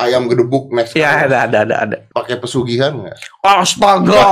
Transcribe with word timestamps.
ayam 0.00 0.26
gedebuk 0.26 0.72
next 0.72 0.92
Ya 0.92 1.12
Carlos. 1.12 1.28
ada 1.28 1.36
ada 1.44 1.58
ada 1.62 1.76
ada. 1.84 1.96
pakai 2.10 2.36
pesugihan 2.36 2.92
nggak? 2.96 3.16
Astaga. 3.40 4.20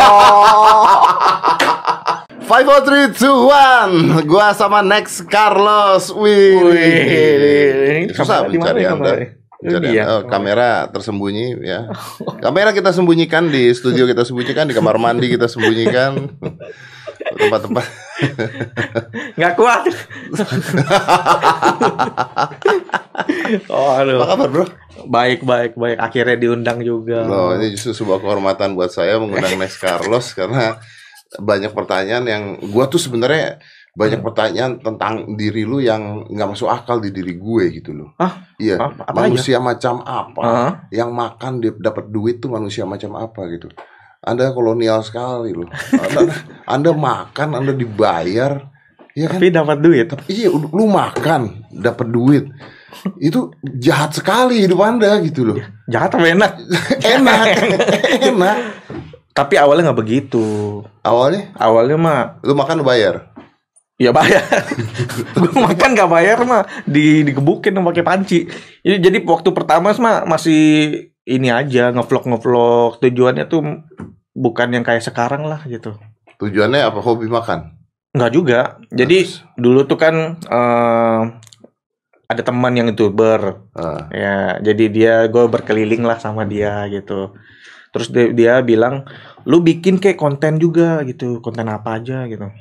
Five, 2.48 2.64
four, 2.64 2.80
three, 2.80 3.12
two, 3.12 3.44
one. 3.44 4.24
Gua 4.24 4.56
sama 4.56 4.80
Next 4.80 5.28
Carlos. 5.28 6.08
Wih. 6.08 6.56
Wih, 6.64 8.08
Susah 8.16 8.48
mencari 8.48 8.88
ya, 8.88 8.96
anda. 8.96 9.36
Ini 9.60 9.76
dia. 9.84 10.02
anda. 10.08 10.12
Oh, 10.16 10.20
kamera 10.24 10.88
tersembunyi 10.88 11.60
ya. 11.60 11.92
Kamera 12.44 12.72
kita 12.72 12.88
sembunyikan 12.88 13.52
di 13.52 13.68
studio 13.76 14.08
kita 14.08 14.24
sembunyikan 14.24 14.64
di 14.64 14.72
kamar 14.72 14.96
mandi 14.96 15.28
kita 15.28 15.44
sembunyikan. 15.44 16.40
Tempat-tempat. 17.36 17.84
Nggak 19.38 19.54
kuat. 19.54 19.82
oh, 23.68 23.90
aduh. 23.94 24.18
Apa 24.18 24.26
kabar 24.28 24.48
bro? 24.50 24.64
Baik, 25.06 25.40
baik, 25.42 25.72
baik. 25.74 25.96
Akhirnya 25.96 26.36
diundang 26.36 26.82
juga. 26.82 27.22
Loh, 27.22 27.54
ini 27.54 27.70
justru 27.70 27.94
sebuah 27.94 28.18
kehormatan 28.18 28.74
buat 28.74 28.90
saya 28.90 29.16
mengundang 29.16 29.54
Next 29.62 29.78
Carlos 29.78 30.34
karena 30.34 30.78
banyak 31.38 31.70
pertanyaan 31.70 32.24
yang 32.24 32.42
gua 32.72 32.88
tuh 32.88 32.98
sebenarnya 32.98 33.60
banyak 33.92 34.22
pertanyaan 34.22 34.78
tentang 34.78 35.34
diri 35.34 35.66
lu 35.66 35.82
yang 35.82 36.22
nggak 36.24 36.48
masuk 36.48 36.70
akal 36.70 37.02
di 37.02 37.10
diri 37.10 37.34
gue 37.34 37.64
gitu 37.74 37.90
loh. 37.90 38.14
Ah, 38.14 38.46
Iya, 38.54 38.78
apa- 38.78 39.04
apa 39.04 39.26
manusia 39.26 39.58
macam 39.58 40.00
apa? 40.00 40.38
Heeh. 40.40 40.72
Yang 41.02 41.10
makan 41.12 41.52
dia 41.58 41.72
dapat 41.74 42.06
duit 42.06 42.38
tuh 42.38 42.46
manusia 42.48 42.86
macam 42.86 43.18
apa 43.18 43.42
gitu. 43.50 43.66
Anda 44.18 44.50
kolonial 44.50 45.06
sekali 45.06 45.54
loh. 45.54 45.70
Anda, 45.94 46.20
anda 46.66 46.90
makan, 46.90 47.54
Anda 47.54 47.70
dibayar, 47.70 48.66
ya 49.14 49.26
kan? 49.30 49.38
Tapi 49.38 49.54
dapat 49.54 49.78
duit. 49.78 50.10
Iya, 50.26 50.50
lu 50.50 50.90
makan, 50.90 51.70
dapat 51.70 52.06
duit. 52.10 52.44
Itu 53.22 53.54
jahat 53.78 54.18
sekali 54.18 54.66
hidup 54.66 54.82
Anda 54.82 55.22
gitu 55.22 55.54
loh. 55.54 55.58
Jahat 55.86 56.18
apa 56.18 56.26
enak? 56.26 56.52
Enak, 57.14 57.44
enak. 58.26 58.56
Tapi 59.30 59.54
awalnya 59.54 59.94
nggak 59.94 60.00
begitu. 60.02 60.82
Awalnya 61.06 61.54
Awalnya 61.54 61.94
mah 61.94 62.18
lu 62.42 62.58
makan 62.58 62.82
lu 62.82 62.86
bayar. 62.86 63.30
ya 63.98 64.10
bayar. 64.14 64.42
gue 65.38 65.52
makan 65.58 65.90
nggak 65.94 66.10
bayar 66.10 66.38
mah 66.42 66.66
di 66.86 67.22
digebukin 67.22 67.74
sama 67.74 67.90
pakai 67.94 68.02
panci. 68.06 68.38
Jadi, 68.82 68.98
jadi 68.98 69.18
waktu 69.22 69.50
pertama 69.54 69.94
mah 69.94 70.26
masih 70.26 70.62
ini 71.22 71.50
aja 71.50 71.94
ngevlog 71.94 72.26
ngevlog. 72.26 72.90
Tujuannya 72.98 73.46
tuh 73.46 73.62
bukan 74.38 74.78
yang 74.78 74.84
kayak 74.86 75.02
sekarang 75.02 75.42
lah 75.50 75.66
gitu. 75.66 75.98
Tujuannya 76.38 76.86
apa? 76.86 77.02
Hobi 77.02 77.26
makan. 77.26 77.74
Enggak 78.14 78.32
juga. 78.32 78.60
Jadi 78.94 79.26
Terus? 79.26 79.42
dulu 79.58 79.80
tuh 79.90 79.98
kan 79.98 80.14
eh, 80.38 81.22
ada 82.28 82.42
teman 82.44 82.76
yang 82.76 82.92
youtuber 82.92 83.64
Ah, 83.72 84.04
ya 84.12 84.36
jadi 84.60 84.84
dia 84.92 85.14
gue 85.32 85.44
berkeliling 85.48 86.04
lah 86.04 86.20
sama 86.20 86.44
dia 86.44 86.84
gitu 86.92 87.32
terus 87.88 88.12
dia, 88.12 88.28
dia 88.36 88.54
bilang 88.60 89.08
lu 89.48 89.64
bikin 89.64 89.96
kayak 89.96 90.20
konten 90.20 90.60
juga 90.60 91.00
gitu 91.08 91.40
konten 91.40 91.64
apa 91.72 91.96
aja 91.96 92.28
gitu 92.28 92.52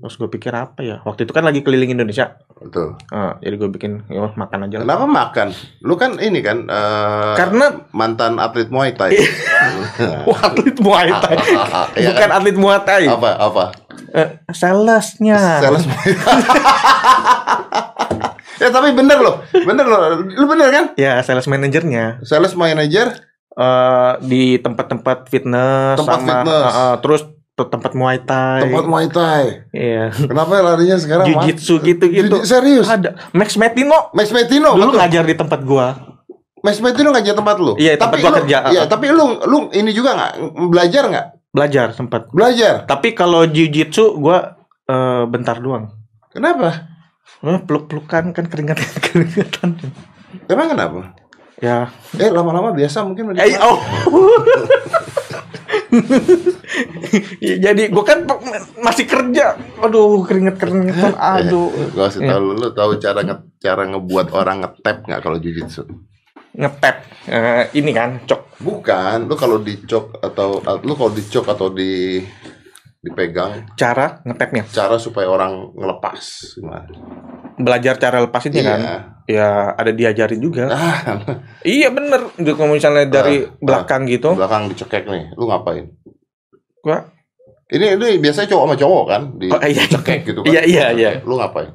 terus 0.00 0.16
gue 0.16 0.28
pikir 0.28 0.48
apa 0.50 0.80
ya 0.80 0.96
waktu 1.02 1.22
itu 1.22 1.30
kan 1.30 1.44
lagi 1.44 1.60
keliling 1.60 1.92
Indonesia 1.92 2.40
betul. 2.56 2.96
Ah, 3.08 3.36
jadi 3.38 3.54
gue 3.54 3.68
bikin 3.68 4.08
ya 4.08 4.28
makan 4.30 4.64
aja 4.64 4.80
lah 4.80 4.84
Kenapa 4.86 5.04
makan? 5.04 5.48
Lu 5.80 5.94
kan 5.94 6.16
ini 6.16 6.40
kan 6.40 6.64
eh, 6.64 7.34
karena 7.34 7.84
mantan 7.90 8.36
atlet 8.36 8.68
Muay 8.68 8.92
Thai. 8.92 9.12
wah, 10.28 10.40
atlet 10.42 10.76
Muay 10.76 11.08
Thai 11.10 11.36
Iya 12.00 12.10
bukan 12.10 12.20
kan? 12.22 12.30
atlet 12.32 12.56
Muay 12.56 12.80
Thai 12.80 13.04
Apa 13.06 13.30
apa? 13.38 13.64
Eh, 14.10 14.28
salesnya 14.50 15.60
Sales 15.60 15.84
Muay 15.84 16.10
Thai. 16.14 16.40
ya 18.58 18.68
tapi 18.68 18.92
bener 18.92 19.18
loh, 19.18 19.40
bener 19.54 19.84
loh, 19.84 20.00
lu 20.20 20.44
bener 20.46 20.68
kan? 20.68 20.84
ya 20.94 21.20
sales 21.20 21.44
manajernya 21.44 22.20
Sales 22.20 22.52
manager 22.52 23.08
eh 23.50 24.12
di 24.22 24.56
tempat-tempat 24.56 25.26
fitness 25.26 25.96
Tempat 25.96 26.16
sama 26.18 26.28
fitness. 26.38 26.60
eh, 26.62 26.72
eh, 26.78 26.94
terus 27.00 27.22
tempat 27.66 27.92
Muay 27.92 28.22
Thai 28.22 28.64
tempat 28.64 28.84
Muay 28.86 29.06
Thai. 29.10 29.44
iya 29.74 30.08
Kenapa 30.08 30.62
larinya 30.62 30.96
sekarang? 30.96 31.26
Jiu-jitsu 31.28 31.82
gitu-gitu. 31.82 32.46
Serius? 32.46 32.86
ada 32.86 33.18
Max 33.34 33.58
Metino 33.58 34.08
Max 34.14 34.30
Metino 34.30 34.72
dulu 34.72 34.94
betul. 34.94 35.00
ngajar 35.02 35.24
di 35.26 35.34
tempat 35.36 35.60
gua 35.66 35.86
Max 36.60 36.76
Metino 36.78 37.08
ngajar 37.08 37.32
tempat 37.32 37.56
lu. 37.56 37.72
Iya, 37.76 37.96
tempat 37.96 38.20
tapi 38.20 38.20
gua 38.20 38.30
lu, 38.30 38.36
kerja. 38.44 38.56
Iya, 38.68 38.82
tapi 38.84 39.06
lu 39.08 39.24
lu 39.48 39.58
ini 39.72 39.90
juga 39.90 40.12
nggak 40.12 40.32
belajar 40.68 41.02
nggak? 41.08 41.26
belajar 41.50 41.90
sempat 41.90 42.30
Belajar. 42.30 42.86
tapi 42.86 43.10
kalau 43.10 43.42
jiu-jitsu 43.42 44.14
gua 44.22 44.54
eh, 44.86 45.26
bentar 45.26 45.58
doang 45.58 45.90
Kenapa? 46.30 46.86
Eh, 47.42 47.58
peluk-pelukan 47.66 48.30
kan 48.30 48.44
keringetan 48.46 48.86
keringetan 49.10 49.70
Emang 50.46 50.70
kenapa? 50.70 51.10
ya 51.60 51.90
Eh 52.16 52.30
lama-lama 52.32 52.72
biasa 52.72 53.04
mungkin 53.04 53.34
eh, 53.36 53.58
oh 53.60 53.76
Ya, 53.76 55.29
jadi 57.64 57.82
gua 57.90 58.04
kan 58.06 58.24
masih 58.80 59.04
kerja. 59.06 59.58
Aduh 59.82 60.22
keringet 60.24 60.56
keringetan 60.56 61.14
aduh. 61.38 61.70
Gua 61.94 62.08
kasih 62.08 62.26
tahu 62.26 62.40
lu, 62.40 62.52
lu 62.58 62.68
tahu 62.72 62.90
cara 63.02 63.20
nge 63.26 63.36
cara 63.60 63.82
ngebuat 63.90 64.28
orang 64.32 64.62
ngetap 64.64 64.96
nggak 65.06 65.20
kalau 65.22 65.38
jujitsu? 65.38 65.84
ngetep 66.50 66.96
Eh, 67.30 67.70
ini 67.78 67.94
kan 67.94 68.26
cok. 68.26 68.58
Bukan, 68.64 69.30
lu 69.30 69.38
kalau 69.38 69.62
dicok 69.62 70.18
atau 70.18 70.58
lu 70.82 70.98
kalau 70.98 71.12
dicok 71.14 71.46
atau 71.46 71.70
di 71.70 72.18
dipegang. 73.00 73.70
Cara 73.78 74.18
ngetepnya 74.26 74.66
cara 74.72 74.98
supaya 74.98 75.30
orang 75.30 75.70
ngelepas. 75.78 76.18
Gimana? 76.58 76.90
belajar 77.60 77.94
cara 78.00 78.24
lepasinnya 78.24 78.62
kan? 78.64 78.80
Iya. 78.80 78.98
Ya 79.30 79.48
ada 79.72 79.90
diajarin 79.90 80.38
juga 80.38 80.66
Ah, 80.66 80.98
Iya 81.62 81.88
bener. 81.88 82.34
Untuk 82.34 82.54
kalau 82.54 82.74
misalnya 82.74 83.06
dari 83.06 83.42
Ah, 83.42 83.54
belakang 83.58 84.04
gitu, 84.04 84.34
belakang 84.34 84.66
dicekek 84.66 85.06
nih, 85.06 85.30
lu 85.34 85.46
ngapain? 85.46 85.86
gua 86.80 87.06
Ini 87.70 87.94
ini 87.94 88.18
biasanya 88.18 88.50
cowok 88.50 88.64
sama 88.66 88.74
cowok 88.74 89.04
kan 89.06 89.22
di 89.38 89.46
Oh, 89.46 89.60
iya. 89.62 89.86
gitu 89.86 90.42
kan. 90.42 90.50
Iya, 90.50 90.62
iya, 90.66 90.86
iya. 90.90 91.10
Lu 91.22 91.38
ngapain? 91.38 91.70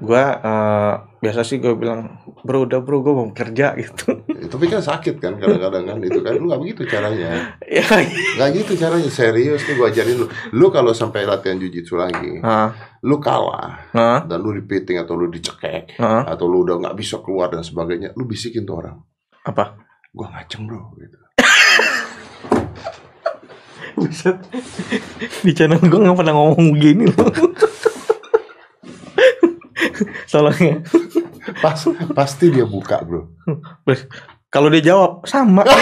gua 0.00 0.24
eh, 0.40 0.92
biasa 1.24 1.40
sih 1.40 1.56
gue 1.56 1.72
bilang, 1.72 2.20
bro 2.44 2.68
udah 2.68 2.84
bro 2.84 3.00
gue 3.00 3.16
mau 3.16 3.24
kerja 3.32 3.72
gitu. 3.80 4.28
Tapi 4.28 4.64
kan 4.68 4.84
sakit 4.84 5.16
kan 5.16 5.40
kadang-kadang 5.40 5.88
kan 5.88 5.96
itu 6.04 6.20
kan 6.20 6.36
lu 6.36 6.52
nggak 6.52 6.60
begitu 6.60 6.84
caranya. 6.84 7.56
ya, 7.64 7.80
Nggak 8.36 8.48
gitu 8.60 8.72
caranya 8.76 9.08
serius 9.08 9.64
nih 9.64 9.74
gua 9.80 9.88
ajarin 9.88 10.20
lu. 10.20 10.28
Lu 10.52 10.68
kalau 10.68 10.92
sampai 10.92 11.24
latihan 11.24 11.56
jujitsu 11.56 11.96
lagi, 11.96 12.44
nah, 12.44 12.76
lu 13.00 13.16
kalah 13.16 13.88
nah, 13.96 14.20
dan 14.28 14.44
lu 14.44 14.52
dipiting 14.52 15.00
atau 15.00 15.16
lu 15.16 15.32
dicekek 15.32 15.96
nah, 15.96 16.28
atau 16.28 16.44
lu 16.44 16.68
udah 16.68 16.76
nggak 16.84 16.96
bisa 17.00 17.24
keluar 17.24 17.48
dan 17.48 17.64
sebagainya, 17.64 18.12
lu 18.20 18.28
bisikin 18.28 18.68
tuh 18.68 18.84
orang, 18.84 19.00
apa? 19.48 19.80
gua 20.12 20.28
ngaceng 20.30 20.68
bro 20.68 20.92
gitu. 21.00 21.16
Buset. 23.94 24.36
Di 25.46 25.54
channel 25.54 25.78
gue 25.78 26.00
nggak 26.02 26.18
pernah 26.18 26.34
ngomong 26.34 26.74
begini 26.74 27.06
loh. 27.08 27.30
Soalnya, 30.30 30.80
Pas 31.58 31.76
pasti 32.10 32.48
dia 32.48 32.64
buka 32.64 33.00
bro. 33.00 33.28
kalau 34.48 34.68
dia 34.68 34.82
jawab 34.86 35.24
sama. 35.24 35.62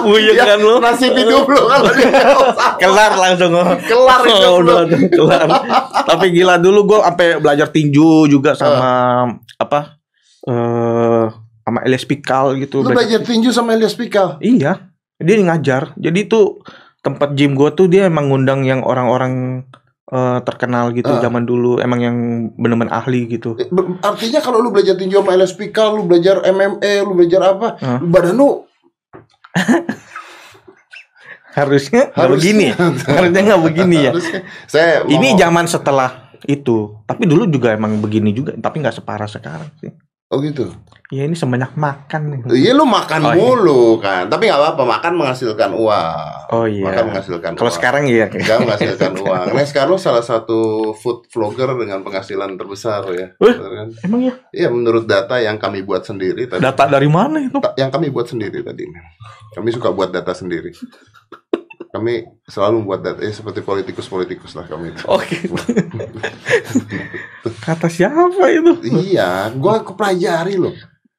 Buyeng 0.00 0.34
Ya, 0.34 0.44
kan 0.46 0.60
lo? 0.60 0.76
nasib 0.78 1.12
hidup 1.14 1.46
kalau 1.46 1.90
dia 1.90 2.10
jawab. 2.12 2.52
kelar 2.76 3.12
langsung 3.14 3.52
Kelar 3.80 4.20
hidup 4.22 4.50
oh, 4.50 4.56
udah, 4.60 4.80
kelar 5.08 5.48
tapi 6.04 6.26
gila 6.30 6.56
dulu 6.56 6.80
gue 6.86 6.98
sampai 7.00 7.28
belajar 7.38 7.68
tinju 7.68 8.26
juga 8.26 8.52
sama 8.52 8.90
apa 9.56 10.00
eh 10.42 11.24
sama 11.60 11.78
Elias 11.82 12.04
Pikal 12.04 12.58
gitu 12.58 12.80
Lu 12.80 12.90
Belajar- 12.90 13.20
belajar 13.20 13.20
tinju 13.22 13.50
sama 13.50 13.72
Elias 13.72 13.94
Pikal. 13.94 14.36
iya 14.40 14.90
dia 15.16 15.36
ngajar 15.38 15.92
jadi 15.94 16.20
tuh 16.26 16.60
tempat 17.00 17.32
gym 17.32 17.54
gue 17.54 17.70
tuh 17.70 17.86
dia 17.86 18.04
emang 18.04 18.28
ngundang 18.28 18.60
yang 18.62 18.80
orang-orang 18.82 19.64
eh, 20.10 20.38
terkenal 20.42 20.90
gitu 20.90 21.08
Ah. 21.08 21.20
zaman 21.20 21.42
dulu 21.42 21.78
emang 21.78 21.98
yang 21.98 22.16
bener-bener 22.52 22.90
ahli 22.90 23.26
gitu. 23.28 23.54
Eh, 23.54 23.70
Artinya 24.00 24.38
kalau 24.38 24.58
lu 24.58 24.68
belajar 24.68 24.94
tinju 24.94 25.16
sama 25.16 25.32
Elias 25.32 25.52
Pikal, 25.52 25.94
lu 25.94 26.04
belajar 26.04 26.42
MMA, 26.44 27.02
lu 27.02 27.14
belajar 27.14 27.40
apa, 27.48 27.68
lu 27.96 28.06
badan 28.06 28.34
lu 28.34 28.50
harusnya 31.50 32.10
nggak 32.10 32.30
begini 32.30 32.66
harusnya 33.10 33.40
nggak 33.44 33.62
begini 33.64 33.96
ya. 34.00 34.10
Harusnya. 34.10 34.40
Saya 34.66 34.92
mau- 35.02 35.10
ini 35.10 35.28
zaman 35.34 35.66
setelah 35.66 36.10
itu 36.42 36.96
tapi 37.04 37.26
dulu 37.26 37.44
juga 37.44 37.70
emang 37.70 37.98
begini 37.98 38.30
juga 38.30 38.54
tapi 38.56 38.80
nggak 38.80 38.96
separah 38.96 39.26
sekarang 39.26 39.70
sih. 39.76 39.90
Oh 40.26 40.38
gitu. 40.38 40.70
Ya 41.10 41.26
ini 41.26 41.34
sebanyak 41.34 41.74
makan 41.74 42.20
nih 42.30 42.40
Iya 42.54 42.70
lu 42.78 42.86
makan 42.86 43.20
Oh, 43.26 43.32
iya. 43.34 43.38
mulu 43.42 43.82
kan. 43.98 44.30
Tapi 44.30 44.46
nggak 44.46 44.60
apa-apa, 44.62 44.82
makan 44.86 45.12
menghasilkan 45.18 45.70
uang. 45.74 46.38
Oh 46.54 46.66
iya. 46.70 46.86
Makan 46.86 47.04
menghasilkan 47.10 47.52
Kalau 47.58 47.72
sekarang 47.74 48.06
iya. 48.06 48.30
Nggak 48.30 48.58
menghasilkan 48.62 49.12
uang. 49.18 49.46
Next 49.58 49.74
Carlos 49.74 50.00
salah 50.00 50.22
satu 50.22 50.90
food 50.94 51.26
vlogger 51.28 51.74
dengan 51.74 52.06
penghasilan 52.06 52.54
terbesar 52.54 53.02
ya. 53.10 53.34
Kan? 53.36 53.90
Emang 54.06 54.20
ya? 54.22 54.34
Iya 54.54 54.70
menurut 54.70 55.10
data 55.10 55.42
yang 55.42 55.58
kami 55.58 55.82
buat 55.82 56.06
sendiri 56.06 56.46
tadi. 56.46 56.62
Data 56.62 56.86
dari 56.86 57.10
mana 57.10 57.42
itu? 57.42 57.58
Yang 57.74 57.90
kami 57.90 58.06
buat 58.14 58.30
sendiri 58.30 58.62
tadi. 58.62 58.86
Kami 59.50 59.68
suka 59.74 59.90
buat 59.90 60.14
data 60.14 60.30
sendiri. 60.30 60.70
Kami 61.90 62.22
selalu 62.46 62.86
membuat 62.86 63.02
data 63.02 63.18
ya 63.18 63.34
seperti 63.34 63.66
politikus-politikus 63.66 64.54
lah 64.54 64.62
kami. 64.70 64.94
itu. 64.94 65.02
Oh 65.10 65.18
gitu. 65.26 65.58
Kata 67.58 67.90
siapa 67.90 68.46
itu? 68.46 68.72
Iya, 69.10 69.50
gua 69.58 69.82
kepelajari 69.82 70.54
loh. 70.54 70.70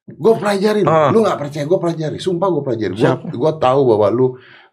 Gue 0.04 0.34
pelajarin, 0.36 0.84
Ah. 0.84 1.10
lu 1.10 1.22
nggak 1.22 1.38
percaya 1.38 1.64
gue 1.64 1.78
pelajari, 1.78 2.18
sumpah 2.18 2.50
gue 2.50 2.64
pelajari. 2.64 2.94
Gue 2.94 3.12
gue 3.32 3.52
tahu 3.58 3.82
bahwa 3.88 4.08
lu 4.10 4.28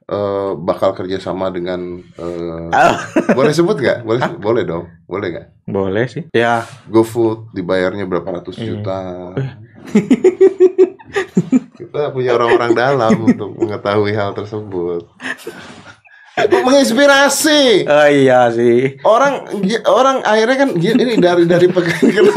eh, 0.05 0.53
bakal 0.57 0.93
kerjasama 0.93 1.49
dengan 1.49 1.79
eh, 2.17 2.69
Ah, 2.71 2.97
boleh 3.37 3.53
sebut 3.53 3.77
nggak? 3.77 4.03
Boleh, 4.03 4.25
boleh 4.35 4.63
dong, 4.65 4.89
boleh 5.05 5.29
nggak? 5.31 5.47
boleh 5.69 6.05
sih. 6.07 6.25
Ya, 6.33 6.65
GoFood 6.87 7.53
dibayarnya 7.53 8.05
berapa 8.05 8.25
ratus 8.35 8.57
Iya. 8.57 8.67
juta. 8.75 8.99
Kita 11.79 12.11
punya 12.11 12.35
orang-orang 12.35 12.73
dalam 12.75 13.15
untuk 13.23 13.55
mengetahui 13.55 14.13
hal 14.13 14.33
tersebut. 14.33 15.07
Menginspirasi. 16.67 17.89
oh 17.89 18.09
iya 18.09 18.51
sih. 18.53 19.01
Orang 19.03 19.47
orang 19.89 20.23
akhirnya 20.23 20.57
kan 20.67 20.71
ini 20.77 21.19
dari 21.19 21.45
dari 21.45 21.67
pekerjaan 21.71 22.29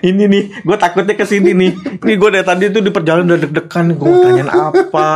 ini 0.00 0.24
nih, 0.24 0.64
gue 0.64 0.76
takutnya 0.80 1.12
ke 1.12 1.28
sini 1.28 1.52
nih. 1.52 1.72
Ini 2.00 2.12
gue 2.16 2.30
dari 2.32 2.46
tadi 2.46 2.72
tuh 2.72 2.80
di 2.80 2.88
perjalanan 2.88 3.36
udah 3.36 3.40
deg-degan. 3.44 3.86
Gue 3.92 4.08
mau 4.08 4.20
tanyain 4.24 4.48
apa? 4.48 5.08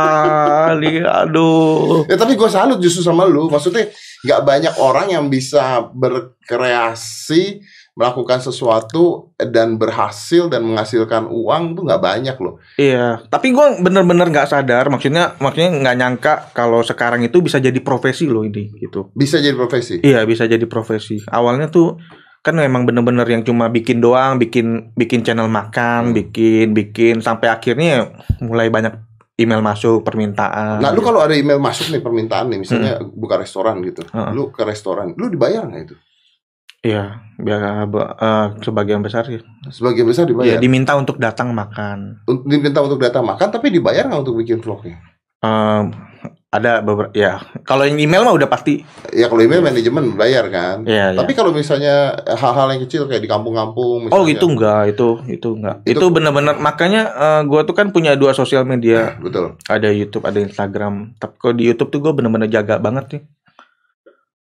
Nih, 0.77 1.01
aduh. 1.01 2.05
Ya 2.05 2.13
tapi 2.13 2.37
gue 2.37 2.49
salut 2.49 2.77
justru 2.77 3.01
sama 3.01 3.25
lu. 3.25 3.49
Maksudnya 3.49 3.89
nggak 4.21 4.41
banyak 4.45 4.73
orang 4.77 5.07
yang 5.09 5.25
bisa 5.31 5.89
berkreasi 5.95 7.65
melakukan 7.99 8.39
sesuatu 8.39 9.35
dan 9.35 9.75
berhasil 9.75 10.47
dan 10.47 10.63
menghasilkan 10.63 11.27
uang 11.27 11.75
tuh 11.75 11.83
nggak 11.83 11.99
banyak 11.99 12.37
loh. 12.39 12.55
Iya, 12.79 13.27
tapi 13.27 13.51
gue 13.51 13.83
bener-bener 13.83 14.31
nggak 14.31 14.47
sadar. 14.47 14.87
Maksudnya, 14.87 15.35
maksudnya 15.35 15.75
nggak 15.75 15.97
nyangka 15.99 16.33
kalau 16.55 16.79
sekarang 16.79 17.27
itu 17.27 17.43
bisa 17.43 17.59
jadi 17.59 17.75
profesi 17.83 18.31
loh 18.31 18.47
ini, 18.47 18.71
gitu. 18.79 19.11
Bisa 19.11 19.43
jadi 19.43 19.51
profesi. 19.51 19.99
Iya, 19.99 20.23
bisa 20.23 20.47
jadi 20.47 20.63
profesi. 20.63 21.19
Awalnya 21.27 21.67
tuh 21.67 21.99
kan 22.39 22.55
memang 22.55 22.87
bener-bener 22.87 23.27
yang 23.27 23.43
cuma 23.43 23.67
bikin 23.67 23.99
doang, 23.99 24.39
bikin 24.39 24.95
bikin 24.95 25.27
channel 25.27 25.51
makan, 25.51 26.15
bikin 26.15 26.71
bikin 26.71 27.19
sampai 27.19 27.51
akhirnya 27.51 28.15
mulai 28.39 28.71
banyak 28.71 28.95
email 29.35 29.59
masuk 29.59 30.07
permintaan. 30.07 30.79
Nah, 30.79 30.95
lu 30.95 31.03
kalau 31.03 31.19
ada 31.19 31.35
email 31.35 31.59
masuk 31.59 31.91
nih 31.91 31.99
permintaan 31.99 32.47
nih, 32.47 32.59
misalnya 32.63 33.03
buka 33.03 33.35
restoran 33.39 33.83
gitu, 33.83 34.07
Heeh. 34.07 34.31
lu 34.31 34.55
ke 34.55 34.63
restoran, 34.63 35.15
lu 35.19 35.27
dibayar 35.27 35.67
nggak 35.67 35.83
itu? 35.83 35.95
Iya, 36.79 37.19
biar 37.35 37.59
eh, 37.91 38.47
sebagian 38.63 39.03
besar 39.03 39.27
sih. 39.27 39.43
Sebagian 39.67 40.07
besar 40.07 40.23
Ya, 40.23 40.31
dibayar. 40.31 40.59
diminta 40.63 40.95
untuk 40.95 41.19
datang 41.19 41.51
makan. 41.51 42.23
Diminta 42.47 42.79
untuk 42.79 42.97
data 42.97 43.19
makan, 43.19 43.47
tapi 43.51 43.67
dibayar 43.67 44.07
nggak 44.07 44.23
untuk 44.23 44.39
bikin 44.39 44.63
vlognya? 44.63 44.95
Em, 45.39 45.91
ada 46.49 46.79
beberapa 46.79 47.11
ya. 47.11 47.39
Kalau 47.61 47.83
yang 47.83 47.99
email 47.99 48.23
mah 48.23 48.31
udah 48.31 48.47
pasti. 48.47 48.79
Ya 49.11 49.27
kalau 49.27 49.39
email 49.39 49.59
manajemen 49.59 50.15
bayar 50.15 50.47
kan. 50.47 50.87
Iya, 50.87 51.13
iya. 51.13 51.19
Tapi 51.19 51.31
kalau 51.31 51.51
misalnya 51.51 52.15
hal-hal 52.25 52.67
yang 52.71 52.81
kecil 52.83 53.05
kayak 53.05 53.21
di 53.21 53.29
kampung-kampung, 53.29 54.07
Oh, 54.07 54.23
misalnya- 54.23 54.33
itu 54.33 54.45
enggak, 54.47 54.81
itu 54.89 55.07
itu 55.29 55.49
enggak. 55.53 55.75
Itu- 55.83 55.99
Itu, 55.99 56.05
benar-benar 56.09 56.55
makanya 56.57 57.01
eh, 57.11 57.41
gua 57.43 57.63
tuh 57.63 57.75
kan 57.75 57.91
punya 57.91 58.15
dua 58.15 58.31
sosial 58.31 58.63
media, 58.63 59.19
betul. 59.19 59.59
ada 59.67 59.91
YouTube, 59.91 60.23
ada 60.23 60.39
Instagram. 60.39 61.15
Tapi 61.15 61.35
kalau 61.35 61.53
di 61.53 61.67
YouTube 61.67 61.91
tuh 61.91 61.99
gue 62.01 62.11
bener-bener 62.15 62.47
jaga 62.47 62.79
banget 62.79 63.05
nih. 63.13 63.21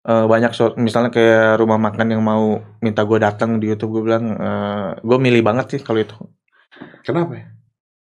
Eh, 0.03 0.25
banyak 0.27 0.51
so- 0.51 0.75
misalnya 0.75 1.15
kayak 1.15 1.63
rumah 1.63 1.79
makan 1.79 2.11
yang 2.11 2.19
mau 2.19 2.59
minta 2.83 3.07
gue 3.07 3.23
datang 3.23 3.55
di 3.55 3.71
YouTube 3.71 3.95
gue 3.95 4.11
bilang 4.11 4.35
gue 4.99 5.17
milih 5.17 5.39
banget 5.39 5.65
sih 5.71 5.79
kalau 5.79 6.03
itu 6.03 6.11
Kenapa? 7.07 7.39
ya? 7.39 7.45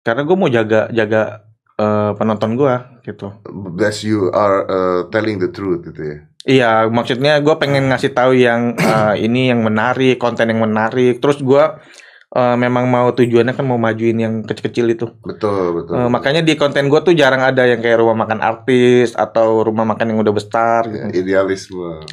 karena 0.05 0.21
gue 0.21 0.37
mau 0.37 0.45
jaga 0.45 0.85
jaga 0.93 1.49
eh, 1.81 2.11
penonton 2.13 2.53
gue 2.53 2.73
gitu 3.09 3.33
That 3.73 4.05
you 4.05 4.29
are 4.29 4.57
uh, 4.69 4.99
telling 5.09 5.41
the 5.41 5.49
truth 5.49 5.81
gitu 5.89 6.01
ya. 6.05 6.17
iya 6.45 6.71
maksudnya 6.85 7.41
gue 7.41 7.55
pengen 7.57 7.89
ngasih 7.89 8.13
tahu 8.13 8.37
yang 8.37 8.77
eh, 8.77 9.25
ini 9.25 9.49
yang 9.49 9.65
menarik 9.65 10.21
konten 10.21 10.45
yang 10.45 10.61
menarik 10.61 11.17
terus 11.17 11.41
gue 11.41 11.63
eh, 12.29 12.55
memang 12.57 12.85
mau 12.85 13.09
tujuannya 13.09 13.57
kan 13.57 13.65
mau 13.65 13.81
majuin 13.81 14.17
yang 14.17 14.33
kecil-kecil 14.45 14.85
itu 14.93 15.05
Betul, 15.25 15.81
betul. 15.81 15.93
Eh, 15.97 16.09
makanya 16.09 16.41
di 16.45 16.53
konten 16.53 16.89
gue 16.89 16.99
tuh 17.01 17.13
jarang 17.17 17.41
ada 17.41 17.65
yang 17.65 17.81
kayak 17.81 18.01
rumah 18.01 18.25
makan 18.25 18.41
artis 18.41 19.17
atau 19.17 19.65
rumah 19.65 19.85
makan 19.85 20.13
yang 20.13 20.19
udah 20.21 20.33
besar 20.33 20.85
gitu 20.89 21.09
idealisme. 21.13 22.05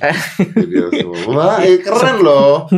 idealisme. 0.56 1.12
Wah, 1.36 1.60
eh, 1.64 1.80
keren 1.80 2.24
loh. 2.24 2.68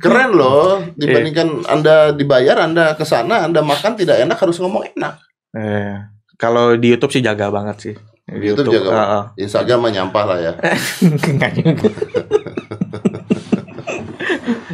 Keren 0.00 0.30
loh. 0.36 0.80
Dibandingkan 1.00 1.68
Anda 1.68 2.16
dibayar, 2.16 2.64
Anda 2.64 2.96
ke 2.96 3.04
sana, 3.04 3.44
Anda 3.44 3.60
makan 3.60 3.96
tidak 3.96 4.20
enak 4.24 4.36
harus 4.40 4.56
ngomong 4.60 4.88
enak. 4.96 5.20
Eh, 5.56 5.96
kalau 6.36 6.76
di 6.76 6.92
YouTube 6.92 7.12
sih 7.12 7.24
jaga 7.24 7.48
banget 7.48 7.76
sih. 7.80 7.94
Di 8.28 8.44
YouTube 8.44 8.72
jaga 8.72 8.88
banget. 8.88 9.00
Heeh. 9.00 9.24
Instagram 9.48 9.78
mah 9.80 9.92
nyampah 9.92 10.24
lah 10.28 10.38
ya. 10.40 10.52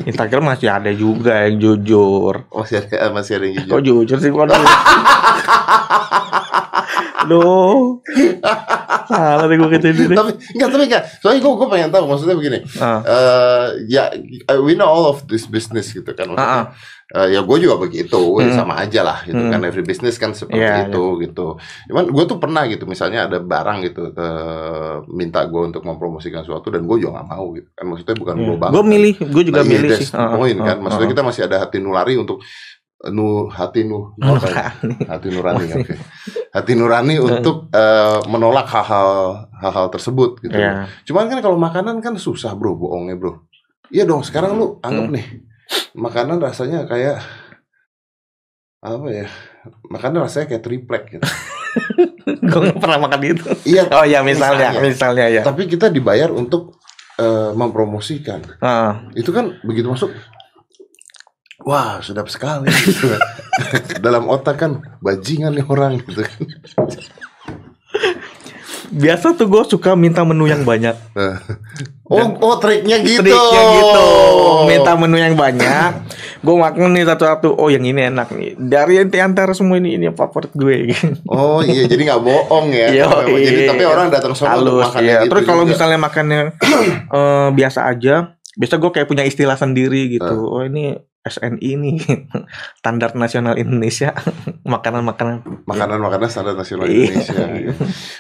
Instagram 0.07 0.43
masih 0.55 0.69
ada 0.71 0.91
juga 0.93 1.47
yang 1.47 1.59
jujur. 1.61 2.47
Masih 2.51 2.83
ada 2.83 3.11
masih 3.15 3.33
ada 3.39 3.45
yang 3.47 3.55
jujur. 3.63 3.73
Kok 3.73 3.83
jujur 3.85 4.19
sih 4.21 4.31
kok? 4.31 4.47
Aduh. 7.23 8.03
Salah 9.13 9.45
deh 9.45 9.57
gue 9.61 9.69
gitu 9.77 9.87
ini. 9.93 10.15
tapi 10.17 10.33
enggak 10.57 10.69
tapi 10.73 10.85
enggak. 10.89 11.05
Soalnya 11.21 11.41
gue 11.45 11.53
gue 11.53 11.69
pengen 11.69 11.91
tahu 11.93 12.05
maksudnya 12.09 12.37
begini. 12.39 12.59
Ah, 12.81 13.01
eh 13.05 13.67
ya 13.87 14.09
we 14.63 14.73
know 14.73 14.89
all 14.89 15.07
of 15.13 15.29
this 15.29 15.45
business 15.45 15.93
gitu 15.93 16.09
kan 16.17 16.33
maksudnya. 16.33 16.49
ah, 16.49 16.65
ah. 16.65 16.67
Eh, 17.13 17.29
ya 17.31 17.41
gue 17.41 17.57
juga 17.59 17.77
begitu, 17.77 18.17
ya 18.41 18.49
Hmm. 18.49 18.57
sama 18.57 18.75
aja 18.79 19.01
lah 19.01 19.21
gitu 19.21 19.37
Hmm. 19.37 19.53
kan 19.53 19.61
every 19.63 19.83
business 19.83 20.17
kan 20.17 20.33
seperti 20.33 20.59
Iya, 20.59 20.89
itu 20.89 21.21
gitu. 21.21 21.61
Cuman 21.87 22.09
gue 22.09 22.25
tuh 22.25 22.39
pernah 22.39 22.65
gitu 22.65 22.85
misalnya 22.85 23.29
ada 23.29 23.37
barang 23.37 23.79
gitu 23.83 24.11
eh, 24.11 24.95
minta 25.07 25.45
gue 25.45 25.61
untuk 25.63 25.83
mempromosikan 25.83 26.41
sesuatu 26.41 26.69
dan 26.69 26.83
gue 26.83 26.97
juga 26.99 27.21
nggak 27.21 27.29
mau 27.29 27.53
gitu 27.53 27.69
kan 27.71 27.85
maksudnya 27.85 28.17
bukan 28.17 28.37
gue 28.39 28.57
banget. 28.57 28.73
Gue 28.73 28.81
kan. 28.81 28.89
milih, 28.89 29.15
gue 29.23 29.43
juga 29.45 29.55
Nah, 29.55 29.63
iya, 29.63 29.73
milih 29.75 29.91
sih. 29.95 30.09
the 30.09 30.25
point 30.31 30.59
kan. 30.59 30.69
Ah, 30.71 30.81
Maksudnya 30.81 31.05
ah, 31.05 31.13
kita 31.13 31.23
masih 31.23 31.43
ada 31.45 31.57
hati 31.59 31.77
nurani 31.79 32.15
untuk 32.17 32.39
nu 33.05 33.27
hati 33.51 33.83
nu 33.83 34.15
ya? 34.17 34.73
hati 35.11 35.29
nurani 35.29 35.65
oke. 35.69 35.95
Hati 36.51 36.73
nurani 36.73 37.15
untuk 37.19 37.69
eh, 37.69 38.19
menolak 38.25 38.65
hal-hal 38.65 39.11
hal-hal 39.59 39.87
tersebut 39.89 40.41
gitu. 40.41 40.55
Iya. 40.55 40.89
Cuman 41.03 41.27
kan 41.27 41.39
kalau 41.41 41.57
makanan 41.57 41.99
kan 41.99 42.17
susah 42.17 42.55
bro, 42.55 42.73
bohongnya 42.73 43.17
bro. 43.17 43.43
Iya 43.89 44.07
dong, 44.07 44.23
sekarang 44.23 44.55
lu 44.55 44.81
anggap 44.81 45.05
Hmm. 45.05 45.15
nih, 45.15 45.27
makanan 45.93 46.39
rasanya 46.39 46.85
kayak 46.85 47.21
apa 48.81 49.07
ya? 49.09 49.27
Makanan 49.87 50.27
rasanya 50.27 50.47
kayak 50.49 50.63
triplek 50.63 51.05
gitu. 51.11 51.23
Gue 52.51 52.61
nggak 52.63 52.79
pernah 52.79 52.99
makan 53.01 53.21
itu. 53.25 53.45
iya, 53.65 53.87
Oh 53.89 54.05
ya 54.05 54.21
misalnya, 54.21 54.75
Misalnya. 54.75 54.83
misalnya 54.83 55.27
ya. 55.31 55.43
tapi 55.43 55.65
kita 55.65 55.89
dibayar 55.89 56.29
untuk 56.29 56.77
eh, 57.17 57.51
mempromosikan. 57.53 58.43
Ah, 58.59 59.07
Itu 59.15 59.31
kan 59.31 59.57
begitu 59.63 59.87
masuk, 59.87 60.11
wah 61.63 62.03
sedap 62.03 62.27
sekali 62.27 62.69
gitu 62.69 63.09
kan. 63.09 63.21
Dalam 64.05 64.27
otak 64.27 64.59
kan 64.59 64.73
bajingan 64.99 65.55
nih 65.55 65.65
orang 65.65 66.03
gitu 66.03 66.27
kan. 66.27 66.39
Biasa 68.93 69.33
tuh 69.35 69.49
gue 69.49 69.63
suka 69.65 69.97
minta 69.97 70.21
menu 70.23 70.45
yang 70.45 70.63
banyak. 70.63 70.97
Oh, 72.13 72.29
oh 72.45 72.61
triknya 72.61 73.01
gitu. 73.01 73.25
Triknya 73.25 73.63
gitu. 73.81 74.05
Minta 74.69 74.93
menu 75.01 75.17
yang 75.17 75.33
banyak. 75.33 76.13
Gue 76.45 76.61
makan 76.61 76.93
nih 76.93 77.09
satu-satu. 77.09 77.57
Oh 77.57 77.73
yang 77.73 77.89
ini 77.89 78.13
enak 78.13 78.29
nih. 78.37 78.53
Dari 78.61 79.01
antara 79.17 79.57
semua 79.57 79.81
ini 79.81 79.97
ini 79.97 80.13
yang 80.13 80.17
favorit 80.19 80.53
gue. 80.53 80.93
Oh 81.33 81.65
iya, 81.65 81.89
jadi 81.89 82.13
nggak 82.13 82.21
bohong 82.21 82.69
ya. 82.69 82.93
Iya, 82.93 83.05
Memang. 83.09 83.41
Jadi 83.41 83.61
iya. 83.65 83.71
tapi 83.73 83.83
orang 83.89 84.13
datang 84.13 84.37
sana 84.37 84.61
untuk 84.61 84.85
makan 84.85 85.01
iya. 85.09 85.25
gitu 85.25 85.31
Terus 85.33 85.45
kalau 85.49 85.65
misalnya 85.65 85.99
makannya 86.05 86.41
eh, 87.09 87.49
biasa 87.57 87.81
aja, 87.89 88.37
biasa 88.61 88.75
gue 88.77 88.91
kayak 88.93 89.09
punya 89.09 89.25
istilah 89.25 89.57
sendiri 89.57 90.13
gitu. 90.13 90.53
Ah. 90.53 90.53
Oh 90.53 90.63
ini 90.69 90.93
SNI 91.23 91.71
nih, 91.77 91.97
standar 92.79 93.15
nasional 93.15 93.55
Indonesia, 93.55 94.11
makanan-makanan. 94.65 95.65
makanan-makanan 95.65 96.27
standar 96.27 96.53
nasional 96.53 96.85
Iya. 96.85 97.15
Indonesia. 97.15 97.45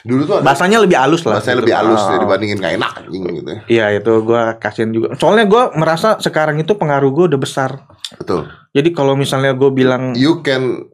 Dulu 0.02 0.22
tuh 0.22 0.34
ada 0.38 0.44
Bahasanya 0.46 0.78
lebih 0.78 0.94
halus 0.94 1.22
lah. 1.22 1.36
bahasanya 1.36 1.50
gitu. 1.52 1.62
lebih 1.62 1.74
halus 1.74 1.98
Ah. 1.98 2.08
ya 2.08 2.18
dibandingin 2.20 2.56
nggak 2.56 2.74
enak 2.76 2.92
gitu. 3.10 3.50
ya. 3.50 3.60
Iya 3.66 3.86
itu 3.98 4.12
gue 4.22 4.42
kasihan 4.56 4.90
juga. 4.90 5.08
Soalnya 5.14 5.44
gue 5.44 5.62
merasa 5.74 6.08
sekarang 6.16 6.56
itu 6.56 6.72
pengaruh 6.72 7.10
gue 7.10 7.24
udah 7.28 7.40
besar. 7.40 7.70
Betul. 8.14 8.46
Jadi 8.70 8.88
kalau 8.90 9.14
misalnya 9.14 9.50
gue 9.52 9.70
bilang 9.70 10.14
You 10.14 10.38
can 10.40 10.86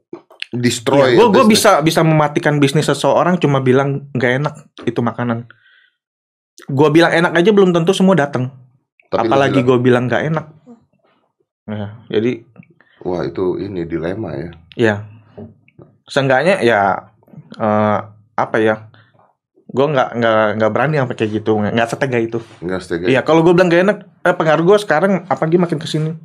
destroy. 0.50 1.12
gue 1.12 1.20
a 1.20 1.28
gue 1.28 1.44
business. 1.44 1.52
bisa 1.52 2.00
bisa 2.00 2.00
mematikan 2.00 2.56
bisnis 2.56 2.86
seseorang 2.86 3.36
cuma 3.36 3.60
bilang 3.60 4.08
nggak 4.10 4.32
enak 4.38 4.54
itu 4.82 4.98
makanan. 4.98 5.44
Gue 6.66 6.88
bilang 6.88 7.12
enak 7.12 7.32
aja 7.34 7.50
belum 7.50 7.70
tentu 7.70 7.92
semua 7.92 8.14
datang. 8.14 8.48
Tapi 9.08 9.24
Apalagi 9.24 9.60
gue 9.60 9.76
bilang 9.76 10.04
nggak 10.04 10.24
enak. 10.26 10.46
Nah, 11.68 12.02
jadi 12.08 12.42
Wah 12.98 13.22
itu 13.22 13.60
ini 13.60 13.84
dilema 13.84 14.34
ya. 14.34 14.50
ya 14.74 14.94
seenggaknya 16.04 16.58
ya 16.64 17.12
eh, 17.54 17.98
apa 18.34 18.56
ya? 18.58 18.88
Gue 19.68 19.84
nggak 19.84 20.16
nggak 20.16 20.46
nggak 20.56 20.70
berani 20.72 20.96
sampai 20.96 21.14
kayak 21.14 21.32
gitu, 21.38 21.52
nggak 21.60 21.72
nggak 21.76 21.88
setega 21.88 22.18
itu. 22.18 22.38
Enggak 22.64 22.80
setega. 22.80 23.04
Iya 23.06 23.20
kalau 23.20 23.44
gue 23.44 23.52
bilang 23.52 23.68
gak 23.68 23.82
enak, 23.84 23.98
eh, 24.24 24.32
pengaruh 24.34 24.64
gue 24.64 24.78
sekarang 24.80 25.28
apa 25.28 25.44
makin 25.44 25.76
ke 25.76 25.84
sini. 25.84 26.16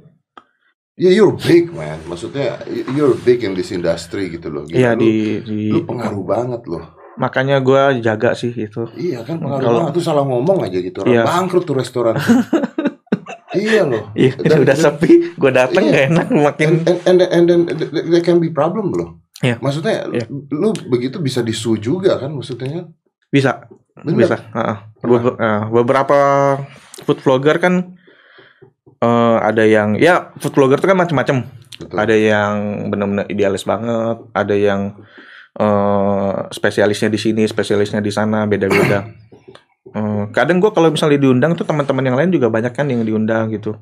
Ya 0.95 1.11
you're 1.11 1.35
big 1.35 1.69
man. 1.69 1.99
Maksudnya 2.07 2.63
you're 2.95 3.17
big 3.19 3.43
in 3.43 3.51
this 3.51 3.69
industry 3.69 4.31
gitu 4.31 4.47
loh. 4.47 4.63
Gila, 4.63 4.77
Iya 4.77 4.91
di 4.95 5.43
di 5.43 5.59
lu 5.73 5.83
pengaruh 5.83 6.23
banget 6.23 6.63
loh. 6.69 6.95
makanya 7.13 7.61
gue 7.61 8.01
jaga 8.01 8.33
sih 8.33 8.49
itu. 8.49 8.89
Iya 8.97 9.21
kan 9.21 9.37
pengaruh 9.37 9.61
Kalau- 9.61 9.79
banget 9.85 9.93
tuh 10.01 10.05
salah 10.07 10.25
ngomong 10.25 10.65
aja 10.65 10.79
gitu. 10.81 11.05
Orang 11.05 11.13
Iya. 11.13 11.23
bangkrut 11.27 11.65
tuh 11.67 11.77
restoran. 11.77 12.17
Iya 13.53 13.81
loh. 13.83 14.03
Iya, 14.17 14.33
udah 14.37 14.75
sepi, 14.75 15.33
gue 15.33 15.51
dateng 15.51 15.83
Iya. 15.83 15.93
gak 15.93 16.05
enak 16.09 16.27
makin. 16.31 16.67
and, 16.67 16.77
and, 16.83 16.99
and, 17.03 17.15
then- 17.17 17.31
and 17.31 17.45
then 17.45 17.59
th- 17.69 17.91
there 18.09 18.21
can 18.21 18.37
be 18.37 18.49
problem 18.49 18.91
loh. 18.91 19.21
Iya. 19.39 19.57
Maksudnya 19.59 20.09
Iya. 20.09 20.25
lu 20.51 20.71
begitu 20.87 21.17
bisa 21.17 21.39
disu 21.39 21.75
juga 21.75 22.17
kan 22.17 22.31
maksudnya? 22.31 22.89
Bisa, 23.27 23.65
Bener. 23.95 24.17
bisa. 24.19 24.37
Heeh. 24.51 24.77
Be- 25.01 25.37
eh, 25.37 25.61
beberapa 25.69 26.19
food 27.01 27.19
vlogger 27.19 27.57
kan 27.57 27.93
eh, 28.97 29.37
ada 29.39 29.63
yang 29.63 29.95
ya 29.95 30.31
food 30.37 30.53
vlogger 30.53 30.77
itu 30.77 30.87
kan 30.87 30.97
macam-macam. 30.97 31.37
Ada 31.89 32.15
yang 32.15 32.53
benar-benar 32.87 33.25
idealis 33.27 33.63
banget, 33.63 34.17
ada 34.31 34.55
yang 34.55 34.81
eh, 35.53 36.33
spesialisnya 36.49 37.09
di 37.09 37.19
sini, 37.19 37.43
spesialisnya 37.43 37.99
di 37.99 38.09
sana, 38.09 38.45
beda-beda. 38.45 39.03
Eh, 39.91 40.23
kadang 40.31 40.63
gue 40.63 40.71
kalau 40.71 40.87
misalnya 40.87 41.19
diundang 41.19 41.59
tuh 41.59 41.67
teman-teman 41.67 42.07
yang 42.07 42.15
lain 42.15 42.31
juga 42.31 42.47
banyak 42.47 42.71
kan 42.71 42.87
yang 42.87 43.03
diundang 43.03 43.51
gitu. 43.51 43.75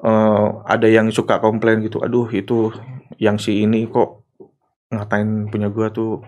Eh, 0.00 0.46
ada 0.64 0.88
yang 0.88 1.12
suka 1.12 1.36
komplain 1.36 1.84
gitu, 1.84 2.00
aduh 2.00 2.24
itu 2.32 2.72
yang 3.20 3.36
si 3.36 3.60
ini 3.66 3.84
kok 3.84 4.24
ngatain 4.88 5.52
punya 5.52 5.68
gue 5.68 5.86
tuh 5.92 6.24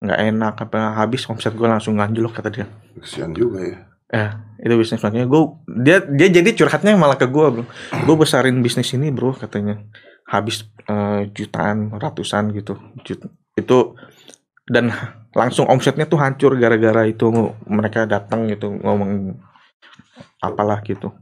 nggak 0.00 0.20
enak 0.32 0.54
apa 0.64 0.96
habis 0.96 1.28
omset 1.28 1.52
gue 1.52 1.68
langsung 1.68 2.00
nganjlok 2.00 2.40
kata 2.40 2.48
dia. 2.48 2.66
Kesian 2.96 3.36
juga 3.36 3.60
ya. 3.60 3.78
Eh, 4.06 4.30
itu 4.64 4.74
bisnis 4.78 5.02
makanya 5.02 5.26
gue 5.28 5.42
dia 5.82 5.98
dia 6.00 6.28
jadi 6.40 6.50
curhatnya 6.56 6.96
malah 6.96 7.20
ke 7.20 7.28
gue 7.28 7.46
bro. 7.52 7.64
Gue 8.06 8.16
besarin 8.24 8.64
bisnis 8.64 8.88
ini 8.96 9.12
bro 9.12 9.36
katanya 9.36 9.82
habis 10.24 10.64
eh, 10.88 11.28
jutaan 11.36 11.92
ratusan 11.92 12.54
gitu 12.56 12.80
Jut- 13.04 13.28
itu 13.58 13.78
dan 14.66 14.90
langsung 15.36 15.68
omsetnya 15.68 16.08
tuh 16.08 16.16
hancur 16.16 16.56
gara-gara 16.56 17.04
itu 17.04 17.28
mereka 17.68 18.08
datang 18.08 18.48
gitu 18.48 18.72
ngomong 18.80 19.36
apalah 20.40 20.80
gitu. 20.80 21.12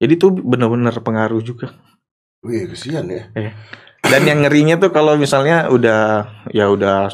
Jadi 0.00 0.14
tuh 0.16 0.32
bener-bener 0.32 0.96
pengaruh 1.04 1.44
juga. 1.44 1.76
Wih, 2.40 2.70
kesian 2.72 3.12
ya. 3.12 3.28
Dan 4.00 4.22
yang 4.24 4.40
ngerinya 4.46 4.80
tuh 4.80 4.88
kalau 4.88 5.20
misalnya 5.20 5.68
udah 5.68 6.24
ya 6.48 6.70
udah 6.72 7.12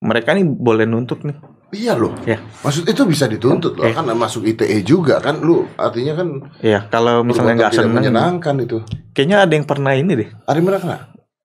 mereka 0.00 0.32
nih 0.32 0.46
boleh 0.46 0.88
nuntut 0.88 1.20
nih. 1.26 1.36
Iya 1.68 2.00
loh. 2.00 2.16
Ya. 2.24 2.40
Maksud 2.64 2.88
itu 2.88 3.04
bisa 3.04 3.28
dituntut 3.28 3.76
loh. 3.76 3.84
Eh. 3.84 3.92
Kan 3.92 4.08
masuk 4.16 4.48
ITE 4.48 4.80
juga 4.88 5.20
kan 5.20 5.36
lu 5.44 5.68
artinya 5.76 6.16
kan 6.16 6.28
Ya 6.64 6.88
kalau 6.88 7.20
misalnya 7.20 7.68
nggak 7.68 7.74
seneng, 7.76 7.92
menyenangkan 7.92 8.56
itu. 8.64 8.80
kayaknya 9.12 9.44
ada 9.44 9.52
yang 9.52 9.66
pernah 9.68 9.92
ini 9.92 10.12
deh. 10.16 10.28
Ada 10.48 10.56
yang 10.56 10.66
pernah 10.72 10.80
kena? 10.80 10.98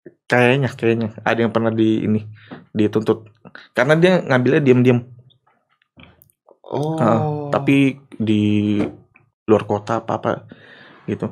Kayaknya, 0.05 0.69
kayaknya 0.73 1.09
ada 1.25 1.39
yang 1.41 1.53
pernah 1.53 1.73
di 1.73 2.05
ini 2.05 2.21
dituntut 2.73 3.29
karena 3.73 3.93
dia 3.97 4.21
ngambilnya 4.21 4.61
diam-diam. 4.61 4.99
Oh. 6.65 6.97
Heeh, 6.97 7.19
tapi 7.53 8.01
di 8.13 8.81
luar 9.45 9.63
kota 9.69 10.01
apa 10.01 10.11
apa 10.17 10.31
gitu. 11.05 11.29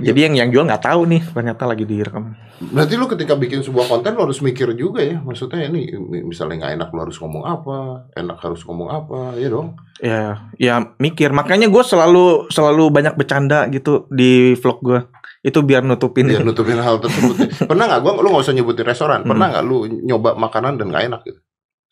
Jadi 0.00 0.18
yang 0.24 0.34
yang 0.38 0.48
jual 0.48 0.64
nggak 0.64 0.88
tahu 0.88 1.04
nih 1.04 1.20
ternyata 1.20 1.68
lagi 1.68 1.84
direkam. 1.84 2.32
Berarti 2.62 2.94
lu 2.96 3.04
ketika 3.10 3.36
bikin 3.36 3.60
sebuah 3.60 3.90
konten 3.90 4.16
lu 4.16 4.24
harus 4.24 4.40
mikir 4.40 4.72
juga 4.72 5.04
ya. 5.04 5.20
Maksudnya 5.20 5.68
ini 5.68 5.92
misalnya 6.24 6.64
nggak 6.64 6.72
enak 6.80 6.88
lu 6.96 7.00
harus 7.04 7.18
ngomong 7.20 7.44
apa, 7.44 8.08
enak 8.16 8.38
harus 8.40 8.64
ngomong 8.64 8.88
apa, 8.88 9.36
ya 9.36 9.48
dong. 9.52 9.76
Ya, 10.00 10.48
ya 10.56 10.74
mikir. 10.96 11.36
Makanya 11.36 11.68
gue 11.68 11.82
selalu 11.84 12.48
selalu 12.48 12.88
banyak 12.88 13.14
bercanda 13.20 13.68
gitu 13.68 14.08
di 14.08 14.56
vlog 14.56 14.80
gue. 14.80 15.00
Itu 15.42 15.60
biar 15.66 15.82
nutupin. 15.82 16.30
Biar 16.30 16.46
nutupin 16.46 16.78
hal 16.78 17.02
tersebut. 17.02 17.36
Pernah 17.70 17.84
nggak 17.90 18.00
gua 18.00 18.12
lu 18.22 18.30
nggak 18.30 18.44
usah 18.46 18.54
nyebutin 18.54 18.86
restoran. 18.86 19.20
Pernah 19.26 19.50
Hmm. 19.50 19.54
nggak 19.58 19.64
lu 19.66 19.76
nyoba 20.06 20.30
makanan 20.38 20.78
dan 20.78 20.86
nggak 20.88 21.04
enak 21.10 21.20
gitu? 21.26 21.40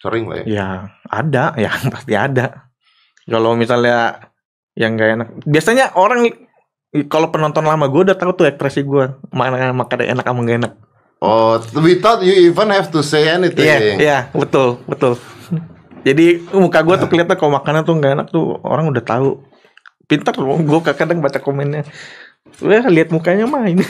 Sering 0.00 0.24
lah 0.30 0.36
ya. 0.40 0.44
Ya 0.46 0.68
ada, 1.10 1.44
ya 1.58 1.70
pasti 1.94 2.14
ada. 2.14 2.70
Kalau 3.26 3.58
misalnya 3.58 4.30
yang 4.78 4.94
nggak 4.96 5.10
enak, 5.18 5.28
biasanya 5.44 5.92
orang 5.98 6.30
kalau 7.06 7.30
penonton 7.30 7.62
lama 7.62 7.86
gue 7.86 8.10
udah 8.10 8.16
tahu 8.18 8.34
tuh 8.34 8.46
ekspresi 8.50 8.82
gue 8.82 9.14
mana 9.30 9.70
makan 9.70 10.10
enak 10.10 10.26
sama 10.26 10.40
nggak 10.42 10.58
enak. 10.66 10.72
Oh, 11.20 11.60
without 11.84 12.24
you 12.24 12.32
even 12.48 12.72
have 12.72 12.88
to 12.88 13.04
say 13.04 13.28
anything. 13.28 13.68
Iya, 13.68 13.78
iya, 14.00 14.18
betul, 14.32 14.80
betul. 14.88 15.20
Jadi 16.06 16.40
muka 16.56 16.80
gue 16.80 16.96
tuh 16.96 17.08
kelihatan 17.12 17.36
kalau 17.36 17.52
makanan 17.60 17.84
tuh 17.84 17.94
nggak 18.00 18.12
enak 18.16 18.26
tuh 18.32 18.56
orang 18.64 18.88
udah 18.88 19.04
tahu. 19.04 19.44
Pinter 20.08 20.34
gue 20.34 20.80
kadang 20.96 21.22
baca 21.22 21.38
komennya. 21.38 21.86
Lihat 22.44 23.08
mukanya 23.08 23.44
mah 23.44 23.68
ini. 23.68 23.84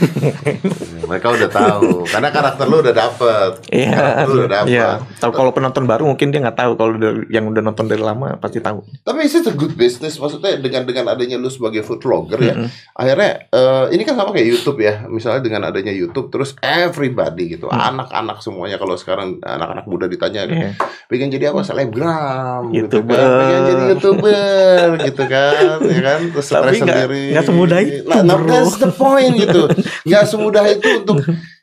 Mereka 1.10 1.26
udah 1.28 1.46
tahu. 1.48 2.02
Karena 2.04 2.30
karakter 2.30 2.66
lu 2.66 2.78
udah 2.78 2.90
dapet. 2.92 3.50
Iya, 3.66 3.94
Karakter 3.94 4.26
lu 4.26 4.34
udah 4.40 4.50
dapet. 4.52 4.70
iya. 4.70 4.88
Tahu 5.16 5.30
kalau 5.32 5.50
penonton 5.50 5.86
baru 5.86 6.02
mungkin 6.04 6.30
dia 6.30 6.38
nggak 6.40 6.54
tahu 6.56 6.72
kalau 6.74 6.94
yang 7.26 7.46
udah 7.46 7.62
nonton 7.62 7.86
dari 7.86 7.98
lama 7.98 8.38
pasti 8.38 8.58
tahu. 8.58 8.82
Tapi 9.02 9.22
is 9.22 9.34
it 9.34 9.46
a 9.46 9.54
good 9.54 9.74
business? 9.74 10.18
Maksudnya 10.18 10.58
dengan 10.58 10.82
dengan 10.82 11.06
adanya 11.08 11.34
lu 11.34 11.46
sebagai 11.46 11.82
food 11.82 11.98
vlogger 12.00 12.38
ya, 12.40 12.54
Mm-mm. 12.54 12.68
akhirnya 12.92 13.30
eh, 13.48 13.84
ini 13.90 14.02
kan 14.02 14.14
sama 14.14 14.30
kayak 14.30 14.46
YouTube 14.48 14.78
ya. 14.80 15.02
Misalnya 15.08 15.40
dengan 15.40 15.62
adanya 15.64 15.90
YouTube, 15.90 16.30
terus 16.30 16.54
everybody 16.60 17.50
gitu, 17.50 17.66
anak-anak 17.66 18.38
semuanya 18.38 18.76
kalau 18.76 18.94
sekarang 18.94 19.38
anak-anak 19.40 19.86
muda 19.86 20.06
ditanya, 20.06 20.46
Iya. 20.46 20.74
pengen 21.06 21.30
jadi 21.30 21.50
apa? 21.50 21.62
Selebgram, 21.62 22.70
gitu 22.70 22.98
YouTuber. 22.98 23.14
kan? 23.14 23.30
Pengen 23.36 23.62
jadi 23.64 23.82
youtuber, 23.88 24.86
gitu 25.04 25.22
kan? 25.26 25.76
Ya 25.82 26.00
kan? 26.04 26.18
Terus 26.30 26.46
Tapi 26.46 26.66
nggak- 26.76 26.78
sendiri. 26.78 27.22
nggak 27.30 27.44
semudah 27.44 27.78
itu, 27.80 27.98
Nah, 28.06 28.22
that's 28.46 28.76
the 28.78 28.90
point 28.90 29.34
gitu. 29.36 29.68
Nggak 30.08 30.24
semudah 30.24 30.64
itu 30.66 30.88
untuk 31.02 31.18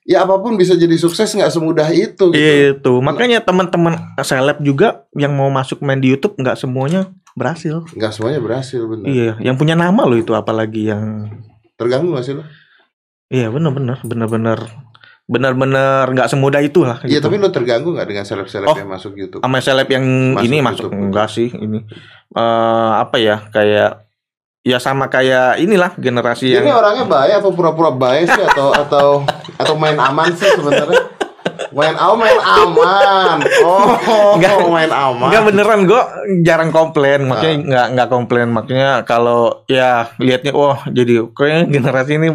ya 0.08 0.24
apa 0.24 0.40
pun 0.40 0.56
bisa 0.56 0.72
jadi 0.74 0.96
sukses 0.96 1.28
nggak 1.28 1.52
semudah 1.52 1.90
itu. 1.92 2.32
Gitu. 2.32 2.38
Iya 2.38 2.78
itu. 2.80 2.94
Makanya 3.04 3.44
teman-teman 3.44 4.16
seleb 4.22 4.62
juga 4.62 5.04
yang 5.14 5.36
mau 5.36 5.52
masuk 5.52 5.84
main 5.84 6.00
di 6.00 6.16
YouTube 6.16 6.40
nggak 6.40 6.56
semuanya 6.56 7.12
berhasil. 7.36 7.84
Nggak 7.92 8.12
semuanya 8.16 8.40
berhasil 8.40 8.82
bener. 8.88 9.06
Iya, 9.06 9.32
yang 9.44 9.60
punya 9.60 9.76
nama 9.76 10.08
loh 10.08 10.16
itu 10.18 10.32
apalagi 10.32 10.90
yang 10.90 11.28
Terganggu 11.78 12.10
nggak 12.10 12.26
sih 12.26 12.34
lo? 12.34 12.42
Iya 13.30 13.52
benar-benar 13.52 14.02
benar-benar 14.02 14.60
benar-benar 15.28 16.08
nggak 16.16 16.32
semudah 16.32 16.64
itu 16.64 16.88
lah. 16.88 17.04
Iya, 17.04 17.20
gitu. 17.20 17.28
tapi 17.28 17.36
lo 17.38 17.52
terganggu 17.52 17.92
nggak 17.92 18.08
dengan 18.08 18.24
seleb-seleb 18.24 18.72
Oh. 18.72 18.80
yang 18.80 18.88
masuk 18.88 19.12
YouTube? 19.14 19.44
sama 19.44 19.60
seleb 19.60 19.92
yang 19.92 20.06
Masuk 20.34 20.46
ini 20.48 20.56
YouTube. 20.58 20.68
masuk 20.72 20.90
enggak 20.96 21.28
sih 21.30 21.52
ini 21.52 21.84
Eh 22.32 22.92
apa 22.96 23.20
ya 23.20 23.44
kayak 23.52 24.07
ya 24.68 24.78
sama 24.78 25.08
kayak 25.08 25.58
inilah 25.58 25.96
generasi 25.96 26.52
Ini 26.52 26.60
yang 26.62 26.76
orangnya 26.76 27.06
baik 27.08 27.34
apa 27.40 27.50
pura-pura 27.50 27.88
baik 27.90 28.28
sih 28.28 28.44
atau 28.46 28.76
atau 28.76 29.08
atau 29.56 29.74
main 29.74 29.96
aman 29.96 30.28
sih 30.34 30.52
sebenarnya? 30.52 31.16
Main 31.70 31.96
oh 31.96 32.16
main 32.16 32.36
aman. 32.38 33.38
Oh, 33.64 34.36
Nggak. 34.36 34.56
main 34.68 34.92
aman. 34.92 35.28
Enggak 35.30 35.44
beneran 35.46 35.82
gue 35.84 36.02
jarang 36.42 36.70
komplain 36.70 37.24
makanya 37.24 37.56
nggak 37.64 37.86
nggak 37.94 38.10
komplain 38.10 38.50
makanya 38.50 38.90
kalau 39.04 39.64
ya 39.66 40.12
lihatnya 40.18 40.52
wah 40.52 40.84
jadi 40.86 41.24
kayaknya 41.30 41.64
generasi 41.72 42.12
ini 42.16 42.30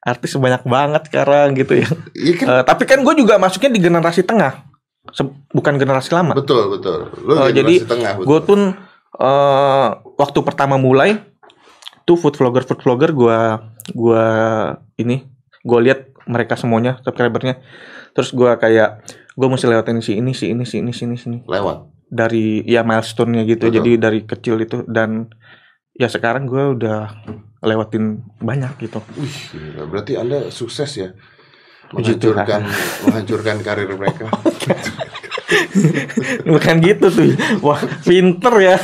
artis 0.00 0.32
banyak 0.34 0.62
banget 0.64 1.02
sekarang 1.06 1.52
gitu 1.54 1.76
ya 1.76 1.88
Iya 2.14 2.32
kan? 2.34 2.46
Eh, 2.50 2.62
tapi 2.64 2.82
kan 2.84 3.00
gue 3.00 3.14
juga 3.14 3.36
masuknya 3.36 3.70
di 3.70 3.80
generasi 3.80 4.20
tengah 4.22 4.64
Se- 5.10 5.28
bukan 5.50 5.74
generasi 5.76 6.10
lama 6.10 6.32
Betul, 6.34 6.70
betul. 6.70 7.08
Oh, 7.20 7.48
generasi 7.48 7.56
jadi 7.56 7.74
tengah, 7.84 8.12
betul. 8.16 8.26
gue 8.26 8.40
pun 8.42 8.60
eh 9.12 9.88
waktu 10.14 10.38
pertama 10.40 10.76
mulai 10.76 11.20
tuh 12.10 12.18
food 12.18 12.34
vlogger 12.34 12.66
food 12.66 12.82
vlogger 12.82 13.14
gue 13.14 13.38
gua 13.94 14.26
ini 14.98 15.30
gue 15.62 15.78
lihat 15.86 16.10
mereka 16.26 16.58
semuanya 16.58 16.98
subscribernya 17.06 17.62
terus 18.10 18.34
gue 18.34 18.50
kayak 18.58 19.06
gue 19.38 19.46
mesti 19.46 19.66
lewatin 19.70 20.02
si 20.02 20.18
ini 20.18 20.34
si 20.34 20.50
ini 20.50 20.66
si 20.66 20.82
ini 20.82 20.90
si 20.90 21.06
ini 21.06 21.14
si 21.14 21.30
ini 21.30 21.38
lewat. 21.46 21.86
dari 22.10 22.66
ya 22.66 22.82
milestone-nya 22.82 23.46
gitu 23.46 23.70
Betul. 23.70 23.76
jadi 23.78 23.90
dari 24.02 24.20
kecil 24.26 24.58
itu 24.58 24.82
dan 24.90 25.30
ya 25.94 26.10
sekarang 26.10 26.50
gue 26.50 26.74
udah 26.74 27.14
lewatin 27.62 28.26
banyak 28.42 28.74
gitu 28.82 28.98
Wih, 29.14 29.38
berarti 29.86 30.18
Anda 30.18 30.50
sukses 30.50 30.90
ya. 30.96 31.14
Menghancurkan 31.90 32.60
menghancurkan. 33.06 33.56
karir 33.66 33.90
mereka. 33.98 34.30
bukan 36.50 36.74
gitu 36.78 37.06
tuh. 37.10 37.34
Wah 37.62 37.80
pinter 38.06 38.54
ya. 38.62 38.76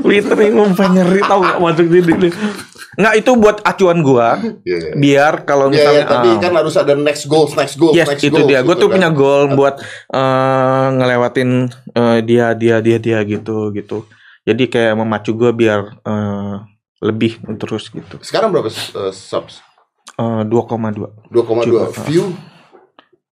Pinter 0.00 0.36
ini 0.40 0.56
mau 0.56 0.68
nyeri 0.72 1.20
tau 1.20 1.44
gak 1.44 1.60
masuk 1.60 1.86
sini 1.92 2.28
nggak 2.94 3.14
itu 3.18 3.30
buat 3.34 3.58
acuan 3.66 3.98
gua. 4.06 4.38
Iya, 4.62 4.62
iya. 4.62 4.90
biar 4.94 5.34
kalau 5.42 5.66
Iya, 5.68 5.74
misalnya 5.74 6.04
iya, 6.06 6.12
tapi 6.14 6.28
ah, 6.30 6.38
kan 6.38 6.52
harus 6.54 6.74
ada 6.78 6.94
next 6.94 7.26
goals, 7.26 7.52
next 7.58 7.74
goals, 7.74 7.94
yes 7.94 8.06
next 8.06 8.22
itu 8.22 8.38
goals. 8.38 8.46
dia. 8.46 8.62
Gue 8.62 8.78
gitu 8.78 8.82
tuh 8.86 8.88
kan. 8.88 8.94
punya 8.98 9.10
goal 9.10 9.42
buat 9.58 9.74
eh, 10.14 10.86
ngelewatin 10.94 11.50
eh, 11.90 12.18
dia 12.22 12.46
dia 12.54 12.76
dia 12.78 12.98
dia 13.02 13.18
gitu 13.26 13.74
gitu. 13.74 14.06
Jadi 14.44 14.70
kayak 14.70 14.94
memacu 14.94 15.34
gue 15.34 15.50
biar 15.50 15.80
eh, 16.06 16.54
lebih 17.02 17.42
terus 17.58 17.90
gitu. 17.90 18.22
Sekarang 18.22 18.54
berapa 18.54 18.70
uh, 18.70 19.12
subs? 19.12 19.60
Eh, 20.14 20.42
2,2 20.46 21.34
2,2 21.34 22.06
view 22.06 22.30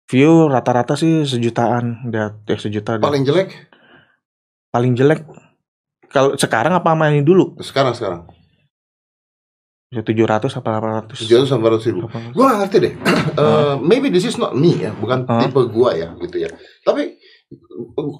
view 0.05 0.47
rata-rata 0.47 0.93
sih 0.93 1.23
sejutaan 1.23 2.07
dia 2.07 2.37
eh, 2.45 2.55
sejuta 2.55 2.95
dia. 2.95 3.03
paling 3.03 3.23
jelek 3.23 3.49
paling 4.69 4.93
jelek 4.93 5.25
kalau 6.07 6.33
sekarang 6.35 6.73
apa 6.73 6.93
main 6.93 7.21
dulu 7.21 7.57
sekarang 7.59 7.91
sekarang 7.91 8.29
ya 9.87 10.01
700 10.01 10.49
apa 10.51 10.69
800 11.07 11.23
700 11.23 11.47
sampai 11.47 11.69
100 11.71 11.87
ribu. 11.87 11.99
Apa- 12.03 12.19
Gue 12.29 12.43
gak 12.43 12.59
ngerti 12.59 12.77
deh. 12.81 12.93
Eh, 13.35 13.75
maybe 13.81 14.07
this 14.07 14.23
is 14.23 14.35
not 14.35 14.51
me 14.53 14.75
ya, 14.77 14.91
bukan 14.93 15.23
Huh? 15.23 15.39
tipe 15.39 15.59
gua 15.67 15.91
ya 15.91 16.15
gitu 16.17 16.39
ya. 16.39 16.47
Tapi 16.81 17.19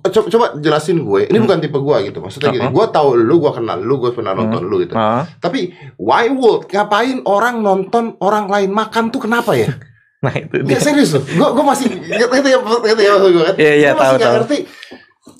coba, 0.05 0.27
coba 0.27 0.45
jelasin 0.57 0.99
gue. 0.99 1.27
Ini 1.27 1.37
bukan 1.37 1.59
tipe 1.59 1.75
gue 1.75 1.97
gitu. 2.05 2.19
Maksudnya 2.19 2.51
gini, 2.51 2.63
Uh-uh. 2.63 2.75
gue 2.75 2.85
tahu 2.89 3.15
lu, 3.17 3.39
gue 3.39 3.51
kenal 3.53 3.79
lu, 3.79 3.95
gue 3.97 4.11
pernah 4.11 4.31
nonton 4.33 4.63
lu 4.63 4.83
gitu. 4.83 4.91
Ah. 4.93 5.23
Tapi 5.37 5.71
why 5.97 6.27
would 6.29 6.67
ngapain 6.67 7.23
orang 7.23 7.59
nonton 7.59 8.19
orang 8.19 8.45
lain 8.45 8.71
makan 8.71 9.07
tuh 9.09 9.23
kenapa 9.23 9.55
ya? 9.55 9.71
Nah 10.25 10.33
itu 10.33 10.55
Ya 10.65 10.75
dia. 10.75 10.79
serius 10.81 11.13
loh. 11.13 11.21
Gue 11.21 11.47
gue 11.53 11.65
masih 11.65 11.85
ngerti 11.93 12.49
ya 12.49 12.57
ngerti 12.81 13.03
ya 13.05 13.11
maksud 13.13 13.29
gue 13.29 13.43
kan? 13.45 13.55
Iya, 13.61 13.73
iya, 13.77 13.89
tahu, 13.93 14.15
tahu. 14.17 14.33
ngerti. 14.41 14.57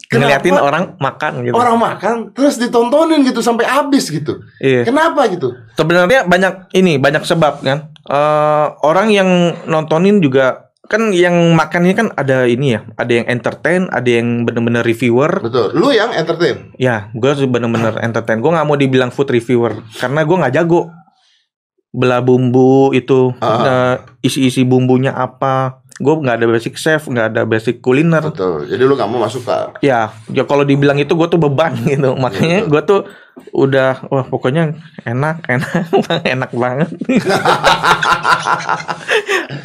Ngeliatin 0.05 0.55
orang 0.55 0.95
makan 1.01 1.31
gitu. 1.43 1.57
orang 1.57 1.75
makan 1.81 2.15
terus 2.31 2.61
ditontonin 2.61 3.25
gitu 3.25 3.41
sampai 3.41 3.65
habis 3.65 4.13
gitu. 4.13 4.37
Iya. 4.61 4.85
Kenapa 4.85 5.25
gitu? 5.27 5.51
Sebenarnya 5.75 6.29
banyak 6.29 6.71
ini 6.77 7.01
banyak 7.01 7.25
sebab 7.25 7.65
kan. 7.65 7.89
Eh 8.05 8.67
orang 8.85 9.09
yang 9.09 9.29
nontonin 9.65 10.21
juga 10.21 10.69
kan 10.85 11.09
yang 11.09 11.33
makannya 11.57 11.97
kan 11.97 12.07
ada 12.13 12.45
ini 12.45 12.77
ya, 12.77 12.85
ada 12.93 13.09
yang 13.09 13.25
entertain, 13.25 13.89
ada 13.89 14.05
yang 14.05 14.45
bener-bener 14.45 14.85
reviewer. 14.85 15.41
Betul. 15.41 15.73
Lu 15.73 15.89
yang 15.89 16.13
entertain. 16.13 16.77
Ya, 16.77 17.09
gue 17.17 17.31
bener-bener 17.49 17.97
entertain. 18.05 18.37
Gue 18.37 18.53
nggak 18.53 18.67
mau 18.69 18.77
dibilang 18.77 19.09
food 19.09 19.33
reviewer 19.33 19.81
karena 19.97 20.21
gue 20.21 20.37
nggak 20.37 20.53
jago 20.53 20.93
belah 21.95 22.19
bumbu 22.19 22.91
itu, 22.91 23.31
eh, 23.39 23.95
isi-isi 24.21 24.61
bumbunya 24.61 25.15
apa. 25.15 25.79
Gue 25.95 26.11
nggak 26.11 26.43
ada 26.43 26.47
basic 26.51 26.75
chef, 26.75 27.07
nggak 27.07 27.31
ada 27.31 27.41
basic 27.47 27.79
kuliner. 27.79 28.19
Betul. 28.19 28.67
Jadi 28.67 28.83
lu 28.83 28.99
nggak 28.99 29.07
mau 29.07 29.23
masuk 29.23 29.47
ke 29.47 29.79
Ya, 29.79 30.11
ya 30.27 30.43
kalau 30.43 30.67
dibilang 30.67 30.99
itu 30.99 31.15
gue 31.15 31.27
tuh 31.31 31.39
beban 31.39 31.71
gitu. 31.87 32.19
Makanya 32.19 32.67
gue 32.67 32.81
tuh 32.83 33.07
udah 33.55 34.03
wah 34.11 34.27
pokoknya 34.27 34.75
enak, 35.07 35.47
enak, 35.55 35.71
enak 36.27 36.51
banget. 36.51 36.89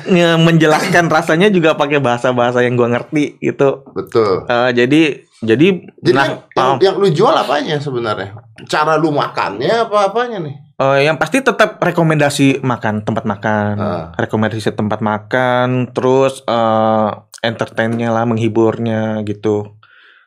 Nge- 0.06 0.38
Menjelaskan 0.38 1.10
rasanya 1.10 1.50
juga 1.50 1.74
pakai 1.74 1.98
bahasa-bahasa 1.98 2.62
yang 2.62 2.78
gue 2.78 2.88
ngerti 2.88 3.24
gitu. 3.42 3.82
betul. 3.90 4.46
Eh, 4.46 4.70
jadi 4.70 5.02
jadi 5.40 5.66
Jadi 6.04 6.14
nah, 6.14 6.26
yang, 6.28 6.36
yang, 6.54 6.70
yang 6.78 6.94
lu 7.00 7.08
jual 7.10 7.32
apanya 7.32 7.80
sebenarnya? 7.80 8.36
Cara 8.68 8.94
lu 8.94 9.08
makannya 9.10 9.88
apa 9.88 10.12
apanya 10.12 10.38
nih? 10.38 10.54
Eh, 10.80 11.04
yang 11.04 11.20
pasti 11.20 11.44
tetap 11.44 11.76
rekomendasi 11.76 12.64
makan 12.64 13.04
tempat 13.04 13.24
makan, 13.28 13.74
Ah. 13.76 14.04
rekomendasi 14.16 14.72
tempat 14.72 15.04
makan, 15.04 15.92
terus 15.92 16.40
eh 16.48 17.10
entertainnya 17.40 18.12
lah, 18.12 18.24
menghiburnya 18.24 19.20
gitu. 19.24 19.76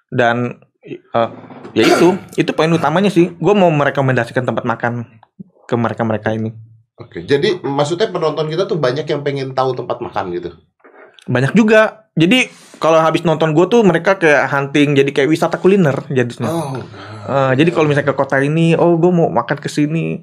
Dan 0.10 0.62
eh, 0.86 1.30
ya 1.74 1.84
itu, 1.84 2.18
itu 2.38 2.52
poin 2.54 2.70
utamanya 2.70 3.10
sih. 3.10 3.34
Gue 3.38 3.54
mau 3.58 3.70
merekomendasikan 3.74 4.46
tempat 4.46 4.66
makan 4.66 5.10
ke 5.66 5.76
mereka-mereka 5.76 6.34
ini. 6.36 6.54
Oke. 7.00 7.26
Jadi 7.26 7.64
maksudnya 7.66 8.14
penonton 8.14 8.46
kita 8.52 8.70
tuh 8.70 8.78
banyak 8.78 9.10
yang 9.10 9.26
pengen 9.26 9.58
tahu 9.58 9.74
tempat 9.74 9.98
makan 9.98 10.30
gitu. 10.38 10.54
Banyak 11.26 11.58
juga. 11.58 12.06
Jadi 12.14 12.46
kalau 12.84 13.00
habis 13.00 13.24
nonton 13.24 13.56
gue 13.56 13.64
tuh 13.66 13.80
mereka 13.80 14.20
kayak 14.20 14.52
hunting, 14.52 14.92
jadi 14.92 15.08
kayak 15.08 15.32
wisata 15.32 15.56
kuliner 15.56 16.04
jadinya. 16.12 16.52
Oh. 16.52 16.76
Eh, 17.24 17.52
jadi 17.56 17.72
kalau 17.72 17.88
misalnya 17.88 18.12
ke 18.12 18.18
kota 18.20 18.36
ini, 18.38 18.76
oh 18.76 19.00
gue 19.00 19.08
mau 19.08 19.32
makan 19.32 19.56
ke 19.56 19.72
sini, 19.72 20.20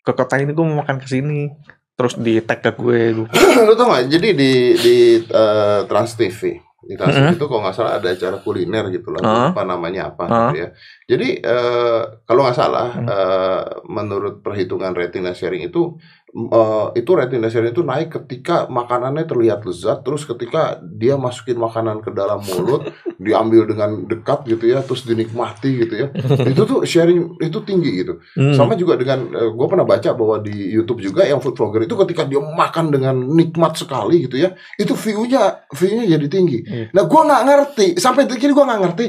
ke 0.00 0.12
kota 0.16 0.40
ini 0.40 0.56
gue 0.56 0.64
mau 0.64 0.80
makan 0.80 0.96
ke 0.96 1.06
sini, 1.06 1.52
terus 1.92 2.16
di 2.16 2.40
tag 2.40 2.64
ke 2.64 2.72
gue. 2.72 3.20
lu 3.68 3.72
tau 3.76 3.92
gak? 3.92 4.08
Jadi 4.08 4.28
di 4.32 4.52
di 4.74 4.96
eh, 5.20 5.80
Trans 5.84 6.16
TV 6.16 6.56
di 6.80 6.96
Trans 6.96 7.12
TV 7.12 7.26
Mhm. 7.28 7.36
itu 7.36 7.44
kalau 7.44 7.60
nggak 7.60 7.76
salah 7.76 7.92
ada 8.00 8.08
acara 8.08 8.40
kuliner 8.40 8.88
gitu 8.88 9.12
lah, 9.12 9.20
Ah. 9.20 9.46
apa 9.52 9.62
namanya 9.62 10.08
apa 10.08 10.24
Ah. 10.24 10.32
gitu 10.48 10.56
ya. 10.56 10.68
Jadi 11.06 11.28
eh, 11.36 12.00
kalau 12.24 12.40
nggak 12.40 12.56
salah 12.56 12.88
Hmm. 12.96 13.04
eh, 13.04 13.62
menurut 13.84 14.40
perhitungan 14.40 14.96
rating 14.96 15.20
dan 15.20 15.36
sharing 15.36 15.60
itu 15.62 16.00
eh, 16.30 16.86
itu 16.98 17.10
rating 17.12 17.42
dan 17.42 17.50
sharing 17.50 17.72
itu 17.74 17.82
naik 17.82 18.14
ketika 18.14 18.70
makanannya 18.70 19.26
terlihat 19.26 19.66
lezat, 19.66 20.06
terus 20.06 20.22
ketika 20.22 20.78
dia 20.82 21.18
masukin 21.18 21.58
makanan 21.58 22.00
ke 22.00 22.14
dalam 22.14 22.38
mulut, 22.42 22.90
diambil 23.24 23.66
dengan 23.66 24.06
dekat 24.06 24.46
gitu 24.46 24.70
ya, 24.70 24.80
terus 24.82 25.02
dinikmati 25.06 25.70
gitu 25.86 25.94
ya. 25.94 26.06
itu 26.50 26.62
tuh 26.64 26.86
sharing 26.86 27.38
itu 27.42 27.58
tinggi 27.66 28.06
gitu. 28.06 28.22
Hmm. 28.38 28.54
Sama 28.54 28.78
juga 28.78 28.96
dengan 28.96 29.30
gue 29.30 29.66
pernah 29.66 29.86
baca 29.86 30.10
bahwa 30.14 30.40
di 30.40 30.54
YouTube 30.70 31.02
juga 31.02 31.26
yang 31.26 31.42
food 31.42 31.58
vlogger 31.58 31.84
itu 31.84 31.94
ketika 32.06 32.24
dia 32.24 32.40
makan 32.40 32.94
dengan 32.94 33.14
nikmat 33.18 33.76
sekali 33.76 34.26
gitu 34.30 34.38
ya, 34.38 34.54
itu 34.78 34.94
view-nya 34.94 35.68
view-nya 35.70 36.04
jadi 36.18 36.26
tinggi. 36.30 36.58
Iya. 36.64 36.86
Nah 36.94 37.04
gue 37.06 37.20
nggak 37.20 37.42
ngerti 37.46 37.86
sampai 37.98 38.26
ini 38.26 38.52
gue 38.54 38.64
nggak 38.64 38.82
ngerti. 38.86 39.06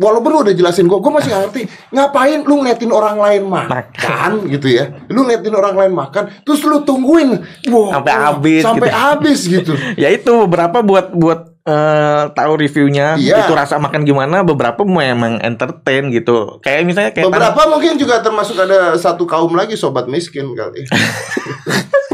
Walaupun 0.00 0.30
lu 0.32 0.38
udah 0.40 0.54
jelasin 0.56 0.88
gue, 0.88 0.96
gue 0.96 1.12
masih 1.12 1.28
ngerti. 1.28 1.62
Ngapain 1.92 2.40
lu 2.40 2.64
ngeliatin 2.64 2.88
orang 2.88 3.20
lain 3.20 3.42
makan 3.44 4.48
gitu 4.48 4.72
ya? 4.72 4.88
Lu 5.12 5.22
ngeliatin 5.22 5.52
orang 5.52 5.76
lain 5.76 5.92
makan, 5.92 6.40
terus 6.40 6.64
lu 6.64 6.80
tungguin, 6.80 7.36
wow, 7.68 8.00
Sampai 8.00 8.12
habis 8.16 8.62
sampai 8.64 8.88
gitu. 8.88 8.96
habis 8.96 9.40
gitu. 9.44 9.72
ya 10.02 10.08
itu 10.08 10.32
beberapa 10.48 10.80
buat 10.80 11.12
buat 11.12 11.40
eh, 11.60 12.22
tahu 12.32 12.52
reviewnya 12.56 13.20
Iya. 13.20 13.44
itu 13.44 13.52
rasa 13.52 13.76
makan 13.76 14.08
gimana 14.08 14.40
beberapa 14.40 14.80
memang 14.80 15.36
entertain 15.44 16.08
gitu 16.08 16.56
kayak 16.64 16.88
misalnya 16.88 17.12
kayak 17.12 17.28
Beberapa 17.28 17.68
mungkin 17.68 18.00
juga 18.00 18.24
termasuk 18.24 18.56
ada 18.56 18.96
satu 18.96 19.28
kaum 19.28 19.52
lagi 19.52 19.76
sobat 19.76 20.08
miskin 20.08 20.56
kali. 20.56 20.88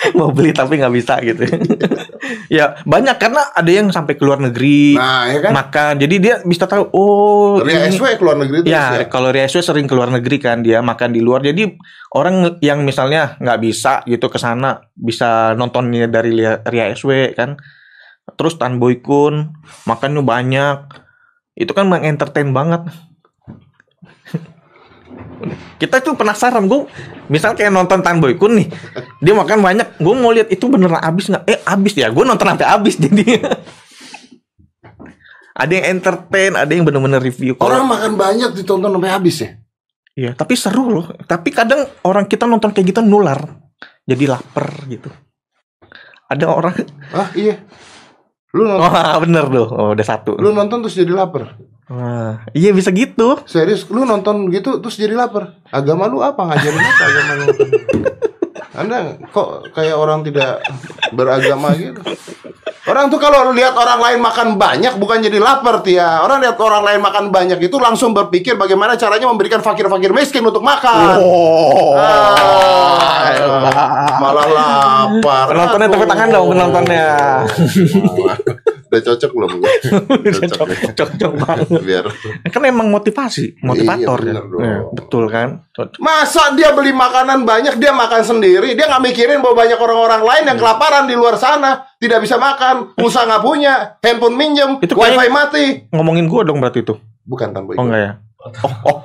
mau 0.16 0.30
beli 0.30 0.50
tapi 0.50 0.76
nggak 0.76 0.94
bisa 0.94 1.20
gitu 1.20 1.44
ya 2.48 2.80
banyak 2.82 3.16
karena 3.16 3.52
ada 3.52 3.68
yang 3.68 3.88
sampai 3.88 4.14
ke 4.14 4.22
luar 4.22 4.40
negeri 4.40 4.96
Nah 4.96 5.28
ya 5.28 5.38
kan? 5.40 5.52
makan 5.52 5.92
jadi 5.96 6.14
dia 6.16 6.34
bisa 6.40 6.64
tahu 6.64 6.88
oh 6.90 7.60
Ria 7.60 7.84
ini- 7.84 7.92
SW 7.92 8.16
keluar 8.16 8.36
negeri 8.36 8.64
terus 8.64 8.72
Ya, 8.72 8.84
ya. 8.96 9.06
kalau 9.06 9.28
Ria 9.28 9.44
SW 9.44 9.60
sering 9.60 9.84
keluar 9.84 10.08
negeri 10.08 10.36
kan 10.36 10.60
dia 10.60 10.80
makan 10.80 11.10
di 11.10 11.20
luar. 11.20 11.40
Jadi 11.40 11.76
orang 12.10 12.56
yang 12.58 12.80
misalnya 12.80 13.36
nggak 13.36 13.58
bisa 13.58 14.00
gitu 14.04 14.26
ke 14.26 14.36
sana 14.36 14.80
bisa 14.90 15.52
nontonnya 15.52 16.06
dari 16.06 16.32
Ria 16.34 16.60
Ria 16.62 16.88
SW 16.90 17.34
kan. 17.34 17.60
Terus 18.30 18.56
Tan 18.56 18.78
Boy 18.78 18.98
Kun 18.98 19.52
makannya 19.84 20.22
banyak. 20.22 20.78
Itu 21.54 21.72
kan 21.72 21.86
mengentertain 21.86 22.50
banget. 22.50 22.88
Kita 25.76 25.98
tuh 25.98 26.12
penasaran 26.14 26.64
gue 26.64 26.84
misal 27.26 27.52
kayak 27.52 27.70
nonton 27.70 28.00
Tan 28.00 28.18
Boy 28.18 28.34
Kun 28.34 28.56
nih 28.56 28.68
dia 29.18 29.32
makan 29.32 29.60
banyak 29.60 29.96
gue 29.96 30.14
mau 30.14 30.30
lihat 30.30 30.48
itu 30.48 30.66
beneran 30.66 30.98
habis 30.98 31.26
nggak 31.26 31.44
eh 31.44 31.58
habis 31.62 31.92
ya 31.94 32.08
gue 32.08 32.20
nonton 32.20 32.46
sampai 32.46 32.66
habis 32.66 32.94
jadi 32.96 33.22
ada 35.60 35.72
yang 35.72 35.98
entertain 35.98 36.52
ada 36.54 36.70
yang 36.70 36.84
bener-bener 36.84 37.20
review 37.20 37.52
Kalau- 37.54 37.76
Orang 37.76 37.88
makan 37.88 38.12
banyak 38.16 38.50
ditonton 38.54 38.90
sampai 38.90 39.10
habis 39.10 39.36
ya. 39.38 39.50
Iya, 40.10 40.30
tapi 40.34 40.52
seru 40.52 40.90
loh. 40.90 41.06
Tapi 41.22 41.48
kadang 41.48 41.86
orang 42.02 42.26
kita 42.26 42.44
nonton 42.44 42.74
kayak 42.74 42.92
gitu 42.92 43.00
nular. 43.00 43.40
Jadi 44.04 44.24
lapar 44.26 44.68
gitu. 44.84 45.08
Ada 46.26 46.44
orang 46.50 46.74
Ah 47.10 47.30
iya. 47.32 47.62
Lu 48.50 48.66
nonton, 48.66 48.82
Wah, 48.82 49.16
bener 49.22 49.44
tuh. 49.46 49.68
Oh, 49.70 49.88
udah 49.94 50.06
satu. 50.06 50.34
lu 50.36 50.50
nonton 50.50 50.82
terus 50.82 50.98
jadi 50.98 51.14
lapar. 51.14 51.56
Wah, 51.90 52.46
iya 52.54 52.70
bisa 52.70 52.94
gitu. 52.94 53.42
Serius, 53.50 53.82
lu 53.90 54.06
nonton 54.06 54.46
gitu 54.54 54.78
terus 54.78 54.94
jadi 54.94 55.18
lapar. 55.18 55.58
Agama 55.74 56.06
lu 56.06 56.22
apa? 56.22 56.46
Ngajarin 56.46 56.78
apa 56.78 57.02
agama 57.02 57.32
lu? 57.34 57.46
Anda 58.80 59.18
kok 59.34 59.74
kayak 59.74 59.98
orang 59.98 60.22
tidak 60.22 60.62
beragama 61.10 61.74
gitu? 61.74 61.98
Orang 62.86 63.10
tuh 63.10 63.20
kalau 63.20 63.52
lihat 63.52 63.74
orang 63.74 64.00
lain 64.00 64.18
makan 64.22 64.56
banyak 64.56 64.96
bukan 64.96 65.20
jadi 65.20 65.36
lapar 65.36 65.82
Tia. 65.82 66.22
Orang 66.22 66.40
lihat 66.40 66.56
orang 66.56 66.86
lain 66.86 67.00
makan 67.02 67.28
banyak 67.28 67.58
itu 67.60 67.76
langsung 67.76 68.16
berpikir 68.16 68.54
bagaimana 68.54 68.96
caranya 68.96 69.28
memberikan 69.28 69.60
fakir-fakir 69.60 70.14
miskin 70.14 70.46
untuk 70.46 70.62
makan. 70.62 71.18
Oh. 71.20 71.98
Ah, 71.98 73.26
malah 74.16 74.48
lapar. 74.48 75.44
Penontonnya 75.50 75.88
tepuk 75.90 76.06
tangan 76.06 76.28
dong 76.30 76.46
penontonnya. 76.54 77.08
Udah 78.90 79.00
cocok 79.06 79.30
belum? 79.30 79.50
gue? 79.56 79.72
Cocok, 80.42 80.66
ya. 80.66 80.90
cocok 80.98 81.32
banget. 81.38 81.66
Biar 81.78 82.04
Kan 82.50 82.62
emang 82.66 82.90
motivasi, 82.90 83.62
motivator 83.62 84.18
Iya, 84.18 84.42
kan. 84.42 84.58
Ya, 84.58 84.76
betul 84.90 85.24
kan? 85.30 85.48
Cocok. 85.70 86.02
Masa 86.02 86.58
dia 86.58 86.74
beli 86.74 86.90
makanan 86.90 87.46
banyak, 87.46 87.78
dia 87.78 87.94
makan 87.94 88.26
sendiri, 88.26 88.74
dia 88.74 88.90
nggak 88.90 89.04
mikirin 89.06 89.38
bahwa 89.38 89.62
banyak 89.62 89.78
orang-orang 89.78 90.22
lain 90.26 90.44
yang 90.50 90.58
kelaparan 90.58 91.06
di 91.06 91.14
luar 91.14 91.38
sana, 91.38 91.86
tidak 91.96 92.18
bisa 92.18 92.34
makan, 92.34 92.90
pulsa 92.92 93.22
nggak 93.22 93.42
punya, 93.42 93.74
handphone 94.02 94.34
minjem, 94.34 94.82
Itu 94.82 94.98
wifi 94.98 95.30
mati. 95.30 95.64
Ngomongin 95.94 96.26
gua 96.26 96.42
dong 96.42 96.58
berarti 96.58 96.82
itu. 96.82 96.98
Bukan 97.22 97.54
tanpa 97.54 97.72
Oh 97.72 97.74
ikut. 97.78 97.86
enggak 97.86 98.02
ya? 98.02 98.12
Oh, 98.40 98.72
oh. 98.88 98.98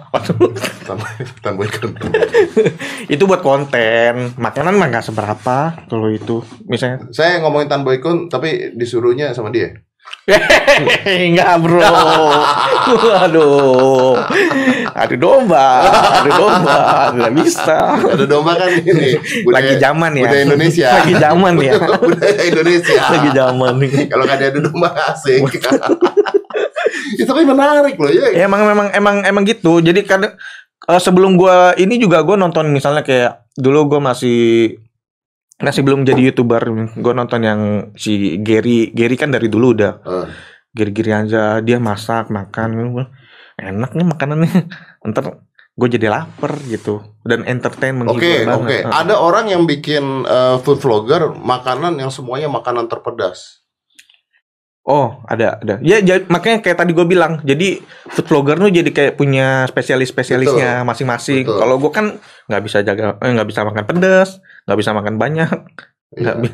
Itu 3.11 3.27
buat 3.27 3.43
konten. 3.43 4.31
Makanan 4.39 4.79
mah 4.79 4.87
nggak 4.87 5.11
seberapa 5.11 5.75
kalau 5.91 6.07
itu. 6.07 6.39
Misalnya 6.71 7.11
Saya 7.11 7.43
ngomongin 7.43 7.67
tanpa 7.67 7.91
ikut, 7.91 8.31
tapi 8.31 8.71
disuruhnya 8.79 9.35
sama 9.35 9.51
dia. 9.51 9.75
Enggak 11.05 11.65
bro 11.65 11.81
Aduh 13.25 14.17
Aduh 14.93 15.17
domba 15.17 15.85
Aduh 16.21 16.33
domba 16.33 16.77
Nggak 17.13 17.31
bisa 17.41 17.77
Ada 18.13 18.25
domba 18.25 18.53
kan 18.57 18.69
ini. 18.69 19.17
Lagi 19.49 19.77
zaman 19.81 20.17
ya 20.17 20.25
Budaya 20.29 20.43
Indonesia. 20.45 20.87
Lagi 21.01 21.13
zaman 21.17 21.53
ya 21.57 21.73
budaya 22.09 22.41
Indonesia. 22.41 23.01
Lagi 23.01 23.29
zaman 23.33 23.73
nih 23.81 23.91
Kalau 24.09 24.23
nggak 24.29 24.37
ada 24.41 24.59
domba 24.61 24.89
asik. 25.13 25.41
ya, 27.19 27.23
tapi 27.27 27.41
menarik 27.43 27.95
loh 27.97 28.11
ya. 28.11 28.31
Ya, 28.33 28.45
emang 28.47 28.65
memang 28.65 28.87
emang 28.93 29.15
emang 29.23 29.43
gitu 29.47 29.79
jadi 29.79 30.01
kadang 30.05 30.33
eh, 30.87 31.01
sebelum 31.01 31.39
gua 31.39 31.73
ini 31.75 31.99
juga 31.99 32.21
gua 32.21 32.39
nonton 32.39 32.71
misalnya 32.71 33.01
kayak 33.05 33.47
dulu 33.55 33.95
gua 33.97 34.13
masih 34.13 34.75
masih 35.55 35.81
belum 35.87 36.03
jadi 36.03 36.31
youtuber 36.31 36.91
gua 36.99 37.13
nonton 37.15 37.41
yang 37.43 37.61
si 37.95 38.39
Gary 38.43 38.91
Gary 38.91 39.15
kan 39.15 39.31
dari 39.31 39.47
dulu 39.47 39.71
udah 39.71 39.93
Eh, 40.03 40.27
giri-giri 40.75 41.15
aja 41.15 41.63
dia 41.63 41.79
masak 41.79 42.27
makan 42.27 42.91
enak 43.55 43.95
nih 43.95 44.07
makanannya 44.07 44.67
ntar 45.07 45.39
gue 45.75 45.87
jadi 45.91 46.07
lapar 46.07 46.55
gitu 46.71 47.03
dan 47.27 47.43
entertain 47.43 47.99
Oke, 47.99 48.15
menghibur 48.15 48.23
oke. 48.23 48.47
banget 48.47 48.71
Heeh. 48.87 48.91
Ada 48.95 49.15
orang 49.19 49.45
yang 49.51 49.67
bikin 49.67 50.23
eh, 50.23 50.55
food 50.63 50.79
vlogger 50.79 51.35
makanan 51.35 51.99
yang 51.99 52.07
semuanya 52.07 52.47
makanan 52.47 52.87
terpedas. 52.87 53.64
Oh 54.85 55.25
ada 55.25 55.57
ada 55.59 55.81
ya 55.81 55.97
jadi, 55.97 56.29
makanya 56.29 56.61
kayak 56.61 56.77
tadi 56.77 56.93
gue 56.93 57.03
bilang 57.03 57.41
jadi 57.41 57.81
food 58.07 58.25
vlogger 58.25 58.55
tuh 58.55 58.69
jadi 58.69 58.89
kayak 58.89 59.13
punya 59.17 59.65
spesialis 59.65 60.13
spesialisnya 60.13 60.85
masing-masing 60.85 61.43
kalau 61.43 61.75
gue 61.75 61.89
kan 61.89 62.21
nggak 62.45 62.61
bisa 62.61 62.79
jaga 62.79 63.17
eh, 63.17 63.31
nggak 63.33 63.49
bisa 63.49 63.65
makan 63.65 63.83
pedas 63.83 64.37
nggak 64.65 64.77
bisa 64.77 64.91
makan 64.93 65.15
banyak 65.17 65.57
Iya. 66.15 66.39
bi- 66.39 66.53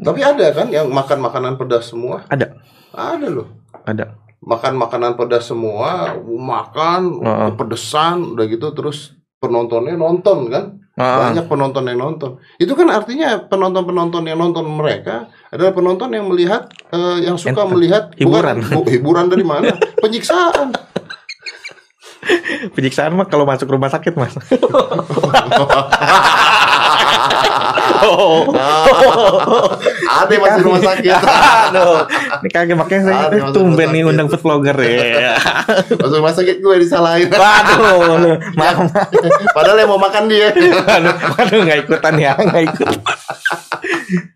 Tapi 0.00 0.20
ada 0.24 0.46
kan 0.56 0.72
yang 0.72 0.88
makan 0.88 1.20
makanan 1.20 1.60
pedas 1.60 1.92
semua? 1.92 2.24
Ada. 2.32 2.56
Ada 2.90 3.28
loh. 3.28 3.48
ada 3.84 4.16
Makan 4.40 4.80
makanan 4.80 5.20
pedas 5.20 5.52
semua, 5.52 6.16
makan 6.24 7.20
Heeh. 7.20 7.48
kepedesan, 7.52 8.32
udah 8.32 8.46
gitu 8.48 8.72
terus 8.72 9.12
penontonnya 9.36 10.00
nonton 10.00 10.48
kan? 10.48 10.80
Ah, 11.00 11.16
Banyak 11.26 11.48
penonton 11.48 11.80
yang 11.82 11.96
nonton. 11.98 12.36
Itu 12.54 12.76
kan 12.76 12.92
artinya 12.92 13.40
penonton-penonton 13.42 14.20
yang 14.22 14.36
nonton 14.36 14.68
mereka 14.68 15.16
adalah 15.48 15.72
penonton 15.72 16.12
yang 16.12 16.28
melihat 16.28 16.68
eh, 16.92 17.24
yang 17.24 17.34
suka 17.34 17.56
Enter- 17.56 17.72
melihat 17.72 18.02
hiburan. 18.14 18.60
bukan 18.60 18.76
bu- 18.76 18.86
hiburan 18.86 19.26
dari 19.26 19.42
mana? 19.42 19.72
Penyiksaan. 19.96 20.76
penyiksaan 22.70 23.16
mah 23.16 23.24
kalau 23.24 23.42
masuk 23.42 23.64
rumah 23.66 23.88
sakit 23.88 24.12
mas 24.12 24.36
oh. 28.06 28.50
Ada 30.10 30.34
masih 30.36 30.62
rumah 30.66 30.82
sakit. 30.82 31.12
Aduh, 31.12 32.06
ini 32.42 32.48
kagak 32.50 32.76
makanya 32.78 33.02
saya 33.06 33.16
masuk 33.30 33.54
tumben 33.54 33.88
nih 33.94 34.02
undang 34.06 34.26
food 34.26 34.42
vlogger 34.42 34.76
ya. 34.80 35.36
Masuk 35.98 36.16
rumah 36.22 36.34
sakit 36.34 36.56
gue 36.62 36.74
disalahin. 36.82 37.28
Waduh, 37.30 38.20
lu, 38.20 38.32
maaf. 38.58 38.88
Padahal 39.54 39.78
yang 39.82 39.90
mau 39.90 40.00
makan 40.00 40.30
dia. 40.30 40.50
Waduh, 40.54 41.14
waduh 41.36 41.58
nggak 41.66 41.78
ikutan 41.86 42.14
ya, 42.18 42.32
nggak 42.38 42.62
ikut. 42.74 42.88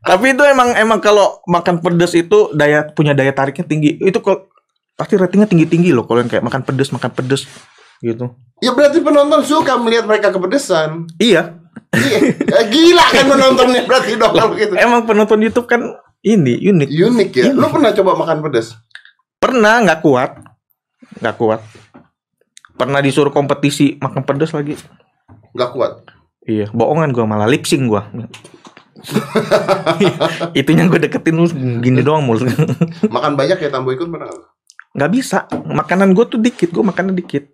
Tapi 0.04 0.26
itu 0.36 0.42
emang 0.44 0.76
emang 0.76 1.00
kalau 1.02 1.42
makan 1.48 1.80
pedas 1.80 2.12
itu 2.14 2.52
daya 2.54 2.86
punya 2.92 3.16
daya 3.16 3.32
tariknya 3.32 3.64
tinggi. 3.66 3.96
Itu 3.98 4.20
kok 4.20 4.52
pasti 4.94 5.18
ratingnya 5.18 5.50
tinggi 5.50 5.66
tinggi 5.66 5.90
loh 5.90 6.06
kalau 6.06 6.22
yang 6.22 6.30
kayak 6.30 6.46
makan 6.46 6.62
pedas 6.62 6.94
makan 6.94 7.10
pedas 7.10 7.50
gitu. 7.98 8.30
Ya 8.62 8.70
berarti 8.70 9.02
penonton 9.02 9.42
suka 9.42 9.74
melihat 9.80 10.06
mereka 10.06 10.30
kepedesan. 10.30 11.10
Iya, 11.18 11.58
Iya. 11.94 12.18
Ya, 12.42 12.60
Gila 12.68 13.06
kan 13.10 13.24
penontonnya 13.30 13.82
berarti 13.86 14.12
dong 14.18 14.32
kalau 14.34 14.52
gitu. 14.58 14.72
emang 14.74 15.06
penonton 15.06 15.38
YouTube 15.40 15.66
kan 15.70 15.80
ini 16.24 16.58
unik. 16.58 16.88
Unik 16.90 17.30
ya. 17.36 17.44
Lu 17.54 17.68
pernah 17.70 17.94
coba 17.94 18.10
makan 18.18 18.38
pedas? 18.42 18.74
Pernah 19.38 19.84
nggak 19.84 20.00
kuat, 20.02 20.30
nggak 21.20 21.36
kuat. 21.36 21.60
Pernah 22.74 22.98
disuruh 22.98 23.30
kompetisi 23.30 23.94
makan 24.02 24.26
pedas 24.26 24.50
lagi. 24.50 24.74
Gak 25.54 25.70
kuat. 25.70 26.02
Iya, 26.42 26.66
bohongan 26.74 27.14
gua 27.14 27.24
malah 27.30 27.46
lip 27.46 27.62
sync 27.62 27.86
gua. 27.86 28.10
Itunya 30.58 30.88
gue 30.88 30.96
deketin 30.96 31.36
lu 31.36 31.46
gini 31.84 32.00
doang 32.00 32.24
mulu. 32.24 32.48
Makan 33.12 33.36
banyak 33.36 33.60
ya 33.60 33.68
tambo 33.68 33.92
ikut 33.92 34.08
pernah 34.08 34.32
nggak? 34.32 34.54
nggak 34.94 35.10
bisa. 35.10 35.38
Makanan 35.50 36.14
gue 36.14 36.24
tuh 36.30 36.40
dikit, 36.40 36.70
gue 36.70 36.84
makannya 36.86 37.14
dikit. 37.18 37.50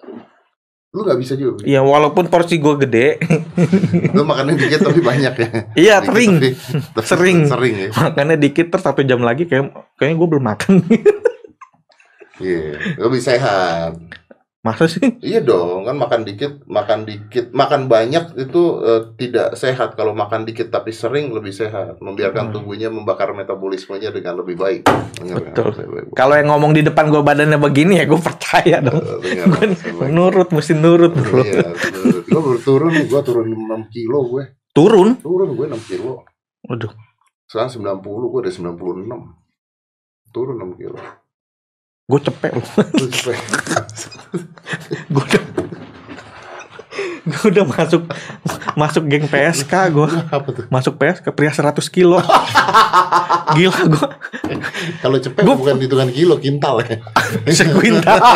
Lu 0.91 1.01
gak 1.01 1.17
bisa 1.17 1.39
juga. 1.39 1.63
Iya, 1.63 1.81
walaupun 1.81 2.27
porsi 2.27 2.59
gue 2.59 2.75
gede, 2.81 3.23
Lu 4.17 4.27
makannya 4.27 4.59
dikit 4.59 4.83
tapi 4.83 4.99
banyak 4.99 5.35
ya. 5.35 5.49
iya 5.79 5.95
sering. 6.01 6.37
tapi- 6.37 6.55
tapi 6.95 7.07
Sering. 7.07 7.39
Sering 7.47 7.75
ya. 7.77 7.89
Makannya 7.93 8.37
dikit 8.37 8.67
terus 8.69 8.83
satu 8.83 9.01
jam 9.03 9.21
lagi 9.21 9.47
kayak 9.47 9.71
kayaknya 9.95 10.17
gue 10.17 10.29
belum 10.29 10.45
makan. 10.45 10.73
Iya. 12.41 12.97
Lebih 12.97 13.21
sehat. 13.21 14.01
Masa 14.61 14.85
sih? 14.85 15.01
Iya 15.25 15.41
dong, 15.41 15.89
kan 15.89 15.97
makan 15.97 16.21
dikit, 16.23 16.69
makan 16.69 17.09
dikit, 17.09 17.49
makan 17.51 17.89
banyak 17.89 18.37
itu 18.37 18.63
eh, 18.79 19.03
tidak 19.17 19.57
sehat. 19.57 19.97
Kalau 19.97 20.13
makan 20.13 20.45
dikit 20.45 20.69
tapi 20.69 20.93
sering 20.93 21.33
lebih 21.33 21.49
sehat, 21.51 21.97
membiarkan 21.99 22.53
Hmm. 22.53 22.55
tubuhnya 22.55 22.89
membakar 22.89 23.33
metabolismenya 23.33 24.13
dengan 24.13 24.37
lebih 24.37 24.57
baik. 24.57 24.85
Nggak? 25.17 25.57
Betul. 25.57 25.71
Kalau 26.13 26.35
yang 26.37 26.53
ngomong 26.53 26.73
di 26.73 26.83
depan 26.83 27.09
gue 27.09 27.21
badannya 27.21 27.57
begini 27.57 27.99
ya 27.99 28.05
gue 28.05 28.21
percaya 28.21 28.81
dong. 28.81 29.01
Eh, 29.01 29.49
Gue 29.49 30.09
nurut, 30.09 30.49
mesti 30.51 30.77
nurut 30.77 31.13
bro. 31.13 31.41
Iya, 31.41 31.73
gue 32.23 32.41
baru 32.41 32.61
turun, 32.61 32.93
gue 33.01 33.21
turun 33.23 33.49
6 33.49 33.65
kilo 33.89 34.19
gue. 34.29 34.45
Turun? 34.71 35.17
Turun 35.19 35.57
gue 35.57 35.67
6 35.67 35.89
kilo. 35.89 36.29
Waduh, 36.63 36.93
Sekarang 37.49 37.73
90, 37.97 38.05
gue 38.29 38.41
udah 38.45 38.53
96. 38.53 39.09
Turun 40.31 40.57
6 40.61 40.77
kilo. 40.77 41.01
Gue 42.11 42.21
cepet. 42.21 42.51
Gue- 42.51 42.67
udah 45.13 45.43
gue 47.23 47.47
udah 47.47 47.65
masuk 47.65 48.03
masuk 48.75 49.03
geng 49.07 49.25
PSK 49.25 49.71
gue 49.89 50.09
masuk 50.67 50.95
PSK 50.97 51.31
pria 51.31 51.53
100 51.53 51.79
kilo. 51.87 52.19
Gila 53.53 53.81
gue 53.89 54.09
Kalau 54.99 55.17
cepet 55.17 55.43
Gua- 55.43 55.55
bukan 55.55 55.79
hitungan 55.79 56.11
kilo, 56.11 56.35
kintal 56.37 56.83
ya. 56.83 56.99
sekuintal 57.55 58.19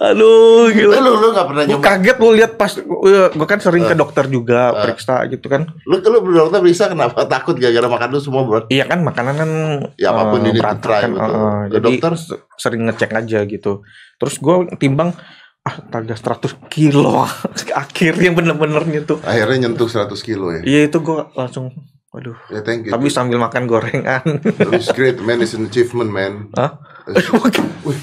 aduh 0.00 0.66
Eh, 0.66 0.74
gila 0.76 0.98
lu 0.98 1.12
lu 1.16 1.28
gak 1.30 1.46
pernah 1.46 1.62
gue 1.62 1.70
nyoba? 1.72 1.84
kaget 1.84 2.16
lu 2.16 2.28
lihat 2.32 2.52
pas 2.54 2.72
gue 2.74 3.46
kan 3.46 3.58
sering 3.58 3.84
ke 3.84 3.94
dokter 3.94 4.26
juga 4.26 4.70
Eh. 4.70 4.82
periksa 4.82 5.22
gitu 5.26 5.46
kan 5.46 5.70
Lu 5.84 5.98
lu 5.98 6.18
dokter 6.36 6.60
bisa 6.60 6.86
kenapa 6.86 7.22
takut 7.24 7.54
gara-gara 7.54 7.86
makan 7.88 8.08
lu 8.10 8.18
semua 8.18 8.42
bro? 8.42 8.60
iya 8.66 8.84
kan 8.84 9.00
makanan 9.00 9.34
kan 9.36 9.50
Ya, 9.94 10.10
apa 10.10 10.28
pun 10.28 10.40
eh, 10.40 10.48
ini 10.48 10.58
try, 10.58 10.74
betul. 10.74 10.92
eh, 10.92 11.62
Ke 11.64 11.70
jadi 11.72 11.86
dokter? 11.88 12.12
se- 12.14 12.40
sering 12.56 12.82
ngecek 12.84 13.10
aja 13.12 13.38
gitu 13.44 13.72
terus 14.16 14.34
gue 14.36 14.54
timbang 14.76 15.14
ah 15.60 15.74
taga 15.84 16.14
100 16.14 16.58
kilo 16.66 17.22
akhirnya 17.76 18.30
bener-bener 18.32 18.82
nyentuh 18.82 19.22
Akhirnya 19.22 19.64
nyentuh 19.64 19.86
100 19.86 20.10
kilo 20.18 20.50
ya. 20.50 20.60
Iya 20.60 20.80
itu 20.88 20.98
gue 20.98 21.18
langsung, 21.32 21.70
waduh. 22.08 22.34
Ya 22.48 22.60
thank 22.60 22.82
you. 22.82 22.90
Tapi 22.90 23.06
sambil 23.08 23.36
makan 23.36 23.66
gorengan. 23.66 24.24
It's 24.72 24.90
great 24.90 25.20
man, 25.20 25.38
it's 25.38 25.52
an 25.52 25.66
achievement 25.66 26.08
man. 26.08 26.48
Hah? 26.52 26.80
Wih, 27.86 28.00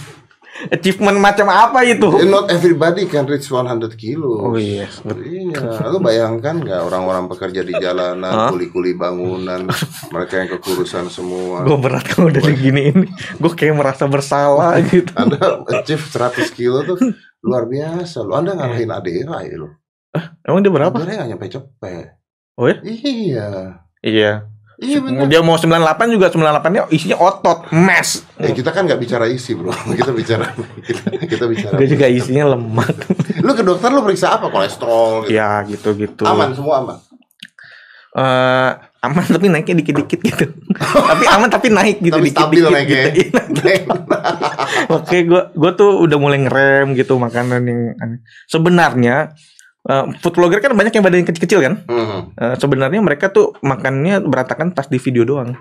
Achievement 0.56 1.20
macam 1.20 1.52
apa 1.52 1.84
itu? 1.84 2.08
eh, 2.15 2.24
not 2.24 2.48
everybody 2.48 3.06
can 3.06 3.28
reach 3.28 3.52
100 3.52 3.91
kilo. 3.94 4.39
Oh 4.39 4.56
iya, 4.56 4.88
Iya, 5.04 5.84
lu 5.91 6.00
bayangkan 6.00 6.56
nggak 6.58 6.80
orang-orang 6.82 7.28
pekerja 7.28 7.60
di 7.60 7.76
jalanan, 7.76 8.32
kuli-kuli 8.50 8.96
bangunan, 8.96 9.68
mereka 10.10 10.39
yang 10.39 10.56
kekurusan 10.56 11.12
semua. 11.12 11.62
Gue 11.62 11.76
berat 11.76 12.08
kalau 12.08 12.32
udah 12.32 12.39
diginiin. 12.39 13.04
Gue 13.36 13.52
kayak 13.52 13.76
merasa 13.76 14.08
bersalah 14.08 14.80
gitu. 14.88 15.12
Anda 15.13 15.60
achieve 15.76 16.02
100 16.02 16.48
kilo 16.52 16.88
tuh 16.88 16.98
luar 17.44 17.68
biasa. 17.68 18.24
Lu 18.24 18.32
Anda 18.32 18.56
ngalahin 18.56 18.96
Adera 18.96 19.44
ya 19.44 19.60
lu. 19.60 19.70
Emang 20.41 20.63
dia 20.63 20.72
berapa? 20.72 20.96
Adera 20.96 21.20
nggak 21.20 21.30
nyampe 21.36 21.52
cepet. 21.52 22.15
Oh 22.56 22.72
ya? 22.72 22.80
Iya. 22.80 23.48
Iya. 24.00 24.32
Iya 24.76 25.00
benar. 25.00 25.32
Dia 25.32 25.40
mau 25.40 25.56
98 25.56 26.12
juga 26.12 26.28
98 26.28 26.76
nya 26.76 26.82
isinya 26.92 27.18
otot, 27.18 27.72
mes. 27.72 28.28
Eh, 28.36 28.52
kita 28.52 28.76
kan 28.76 28.84
nggak 28.84 29.00
bicara 29.00 29.24
isi 29.26 29.56
bro, 29.56 29.72
kita 30.00 30.12
bicara 30.12 30.52
kita, 30.84 31.04
kita 31.32 31.46
bicara. 31.48 31.74
Gue 31.80 31.88
juga 31.88 32.06
isinya 32.12 32.56
lemak. 32.56 32.92
Lu 33.40 33.56
ke 33.56 33.64
dokter 33.64 33.88
lu 33.96 34.04
periksa 34.04 34.36
apa? 34.36 34.52
Kolesterol 34.52 35.28
gitu. 35.28 35.32
ya 35.32 35.64
gitu-gitu. 35.64 36.28
Aman 36.28 36.52
semua 36.52 36.84
aman. 36.84 36.98
Eh, 38.16 38.72
aman 39.00 39.24
tapi 39.28 39.48
naiknya 39.48 39.76
dikit-dikit 39.80 40.20
gitu. 40.20 40.46
tapi 41.12 41.24
aman 41.24 41.48
tapi 41.48 41.68
naik 41.72 42.04
gitu 42.04 42.16
Tapi 42.20 42.30
stabil 42.32 42.64
dikit-dikit 42.64 42.72
naiknya. 42.76 43.06
gitu. 43.16 43.60
Oke, 44.92 45.18
gue 45.24 45.42
gue 45.56 45.72
tuh 45.72 46.04
udah 46.04 46.18
mulai 46.20 46.40
ngerem 46.44 47.00
gitu 47.00 47.16
makanan 47.16 47.64
yang 47.64 47.82
aneh. 47.96 48.20
sebenarnya 48.52 49.32
eh, 49.86 50.06
food 50.21 50.36
vlogger 50.36 50.60
kan 50.62 50.74
banyak 50.74 50.93
yang 50.93 51.06
badannya 51.06 51.26
kecil-kecil 51.30 51.60
kan. 51.62 51.74
Hmm. 51.88 52.19
Eh, 52.36 52.56
sebenarnya 52.58 53.02
mereka 53.02 53.30
tuh 53.30 53.54
makannya 53.62 54.21
berantakan 54.26 54.74
pas 54.74 54.89
di 54.89 54.98
video 54.98 55.24
doang. 55.26 55.56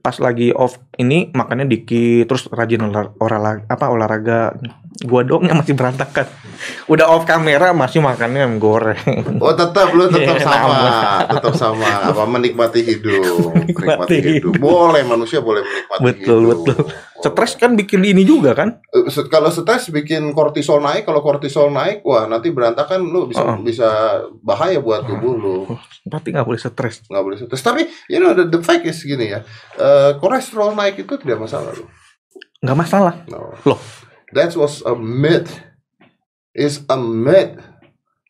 Pas 0.00 0.16
lagi 0.16 0.48
off 0.56 0.80
ini 0.96 1.28
makannya 1.34 1.68
dikit, 1.68 2.24
terus 2.24 2.48
rajin 2.48 2.88
olah- 2.88 3.12
olahraga 3.20 3.68
apa 3.68 3.86
olahraga. 3.92 4.40
Gua 5.00 5.24
doang 5.24 5.48
yang 5.48 5.56
masih 5.56 5.72
berantakan. 5.72 6.28
Udah 6.84 7.08
off 7.08 7.24
kamera 7.24 7.72
masih 7.72 7.98
makannya 7.98 8.44
yang 8.44 8.60
goreng. 8.60 9.00
Oh 9.40 9.48
tetap 9.50 9.88
lu 9.90 10.04
tetap 10.06 10.36
Iya, 10.36 10.44
sama, 10.44 10.92
tetap 11.24 11.54
sama. 11.56 11.88
Apa 12.04 12.28
menikmati 12.28 12.84
hidup, 12.84 13.56
Menikmati 13.56 14.16
hidup. 14.20 14.60
Boleh 14.60 15.00
manusia 15.02 15.40
boleh 15.40 15.64
menikmati 15.64 16.04
betul 16.04 16.40
hidup. 16.44 16.58
betul. 16.68 16.78
Stres 17.16 17.52
kan 17.54 17.72
bikin 17.74 18.00
ini 18.02 18.24
juga 18.24 18.52
kan? 18.52 18.80
Eh, 18.86 19.08
Kalau 19.26 19.48
stres 19.48 19.88
bikin 19.88 20.32
kortisol 20.32 20.80
naik, 20.80 21.04
kalau 21.04 21.20
kortisol 21.20 21.68
naik, 21.68 22.00
wah 22.00 22.24
nanti 22.24 22.48
berantakan 22.48 23.00
lu 23.02 23.24
bisa 23.24 23.40
Oh. 23.40 23.56
bisa 23.56 23.88
bahaya 24.38 24.78
buat 24.78 25.04
tubuh 25.04 25.32
lu. 25.32 25.56
Berarti 26.04 26.28
nggak 26.30 26.44
boleh 26.44 26.56
stres. 26.56 27.04
nggak 27.06 27.24
boleh 27.24 27.36
stres. 27.38 27.60
Tapi 27.62 27.88
you 28.06 28.20
know 28.20 28.32
the, 28.32 28.44
the 28.46 28.60
fact 28.60 28.84
is 28.84 29.00
gini 29.00 29.32
ya, 29.32 29.40
eh, 29.74 30.12
kolesterol 30.14 30.72
naik 30.72 31.00
itu 31.00 31.16
tidak 31.16 31.40
masalah 31.40 31.72
lu. 31.72 31.88
Nggak 32.60 32.76
masalah. 32.78 33.14
No. 33.26 33.56
Loh. 33.64 33.80
That 34.32 34.54
was 34.54 34.82
a 34.82 34.94
myth. 34.94 35.50
Is 36.50 36.82
a 36.86 36.96
myth. 36.96 37.58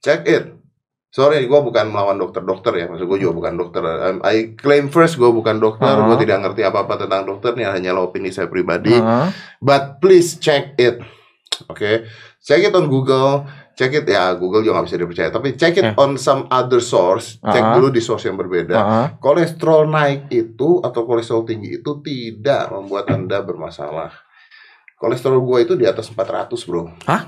Check 0.01 0.25
it. 0.25 0.57
Sorry, 1.11 1.43
gue 1.43 1.61
bukan 1.61 1.91
melawan 1.91 2.17
dokter-dokter 2.17 2.71
ya. 2.77 2.87
Maksud 2.87 3.05
gue 3.05 3.19
juga 3.19 3.35
bukan 3.35 3.55
dokter. 3.59 3.83
Um, 3.83 4.23
I 4.23 4.55
claim 4.55 4.87
first 4.89 5.19
gue 5.19 5.27
bukan 5.27 5.59
dokter. 5.59 5.91
Uh-huh. 5.91 6.07
Gue 6.07 6.23
tidak 6.23 6.47
ngerti 6.47 6.63
apa-apa 6.63 6.95
tentang 6.97 7.27
dokter. 7.27 7.51
Ini 7.53 7.67
hanyalah 7.67 8.07
opini 8.07 8.31
saya 8.31 8.47
pribadi. 8.47 8.95
Heeh. 8.95 9.27
But 9.59 9.99
please 9.99 10.39
check 10.39 10.79
it. 10.79 11.03
Oke, 11.67 12.07
check 12.41 12.63
it 12.63 12.73
on 12.73 12.87
Google. 12.87 13.45
Check 13.75 13.91
it 13.93 14.07
ya 14.07 14.33
Google 14.39 14.63
juga 14.63 14.81
nggak 14.81 14.87
bisa 14.87 14.97
dipercaya. 14.97 15.29
Tapi 15.29 15.49
check 15.59 15.75
it 15.75 15.87
Eh. 15.91 15.95
on 15.99 16.15
some 16.15 16.47
other 16.47 16.79
source. 16.79 17.43
Cek 17.43 17.59
Uh-huh. 17.59 17.75
dulu 17.83 17.89
di 17.91 17.99
source 17.99 18.31
yang 18.31 18.39
berbeda. 18.39 18.77
Heeh. 18.77 19.07
Kolesterol 19.19 19.91
naik 19.91 20.31
itu 20.31 20.79
atau 20.79 21.03
kolesterol 21.03 21.43
tinggi 21.43 21.75
itu 21.75 21.99
tidak 22.01 22.71
membuat 22.71 23.11
anda 23.11 23.43
bermasalah. 23.43 24.15
Kolesterol 25.01 25.41
gue 25.41 25.59
itu 25.65 25.75
di 25.81 25.89
atas 25.89 26.13
400 26.13 26.53
bro. 26.69 26.93
Hah? 27.09 27.23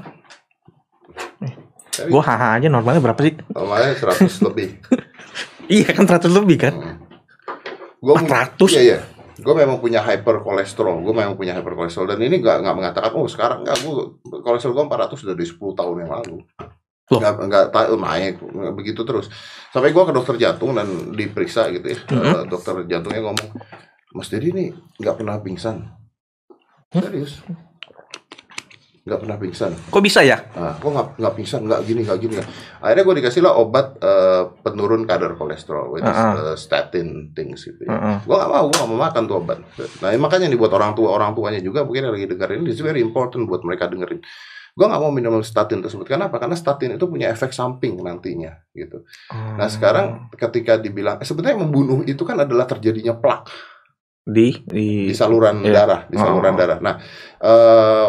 Gua 2.08 2.22
haha 2.24 2.56
aja 2.56 2.68
normalnya 2.72 3.00
berapa 3.00 3.20
sih? 3.20 3.36
Normalnya 3.52 3.96
100 3.96 4.28
lebih. 4.48 4.68
Iya 5.72 5.88
kan 5.96 6.04
100 6.04 6.28
lebih 6.28 6.56
kan? 6.68 6.74
Gue 8.00 8.12
400? 8.12 8.76
Iya 8.76 8.82
iya. 8.84 8.98
Gue 9.40 9.54
memang 9.56 9.80
punya 9.80 10.04
hyperkolesterol. 10.04 11.00
Gue 11.00 11.14
memang 11.16 11.36
punya 11.36 11.56
hyperkolesterol 11.56 12.12
dan 12.12 12.20
ini 12.20 12.40
nggak 12.44 12.64
nggak 12.64 12.76
mengatakan 12.76 13.10
oh 13.16 13.24
sekarang 13.28 13.64
nggak 13.64 13.76
gue 13.80 13.92
kolesterol 14.44 14.72
gue 14.76 14.84
400 14.88 15.20
sudah 15.20 15.34
dari 15.36 15.48
10 15.48 15.80
tahun 15.80 15.96
yang 16.04 16.10
lalu. 16.12 16.36
Loh. 17.12 17.20
Nggak 17.20 17.32
nggak 17.48 17.64
tahu 17.72 17.94
naik 18.00 18.34
begitu 18.76 19.00
terus. 19.04 19.26
Sampai 19.72 19.92
gue 19.92 20.04
ke 20.04 20.12
dokter 20.12 20.36
jantung 20.36 20.72
dan 20.76 21.12
diperiksa 21.12 21.68
gitu 21.72 21.92
ya. 21.92 21.98
Mhm. 22.08 22.20
Eh, 22.20 22.44
dokter 22.48 22.74
jantungnya 22.88 23.20
ngomong, 23.24 23.48
Mas 24.16 24.28
Dedi 24.32 24.48
ini 24.52 24.64
nggak 24.96 25.20
pernah 25.20 25.36
pingsan. 25.40 26.01
Serius? 26.92 27.40
Nggak 29.02 29.18
pernah 29.18 29.34
pingsan. 29.34 29.72
Kok 29.90 29.98
bisa 29.98 30.22
ya? 30.22 30.38
Nah, 30.54 30.78
kok 30.78 30.86
nggak 30.86 31.08
nggak 31.18 31.34
pingsan, 31.34 31.66
nggak 31.66 31.80
gini, 31.82 32.06
nggak 32.06 32.18
gini. 32.22 32.32
nggak. 32.38 32.48
Akhirnya 32.78 33.02
gue 33.02 33.14
dikasih 33.18 33.40
lah 33.42 33.52
obat 33.58 33.98
eh, 33.98 34.42
penurun 34.62 35.02
kadar 35.10 35.34
kolesterol, 35.34 35.90
which 35.90 36.06
is 36.06 36.14
Uh-uh. 36.14 36.54
eh, 36.54 36.56
statin 36.56 37.34
things 37.34 37.66
gitu. 37.66 37.82
Ya. 37.82 37.98
Heeh. 37.98 38.16
Gue 38.22 38.36
gak 38.38 38.46
mau, 38.46 38.70
gue 38.70 38.78
gak 38.78 38.90
mau 38.94 39.00
makan 39.02 39.22
tuh 39.26 39.36
obat. 39.42 39.58
Nah 39.98 40.14
makanya 40.22 40.46
nih 40.46 40.58
buat 40.60 40.70
orang 40.70 40.94
tua 40.94 41.18
orang 41.18 41.34
tuanya 41.34 41.58
juga 41.58 41.82
mungkin 41.82 42.06
yang 42.06 42.14
lagi 42.14 42.30
dengerin, 42.30 42.62
it's 42.70 42.78
very 42.78 43.02
important 43.02 43.50
buat 43.50 43.66
mereka 43.66 43.90
dengerin. 43.90 44.22
Gue 44.72 44.86
gak 44.86 45.02
mau 45.02 45.10
minum 45.10 45.34
statin 45.42 45.82
tersebut. 45.82 46.06
Kenapa? 46.06 46.38
Karena 46.38 46.54
statin 46.54 46.94
itu 46.94 47.04
punya 47.10 47.26
efek 47.34 47.50
samping 47.50 47.98
nantinya 47.98 48.54
gitu. 48.70 49.02
Nah 49.34 49.66
sekarang 49.66 50.30
ketika 50.38 50.78
dibilang, 50.78 51.18
eh, 51.18 51.26
sebenarnya 51.26 51.58
membunuh 51.58 52.06
itu 52.06 52.22
kan 52.22 52.38
adalah 52.38 52.70
terjadinya 52.70 53.18
plak 53.18 53.50
di 54.22 54.54
di, 54.62 55.10
di 55.10 55.14
saluran 55.14 55.60
Iya. 55.60 55.72
darah, 55.74 56.00
di 56.06 56.16
saluran 56.16 56.54
Oh. 56.54 56.58
darah. 56.58 56.78
Nah 56.78 56.94
eh, 57.38 58.08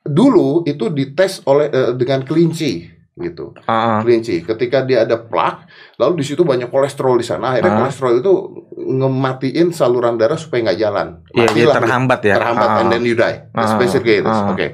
dulu 0.00 0.64
itu 0.64 0.88
dites 0.88 1.44
oleh 1.44 1.68
eh, 1.68 1.92
dengan 1.94 2.22
kelinci 2.22 2.88
gitu. 3.12 3.52
Ah. 3.64 4.00
kelinci. 4.00 4.40
Ketika 4.40 4.80
dia 4.80 5.04
ada 5.04 5.20
plak, 5.20 5.68
lalu 5.96 6.20
di 6.20 6.24
situ 6.24 6.40
banyak 6.40 6.66
kolesterol 6.66 7.20
di 7.20 7.26
sana. 7.26 7.52
Akhirnya 7.52 7.70
Ah. 7.70 7.78
kolesterol 7.84 8.12
itu 8.16 8.32
ngematiin 8.80 9.68
saluran 9.70 10.16
darah 10.16 10.40
supaya 10.40 10.64
nggak 10.64 10.80
jalan. 10.80 11.08
Iya, 11.30 11.46
Matilah 11.46 11.74
terhambat 11.76 12.20
ya. 12.22 12.34
terhambat, 12.34 12.68
Ah, 12.70 12.80
and 12.80 12.88
then 12.88 13.04
you 13.04 13.12
die. 13.12 13.44
That's 13.50 13.76
basically 13.76 14.18
it. 14.18 14.24
Ah. 14.24 14.48
Oke. 14.48 14.72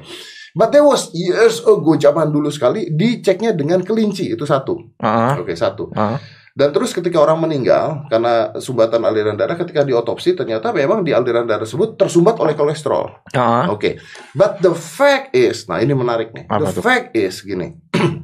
But 0.53 0.71
there 0.71 0.81
was 0.81 1.11
years 1.11 1.61
ago 1.61 1.99
zaman 1.99 2.31
dulu 2.31 2.47
sekali 2.47 2.89
diceknya 2.89 3.51
dengan 3.51 3.83
kelinci 3.83 4.31
itu 4.31 4.41
satu. 4.41 4.79
ah, 4.97 5.35
Oke 5.37 5.51
satu. 5.53 5.91
ah. 5.91 6.15
Dan 6.57 6.73
terus 6.73 6.89
ketika 6.89 7.21
orang 7.21 7.37
meninggal 7.37 8.09
karena 8.09 8.49
sumbatan 8.57 9.05
aliran 9.05 9.37
darah 9.37 9.53
ketika 9.53 9.85
diotopsi 9.85 10.33
ternyata 10.33 10.73
memang 10.73 11.05
di 11.05 11.13
aliran 11.13 11.45
darah 11.45 11.61
tersebut 11.61 11.93
tersumbat 11.93 12.33
oleh 12.35 12.57
kolesterol. 12.57 13.29
Ah, 13.31 13.37
ah. 13.37 13.65
Oke. 13.69 14.01
But 14.33 14.57
the 14.57 14.73
fact 14.73 15.37
is, 15.37 15.69
nah 15.69 15.77
ini 15.77 15.93
menarik 15.93 16.33
nih. 16.33 16.49
Apa 16.49 16.73
the 16.73 16.73
tuh? 16.73 16.81
fact 16.81 17.13
is 17.13 17.45
gini. 17.45 17.77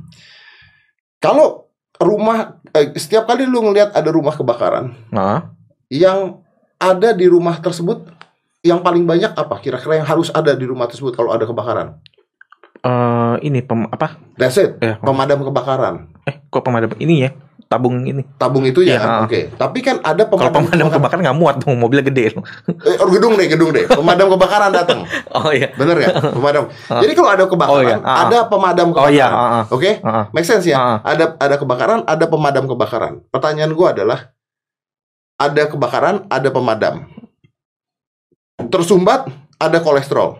Kalau 1.22 1.69
rumah 1.98 2.60
eh, 2.69 2.91
setiap 2.96 3.24
kali 3.26 3.46
lu 3.46 3.63
ngelihat 3.63 3.93
ada 3.93 4.10
rumah 4.10 4.34
kebakaran, 4.34 4.98
Ah. 5.10 5.54
yang 5.88 6.41
ada 6.76 7.13
di 7.13 7.30
rumah 7.30 7.56
tersebut 7.56 8.10
yang 8.60 8.82
paling 8.82 9.06
banyak 9.06 9.32
apa? 9.32 9.62
Kira-kira 9.62 10.02
yang 10.02 10.10
harus 10.10 10.28
ada 10.30 10.52
di 10.52 10.65
rumah 10.65 10.89
tersebut 10.89 11.13
kalau 11.13 11.32
ada 11.32 11.46
kebakaran? 11.46 12.02
Eh, 12.82 13.36
ini 13.46 13.62
pem, 13.62 13.88
apa? 13.88 14.19
That's 14.36 14.58
it. 14.58 14.76
Ya, 14.82 15.00
Pemadam 15.00 15.46
kebakaran. 15.46 16.12
eh 16.26 16.39
kok 16.43 16.63
pemadam 16.63 16.91
ini 16.98 17.24
ya? 17.24 17.32
Tabung 17.65 18.06
ini. 18.06 18.21
Tabung 18.38 18.62
itu 18.63 18.82
ya, 18.82 18.97
ah. 18.97 19.26
Oke. 19.26 19.49
Tapi 19.54 19.80
kan 19.82 19.97
ada 19.99 20.23
Kalau 20.23 20.49
pemadam, 20.49 20.62
pemadam 20.62 20.88
kebakaran. 20.88 20.93
kebakaran 20.93 21.21
nggak 21.26 21.38
muat 21.38 21.56
dong, 21.60 21.76
mobilnya 21.78 22.06
gede. 22.06 22.23
Eh, 22.84 22.95
oh, 22.99 23.10
gedung 23.10 23.34
deh, 23.34 23.47
gedung 23.49 23.69
deh. 23.71 23.86
Pemadam 23.88 24.28
kebakaran 24.32 24.69
datang. 24.69 25.06
Oh 25.38 25.49
iya. 25.49 25.73
Bener 25.73 25.97
ya? 25.97 26.10
Pemadam. 26.30 26.69
Jadi 27.04 27.13
kalau 27.13 27.30
ada 27.32 27.43
kebakaran, 27.45 27.73
Oh, 27.73 27.82
iya. 27.82 27.97
Ah, 27.99 28.08
ah. 28.08 28.17
ada 28.28 28.38
pemadam 28.45 28.88
Oh 28.89 28.93
kebakaran. 28.93 29.13
iya. 29.13 29.28
ah. 29.28 29.63
Oke? 29.67 29.91
Ah. 30.02 30.30
Make 30.30 30.45
sense 30.45 30.65
ya? 30.65 31.02
Ada 31.02 31.36
ada 31.36 31.56
kebakaran, 31.58 32.06
ada 32.06 32.26
pemadam 32.28 32.65
kebakaran. 32.65 33.13
Pertanyaan 33.30 33.73
gua 33.73 33.91
adalah 33.91 34.19
ada 35.36 35.63
kebakaran, 35.65 36.28
ada 36.28 36.49
pemadam. 36.49 37.10
Tersumbat, 38.63 39.28
ada 39.58 39.78
kolesterol. 39.80 40.39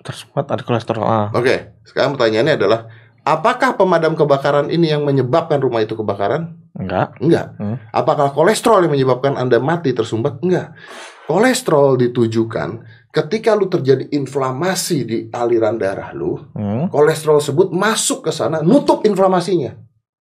Tersumbat 0.00 0.46
ada 0.48 0.62
kolesterol. 0.62 1.04
Oke, 1.32 1.76
sekarang 1.84 2.16
pertanyaannya 2.16 2.56
adalah 2.56 2.86
apakah 3.26 3.74
pemadam 3.74 4.14
kebakaran 4.14 4.70
ini 4.70 4.94
yang 4.94 5.02
menyebabkan 5.02 5.58
rumah 5.58 5.82
itu 5.82 5.98
kebakaran? 5.98 6.54
Enggak. 6.78 7.18
Enggak. 7.18 7.58
Hmm. 7.58 7.76
Apakah 7.90 8.30
kolesterol 8.30 8.86
yang 8.86 8.94
menyebabkan 8.94 9.34
Anda 9.34 9.58
mati 9.58 9.90
tersumbat? 9.90 10.38
Enggak. 10.40 10.78
Kolesterol 11.26 11.98
ditujukan 11.98 12.86
ketika 13.10 13.58
lu 13.58 13.66
terjadi 13.66 14.06
inflamasi 14.14 14.98
di 15.02 15.18
aliran 15.34 15.74
darah 15.74 16.14
lu, 16.14 16.38
Hmm. 16.54 16.86
kolesterol 16.86 17.42
tersebut 17.42 17.74
masuk 17.74 18.28
ke 18.28 18.30
sana, 18.30 18.62
nutup 18.62 19.02
inflamasinya. 19.02 19.74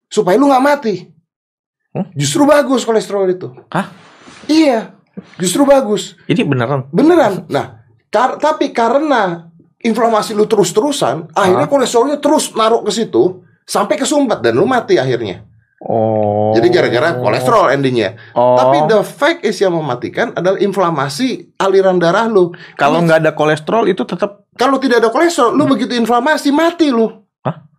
Supaya 0.08 0.40
lu 0.40 0.48
nggak 0.48 0.64
mati. 0.64 0.94
Hmm? 1.92 2.08
Justru 2.16 2.46
bagus 2.48 2.86
kolesterol 2.86 3.28
itu. 3.28 3.50
Hah? 3.68 3.90
Iya, 4.46 4.94
justru 5.36 5.66
bagus. 5.66 6.14
Ini 6.24 6.46
beneran. 6.46 6.86
Beneran. 6.90 7.46
Nah, 7.50 7.82
kar- 8.08 8.38
tapi 8.38 8.70
karena 8.70 9.50
inflamasi 9.85 10.33
lu 10.33 10.49
terus-terusan, 10.49 11.31
akhirnya 11.37 11.68
Ah. 11.68 11.70
kolesterolnya 11.70 12.18
terus 12.18 12.57
naruh 12.57 12.81
ke 12.81 12.90
situ 12.90 13.44
sampai 13.68 14.01
kesumbat 14.01 14.40
dan 14.40 14.57
lu 14.57 14.64
mati 14.64 14.97
akhirnya. 14.97 15.44
Oh. 15.85 16.57
Jadi 16.57 16.73
gara-gara 16.73 17.20
kolesterol 17.20 17.68
endingnya. 17.77 18.16
Oh. 18.33 18.57
Tapi 18.57 18.88
the 18.88 19.01
fact 19.05 19.44
is 19.44 19.61
yang 19.61 19.77
mematikan 19.77 20.33
adalah 20.33 20.57
inflamasi 20.57 21.53
aliran 21.61 22.01
darah 22.01 22.25
lu. 22.25 22.57
kalau 22.81 23.05
nggak 23.05 23.20
ada 23.20 23.33
kolesterol 23.37 23.85
itu 23.92 24.01
tetap 24.09 24.49
kalau 24.57 24.81
tidak 24.81 25.03
ada 25.05 25.11
kolesterol, 25.12 25.53
lu 25.53 25.68
begitu 25.68 25.92
inflamasi 25.99 26.49
mati 26.55 26.88
lu. 26.88 27.23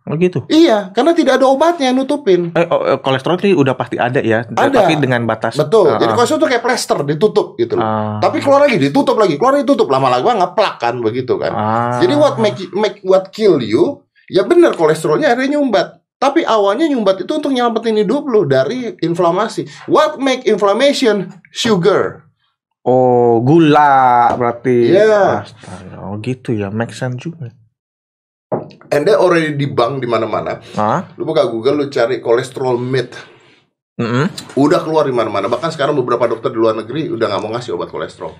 Oh 0.06 0.14
gitu. 0.14 0.38
Iya, 0.46 0.94
karena 0.94 1.12
tidak 1.12 1.42
ada 1.42 1.46
obatnya 1.50 1.90
yang 1.90 1.98
nutupin. 1.98 2.54
Eh, 2.54 2.66
oh, 2.70 2.80
eh, 2.94 2.98
kolesterol 3.02 3.36
itu 3.42 3.58
udah 3.58 3.74
pasti 3.74 3.98
ada 3.98 4.22
ya, 4.22 4.46
Ada. 4.46 4.86
tapi 4.86 4.94
dengan 5.02 5.26
batas. 5.26 5.58
Betul. 5.58 5.90
Ah, 5.90 5.98
Jadi 5.98 6.12
ah. 6.14 6.16
kolesterol 6.16 6.38
itu 6.38 6.48
kayak 6.54 6.64
plester 6.64 6.98
ditutup 7.02 7.46
gitu 7.58 7.74
loh. 7.74 7.84
Ah. 7.84 8.18
Tapi 8.22 8.38
keluar 8.38 8.70
lagi 8.70 8.78
ditutup 8.78 9.18
lagi, 9.18 9.34
keluar 9.34 9.58
lagi 9.58 9.66
ditutup 9.66 9.90
lama-lama 9.90 10.46
ngeplak 10.46 10.78
kan 10.78 10.94
begitu 11.02 11.34
kan. 11.36 11.52
Ah. 11.52 11.98
Jadi 11.98 12.14
what 12.14 12.38
make 12.38 12.58
make 12.72 13.02
what 13.02 13.34
kill 13.34 13.58
you? 13.58 14.06
Ya 14.30 14.46
benar 14.46 14.78
kolesterolnya 14.78 15.34
akhirnya 15.34 15.58
nyumbat. 15.58 16.02
Tapi 16.16 16.48
awalnya 16.48 16.88
nyumbat 16.88 17.28
itu 17.28 17.32
untuk 17.36 17.52
nyelamatin 17.52 18.00
hidup 18.00 18.24
lu 18.24 18.48
dari 18.48 18.96
inflamasi. 19.04 19.68
What 19.84 20.16
make 20.16 20.48
inflammation? 20.48 21.28
Sugar. 21.52 22.24
Oh, 22.86 23.42
gula 23.42 24.32
berarti. 24.38 24.94
Iya. 24.94 25.42
Astaga, 25.42 26.06
Oh 26.06 26.16
gitu 26.22 26.54
ya, 26.54 26.70
make 26.70 26.94
sense 26.94 27.18
juga. 27.18 27.50
And 28.88 29.02
they 29.04 29.14
already 29.14 29.54
debunk 29.54 30.02
di 30.02 30.08
mana-mana. 30.08 30.60
Ah, 30.74 31.10
Lu 31.14 31.24
buka 31.24 31.46
Google, 31.46 31.82
lu 31.82 31.86
cari 31.88 32.18
kolesterol 32.18 32.76
myth. 32.76 33.14
mm 33.96 34.54
Udah 34.54 34.84
keluar 34.84 35.08
di 35.08 35.14
mana-mana. 35.14 35.48
Bahkan 35.48 35.72
sekarang 35.72 35.96
beberapa 35.96 36.28
dokter 36.28 36.52
di 36.52 36.58
luar 36.60 36.76
negeri 36.76 37.08
udah 37.08 37.26
nggak 37.26 37.40
mau 37.40 37.50
ngasih 37.56 37.72
obat 37.74 37.88
kolesterol. 37.88 38.32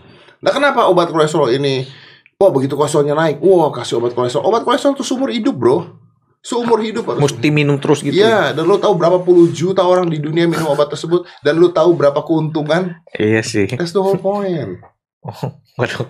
Nah, 0.45 0.53
kenapa 0.53 0.85
obat 0.87 1.09
kolesterol 1.09 1.49
ini? 1.51 1.89
Wah, 2.37 2.53
begitu 2.53 2.77
kolesterolnya 2.77 3.17
naik, 3.17 3.41
wah 3.41 3.73
kasih 3.73 3.97
obat 3.97 4.13
kolesterol. 4.13 4.45
Obat 4.45 4.69
kolesterol 4.69 4.93
tuh 4.93 5.07
seumur 5.09 5.33
hidup, 5.33 5.57
bro. 5.57 5.97
Seumur 6.45 6.79
hidup 6.79 7.09
harus. 7.11 7.27
mesti 7.27 7.49
minum 7.51 7.81
terus 7.81 8.05
gitu. 8.05 8.15
Iya, 8.23 8.55
dan 8.55 8.69
lu 8.69 8.77
tahu 8.79 8.95
berapa 8.95 9.19
puluh 9.19 9.51
juta 9.51 9.83
orang 9.83 10.07
di 10.07 10.23
dunia 10.23 10.47
minum 10.47 10.71
obat 10.71 10.93
tersebut, 10.93 11.25
dan 11.43 11.59
lu 11.59 11.73
tahu 11.75 11.97
berapa 11.97 12.23
keuntungan? 12.23 13.03
Iya 13.19 13.43
sih. 13.43 13.67
That's 13.75 13.91
the 13.91 13.99
whole 13.99 14.21
point. 14.21 14.79
Oh, 15.27 15.59
waduh. 15.75 16.07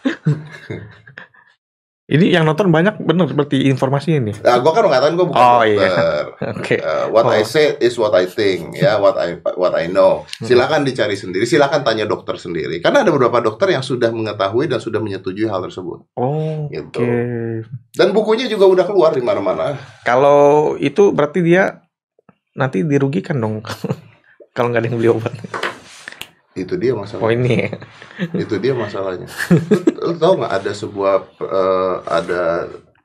Ini 2.10 2.26
yang 2.34 2.42
nonton 2.42 2.74
banyak 2.74 2.98
bener 2.98 3.30
seperti 3.30 3.70
informasi 3.70 4.18
ini. 4.18 4.34
Nah, 4.42 4.58
gua 4.58 4.74
kan 4.74 4.82
mengatakan 4.82 5.14
gua 5.14 5.26
bukan 5.30 5.38
Oh, 5.38 5.62
dokter. 5.62 5.70
iya. 5.70 5.90
Oke. 6.58 6.76
Uh, 6.76 7.06
what 7.08 7.22
I 7.24 7.40
Oh. 7.40 7.46
say 7.46 7.78
is 7.78 7.94
what 7.94 8.10
I 8.12 8.26
think, 8.26 8.74
ya, 8.74 8.98
what 8.98 9.14
I 9.14 9.38
what 9.54 9.72
I 9.72 9.86
know. 9.86 10.26
Silakan 10.36 10.82
dicari 10.82 11.14
sendiri, 11.14 11.46
silakan 11.46 11.80
tanya 11.80 12.04
dokter 12.04 12.34
sendiri. 12.34 12.82
Karena 12.82 13.06
ada 13.06 13.14
beberapa 13.14 13.38
dokter 13.38 13.70
yang 13.70 13.80
sudah 13.80 14.10
mengetahui 14.10 14.66
dan 14.66 14.76
sudah 14.76 14.98
menyetujui 14.98 15.46
hal 15.46 15.62
tersebut. 15.62 16.02
Oh, 16.14 16.66
Gitu. 16.66 16.98
oke. 16.98 17.14
Dan 17.94 18.10
bukunya 18.10 18.44
juga 18.44 18.66
udah 18.66 18.84
keluar 18.84 19.14
di 19.14 19.22
mana-mana. 19.22 19.78
Kalau 20.02 20.74
itu 20.76 21.14
berarti 21.14 21.40
dia 21.40 21.78
nanti 22.52 22.82
dirugikan 22.82 23.38
dong. 23.38 23.62
Kalau 24.50 24.66
nggak 24.66 24.82
ada 24.82 24.88
yang 24.90 24.98
beli 24.98 25.10
obat. 25.14 25.30
Itu 26.52 26.74
dia 26.74 26.92
Oh 26.92 27.00
masalahnya. 27.00 27.30
ini. 27.36 27.56
Itu 28.34 28.58
dia 28.58 28.74
masalahnya. 28.74 29.30
Lu, 29.70 29.78
lu 30.02 30.14
tahu 30.16 30.32
nggak 30.42 30.54
ada 30.60 30.72
sebuah 30.72 31.14
eh, 31.40 31.96
ada 32.06 32.42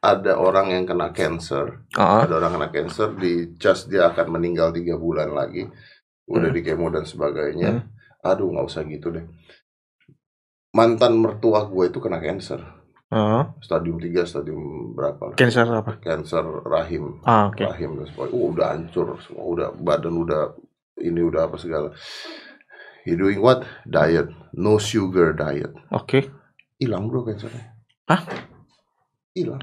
ada 0.01 0.34
orang 0.38 0.69
yang 0.69 0.86
kena 0.86 1.10
cancer, 1.10 1.81
Heeh. 1.91 2.21
ada 2.25 2.34
orang 2.36 2.51
kena 2.53 2.69
cancer 2.69 3.10
di 3.13 3.58
just 3.58 3.89
dia 3.89 4.05
akan 4.08 4.38
meninggal 4.38 4.69
tiga 4.69 4.93
bulan 4.95 5.29
lagi, 5.29 5.65
udah 6.25 6.49
Hmm. 6.49 6.58
di 6.58 6.62
kemo 6.62 6.89
dan 6.89 7.05
sebagainya. 7.05 7.69
Hmm. 7.81 7.89
Aduh 8.21 8.49
nggak 8.49 8.65
usah 8.65 8.81
gitu 8.86 9.10
deh. 9.10 9.25
Mantan 10.69 11.15
mertua 11.15 11.63
gue 11.65 11.88
itu 11.88 11.97
kena 11.97 12.19
cancer, 12.19 12.60
Heeh. 13.08 13.43
stadium 13.62 13.95
3, 13.95 14.25
stadium 14.25 14.62
berapa? 14.91 15.31
Cancer 15.34 15.63
apa? 15.65 15.95
Cancer 15.97 16.43
rahim, 16.62 17.23
Ah, 17.23 17.47
oke. 17.47 17.63
rahim 17.63 17.95
dan 17.95 18.05
sebagainya. 18.05 18.36
Uh, 18.36 18.49
udah 18.51 18.67
hancur 18.75 19.08
semua, 19.21 19.43
udah 19.47 19.67
badan 19.71 20.13
udah 20.13 20.41
ini 20.99 21.21
udah 21.23 21.47
apa 21.47 21.55
segala. 21.55 21.95
He 23.05 23.13
doing 23.13 23.39
what? 23.39 23.63
Diet, 23.85 24.33
no 24.57 24.81
sugar 24.81 25.37
diet. 25.37 25.71
Oke. 25.93 26.27
Hilang 26.81 27.07
bro 27.07 27.23
cancernya. 27.23 27.77
Hah? 28.09 28.21
Hilang. 29.37 29.61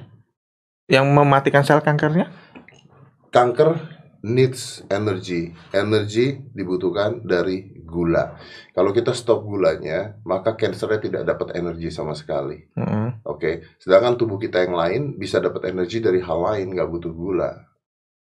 Yang 0.86 1.06
mematikan 1.10 1.66
sel 1.66 1.82
kankernya? 1.82 2.30
kanker 3.32 3.80
needs 4.22 4.86
energy. 4.92 5.50
Energy 5.74 6.38
dibutuhkan 6.54 7.24
dari 7.26 7.82
gula. 7.82 8.38
Kalau 8.70 8.94
kita 8.94 9.16
stop 9.16 9.42
gulanya, 9.42 10.20
maka 10.22 10.54
kansernya 10.54 11.00
tidak 11.02 11.22
dapat 11.26 11.58
energi 11.58 11.90
sama 11.90 12.14
sekali. 12.14 12.62
Heeh. 12.78 13.08
Oke, 13.26 13.66
sedangkan 13.82 14.14
tubuh 14.14 14.38
kita 14.38 14.62
yang 14.62 14.78
lain 14.78 15.02
bisa 15.18 15.42
dapat 15.42 15.72
energi 15.72 15.98
dari 15.98 16.22
hal 16.22 16.38
lain, 16.38 16.76
nggak 16.76 16.88
butuh 16.92 17.10
gula. 17.10 17.50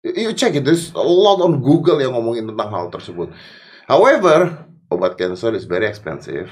You 0.04 0.36
check 0.36 0.54
it, 0.54 0.62
there's 0.62 0.92
a 0.94 1.02
lot 1.02 1.42
on 1.42 1.58
Google 1.64 1.98
yang 1.98 2.14
ngomongin 2.14 2.46
tentang 2.46 2.70
hal 2.70 2.86
tersebut. 2.92 3.32
However, 3.90 4.68
obat 4.88 5.14
cancer 5.14 5.52
is 5.52 5.64
very 5.64 5.84
expensive. 5.84 6.48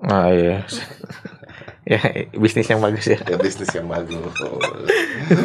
Ah 0.00 0.28
iya. 0.28 0.64
ya 1.84 2.00
bisnis 2.32 2.66
yang 2.66 2.80
bagus 2.80 3.06
ya. 3.06 3.18
Ya 3.22 3.36
bisnis 3.36 3.70
yang 3.70 3.86
bagus. 3.86 4.18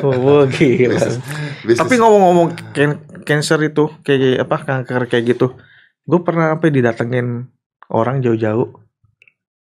Oh, 0.02 0.44
gila. 0.46 0.96
Bisnis- 0.96 1.20
bisnis- 1.62 1.80
Tapi 1.80 1.96
ngomong-ngomong 1.96 2.48
can- 2.72 3.00
cancer 3.24 3.60
itu 3.62 3.92
kayak 4.02 4.42
apa 4.42 4.56
kanker 4.60 5.02
kayak 5.06 5.26
gitu, 5.30 5.56
gue 6.04 6.20
pernah 6.20 6.56
apa 6.56 6.68
didatengin 6.68 7.48
orang 7.88 8.20
jauh-jauh 8.20 8.72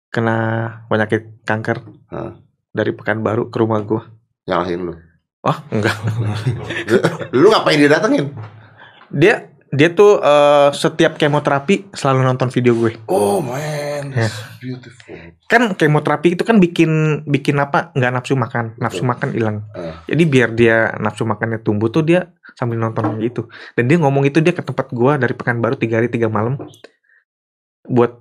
kena 0.09 0.37
penyakit 0.87 1.43
kanker 1.43 1.83
Hah? 2.09 2.39
dari 2.71 2.93
Pekanbaru 2.93 3.49
ke 3.49 3.59
rumah 3.59 3.81
gue. 3.81 4.03
nyalahin 4.45 4.81
lu. 4.83 4.95
Wah 5.41 5.59
enggak, 5.69 5.95
Lu 7.35 7.49
ngapain 7.49 7.77
dia 7.77 7.89
datengin? 7.89 8.31
dia 9.09 9.55
dia 9.77 9.93
tuh 9.93 10.17
eh, 10.25 10.73
setiap 10.73 11.21
kemoterapi 11.21 11.93
selalu 11.93 12.25
nonton 12.25 12.49
video 12.49 12.73
gue. 12.73 12.97
Oh 13.13 13.45
man, 13.45 14.17
that's 14.17 14.57
beautiful. 14.57 15.13
Kan 15.45 15.77
kemoterapi 15.77 16.33
itu 16.33 16.43
kan 16.49 16.57
bikin 16.57 17.23
bikin 17.29 17.61
apa? 17.61 17.93
Nggak 17.93 18.13
nafsu 18.17 18.33
makan, 18.33 18.73
nafsu 18.81 19.05
Betul. 19.05 19.11
makan 19.13 19.29
hilang. 19.37 19.57
Ah. 19.77 20.01
Jadi 20.09 20.23
biar 20.25 20.49
dia 20.57 20.97
nafsu 20.97 21.29
makannya 21.29 21.61
tumbuh 21.61 21.93
tuh 21.93 22.01
dia 22.09 22.33
sambil 22.57 22.81
nonton 22.81 23.21
gitu. 23.21 23.53
Dan 23.77 23.85
dia 23.93 24.01
ngomong 24.01 24.25
itu 24.25 24.41
dia 24.41 24.57
ke 24.57 24.65
tempat 24.65 24.89
gua 24.97 25.21
dari 25.21 25.37
Pekanbaru 25.37 25.77
tiga 25.77 26.01
hari 26.01 26.09
tiga 26.09 26.33
malam 26.33 26.57
buat 27.85 28.17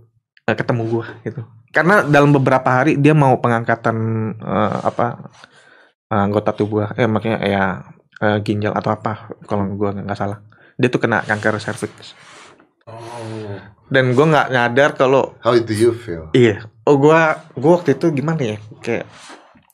eh, 0.51 0.55
ketemu 0.59 0.83
gua 0.91 1.05
gitu. 1.23 1.41
Karena 1.71 2.03
dalam 2.03 2.35
beberapa 2.35 2.67
hari 2.67 2.99
dia 2.99 3.15
mau 3.15 3.39
pengangkatan 3.39 3.97
eh, 4.43 4.77
apa 4.83 5.31
eh, 6.11 6.19
anggota 6.19 6.51
tubuh, 6.51 6.91
eh 6.99 7.07
makanya 7.07 7.39
ya 7.47 7.63
eh, 8.19 8.37
ginjal 8.43 8.75
atau 8.75 8.91
apa 8.91 9.31
kalau 9.47 9.71
gua 9.79 9.95
nggak 9.95 10.19
salah. 10.19 10.43
Dia 10.75 10.89
tuh 10.91 10.99
kena 10.99 11.23
kanker 11.23 11.59
cervix. 11.59 12.13
Oh, 12.85 13.57
Dan 13.89 14.13
gua 14.13 14.25
nggak 14.29 14.47
nyadar 14.53 14.89
kalau 14.93 15.33
how 15.41 15.55
do 15.55 15.73
you 15.73 15.95
feel? 15.95 16.29
Iya. 16.35 16.69
Oh 16.85 16.99
gua 17.01 17.49
gua 17.57 17.81
waktu 17.81 17.97
itu 17.97 18.13
gimana 18.13 18.41
ya? 18.41 18.57
Kayak 18.83 19.09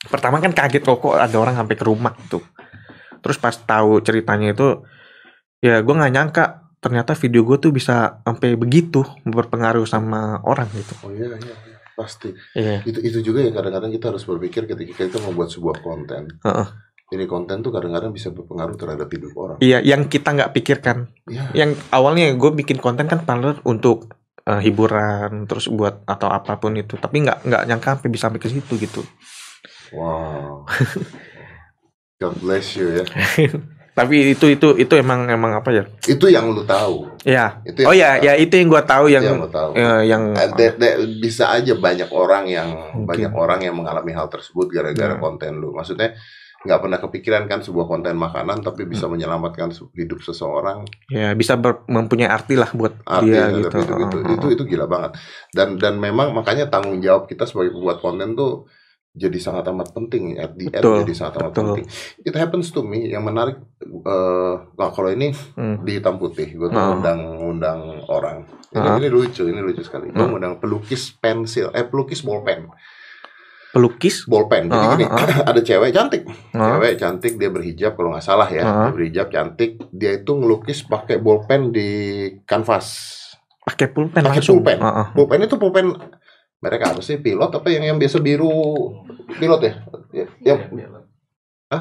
pertama 0.08 0.40
kan 0.40 0.56
kaget 0.56 0.84
kok 0.84 0.98
kok 1.04 1.16
ada 1.20 1.38
orang 1.38 1.58
sampai 1.58 1.76
ke 1.76 1.84
rumah 1.84 2.16
gitu. 2.26 2.40
Terus 3.22 3.38
pas 3.38 3.54
tahu 3.54 4.00
ceritanya 4.00 4.56
itu 4.56 4.88
ya 5.60 5.84
gua 5.84 6.00
nggak 6.00 6.14
nyangka 6.14 6.46
ternyata 6.82 7.14
video 7.14 7.46
gue 7.46 7.62
tuh 7.62 7.70
bisa 7.70 8.26
sampai 8.26 8.58
begitu 8.58 9.06
berpengaruh 9.22 9.86
sama 9.86 10.42
orang 10.42 10.66
gitu. 10.74 10.98
Oh 11.06 11.14
iya, 11.14 11.30
iya, 11.38 11.38
iya. 11.38 11.78
pasti. 11.94 12.34
Iya. 12.58 12.82
Itu 12.82 13.00
itu 13.06 13.20
juga 13.22 13.46
yang 13.46 13.54
kadang-kadang 13.54 13.94
kita 13.94 14.10
harus 14.10 14.26
berpikir 14.26 14.66
ketika 14.66 15.06
kita 15.06 15.22
membuat 15.22 15.54
sebuah 15.54 15.78
konten. 15.86 16.42
Heeh. 16.42 16.68
Ini 17.12 17.28
konten 17.28 17.60
tuh 17.60 17.76
kadang-kadang 17.76 18.15
bisa 18.15 18.32
berpengaruh 18.32 18.80
terhadap 18.80 19.12
hidup 19.12 19.36
orang. 19.36 19.58
Iya, 19.60 19.84
yang 19.84 20.08
kita 20.08 20.32
nggak 20.32 20.56
pikirkan. 20.56 21.12
Iya. 21.28 21.52
Yang 21.52 21.84
awalnya 21.91 22.32
gue 22.32 22.52
bikin 22.56 22.80
konten 22.80 23.04
kan 23.04 23.19
partner 23.21 23.60
untuk 23.67 24.15
eh, 24.41 24.63
hiburan 24.63 25.43
terus 25.43 25.67
buat 25.67 26.08
atau 26.08 26.32
apa 26.32 26.56
pun 26.56 26.71
itu, 26.71 26.95
tapi 26.95 27.19
nggak 27.19 27.43
nggak 27.43 27.63
nyangka 27.67 28.00
sampai 28.00 28.10
bisa 28.10 28.24
sampai 28.26 28.39
ke 28.39 28.47
situ 28.47 28.74
gitu. 28.80 29.04
Wow. 29.91 30.63
God 32.24 32.36
bless 32.39 32.80
you 32.80 32.88
ya. 32.95 33.04
Tapi 33.91 34.32
itu 34.32 34.47
itu 34.47 34.67
itu 34.80 34.93
emang 34.95 35.28
emang 35.28 35.52
apa 35.52 35.67
ya? 35.67 35.84
Itu 36.08 36.32
yang 36.32 36.47
lu 36.47 36.63
tahu. 36.63 37.12
Ya. 37.28 37.60
Itu 37.67 37.84
Oh 37.84 37.91
yang 37.91 38.24
ya, 38.24 38.24
lu 38.24 38.24
ya 38.24 38.34
itu 38.39 38.54
yang 38.56 38.71
gua 38.71 38.88
tahu 38.88 39.12
tahu. 39.12 39.12
yang 39.12 39.24
yang 39.28 39.43
lu 39.43 39.52
tahu. 39.52 39.71
eh, 39.76 40.02
yang 40.08 40.24
Eh, 40.32 40.47
de- 40.56 40.76
de- 40.80 40.97
bisa 41.19 41.52
aja 41.52 41.76
banyak 41.76 42.08
orang 42.08 42.47
yang 42.47 42.71
Mungkin. 42.71 43.04
banyak 43.04 43.32
orang 43.36 43.60
yang 43.60 43.76
mengalami 43.76 44.15
hal 44.15 44.32
tersebut 44.32 44.71
gara-gara 44.71 45.12
Ya. 45.12 45.19
konten 45.19 45.60
lu. 45.60 45.76
Maksudnya 45.76 46.15
nggak 46.62 46.78
pernah 46.80 47.00
kepikiran 47.00 47.43
kan 47.45 47.60
sebuah 47.60 47.86
konten 47.86 48.13
makanan 48.15 48.62
tapi 48.62 48.86
bisa 48.86 49.06
Hmm. 49.06 49.17
menyelamatkan 49.17 49.69
hidup 49.91 50.21
seseorang 50.21 50.86
ya 51.08 51.34
bisa 51.34 51.56
ber- 51.56 51.82
mempunyai 51.88 52.30
arti 52.30 52.54
lah 52.54 52.69
buat 52.71 53.02
arti 53.02 53.34
dia 53.34 53.50
terhadap 53.63 53.65
gitu. 53.65 53.74
itu, 53.74 53.97
itu, 53.97 54.17
Heeh. 54.19 54.36
itu 54.36 54.47
itu 54.52 54.63
gila 54.67 54.86
banget 54.86 55.12
dan 55.52 55.76
dan 55.76 55.97
memang 55.97 56.30
makanya 56.32 56.67
tanggung 56.67 57.00
jawab 57.00 57.26
kita 57.26 57.43
sebagai 57.43 57.74
pembuat 57.74 57.97
konten 57.97 58.34
tuh 58.34 58.69
jadi 59.12 59.36
sangat 59.38 59.67
amat 59.67 59.91
penting 59.91 60.38
at 60.38 60.54
the 60.54 60.69
end 60.69 60.80
Betul, 60.80 60.97
jadi 61.02 61.13
sangat 61.13 61.34
amat 61.36 61.50
betul. 61.50 61.63
penting 61.74 61.86
it 62.21 62.34
happens 62.34 62.69
to 62.69 62.80
me 62.82 63.06
yang 63.06 63.21
menarik 63.21 63.58
eh 63.82 64.56
nah 64.71 64.89
kalau 64.89 65.10
ini 65.10 65.34
Hmm. 65.52 65.82
di 65.82 65.97
hitam 65.97 66.15
putih 66.15 66.45
gue 66.47 66.69
tuh 66.69 66.78
undang 66.93 67.19
undang 67.38 67.80
orang 68.06 68.45
ini, 68.71 69.02
ini 69.02 69.08
lucu 69.10 69.43
ini 69.43 69.60
lucu 69.60 69.82
sekali 69.82 70.08
gue 70.08 70.15
Ah. 70.15 70.30
undang 70.32 70.56
pelukis 70.58 71.12
pensil 71.13 71.69
eh 71.71 71.84
pelukis 71.84 72.21
bolpen 72.21 72.69
Pelukis. 73.72 74.24
bolpen 74.26 74.68
jadi 74.68 74.76
Ah, 74.78 74.92
gini 74.92 75.06
ah. 75.06 75.28
ada 75.50 75.60
cewek 75.60 75.90
cantik 75.90 76.28
Ah. 76.52 76.76
cewek 76.76 76.94
cantik 76.96 77.34
dia 77.36 77.48
berhijab 77.48 77.96
kalau 77.96 78.12
nggak 78.12 78.22
salah 78.22 78.46
ya 78.46 78.62
Ah. 78.62 78.68
dia 78.84 78.94
berhijab 78.94 79.28
cantik 79.28 79.72
dia 79.90 80.12
itu 80.14 80.32
ngelukis 80.32 80.84
pakai 80.84 81.18
bolpen 81.18 81.70
di 81.70 81.90
kanvas 82.44 83.18
Pakai 83.62 83.88
pulpen 83.88 84.20
Pakai 84.20 84.42
langsung. 84.42 84.60
pulpen. 84.60 84.78
Heeh. 84.78 85.06
pulpen 85.14 85.40
itu 85.40 85.56
pulpen 85.56 85.86
mereka 86.60 86.92
apa 86.92 87.00
sih 87.00 87.18
pilot 87.18 87.48
apa 87.50 87.68
yang 87.68 87.84
yang 87.86 87.98
biasa 87.98 88.18
biru 88.18 88.52
pilot 89.32 89.62
ya 89.62 89.74
ya, 90.12 90.26
yang, 90.44 90.60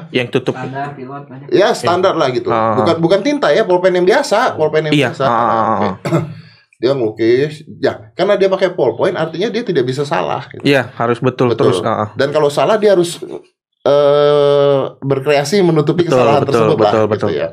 Yang 0.09 0.27
tutup. 0.31 0.55
Standar 0.55 0.95
pilot 0.95 1.23
banyak. 1.27 1.47
ya 1.51 1.75
standar 1.75 2.15
lah 2.15 2.31
gitu 2.31 2.47
Ah. 2.47 2.79
bukan 2.79 2.95
bukan 2.97 3.19
tinta 3.19 3.49
ya 3.49 3.61
pulpen 3.61 3.91
yang 3.91 4.07
biasa 4.07 4.55
pulpen 4.55 4.87
yang 4.87 4.95
Iya. 4.95 5.07
biasa 5.11 5.23
ah, 5.25 5.75
Oke. 5.75 5.89
dia 6.81 6.91
ngelukis 6.91 7.61
ya 7.77 8.09
karena 8.11 8.33
dia 8.35 8.49
pakai 8.49 8.73
ballpoint 8.73 9.13
artinya 9.13 9.47
dia 9.47 9.61
tidak 9.61 9.85
bisa 9.85 10.01
salah 10.01 10.49
gitu. 10.49 10.65
Iya, 10.65 10.89
harus 10.91 11.21
betul, 11.21 11.53
Betul. 11.53 11.69
terus. 11.69 11.77
Heeh. 11.79 12.07
dan 12.17 12.33
kalau 12.33 12.49
salah 12.49 12.75
dia 12.75 12.97
harus 12.97 13.21
eh 13.81 14.81
berkreasi 14.99 15.61
menutupi 15.61 16.05
Betul, 16.05 16.13
kesalahan 16.13 16.41
betul, 16.41 16.53
tersebut 16.53 16.77
lah 16.77 16.91
betul, 16.91 17.05
gitu 17.05 17.11
betul. 17.13 17.31
ya 17.31 17.49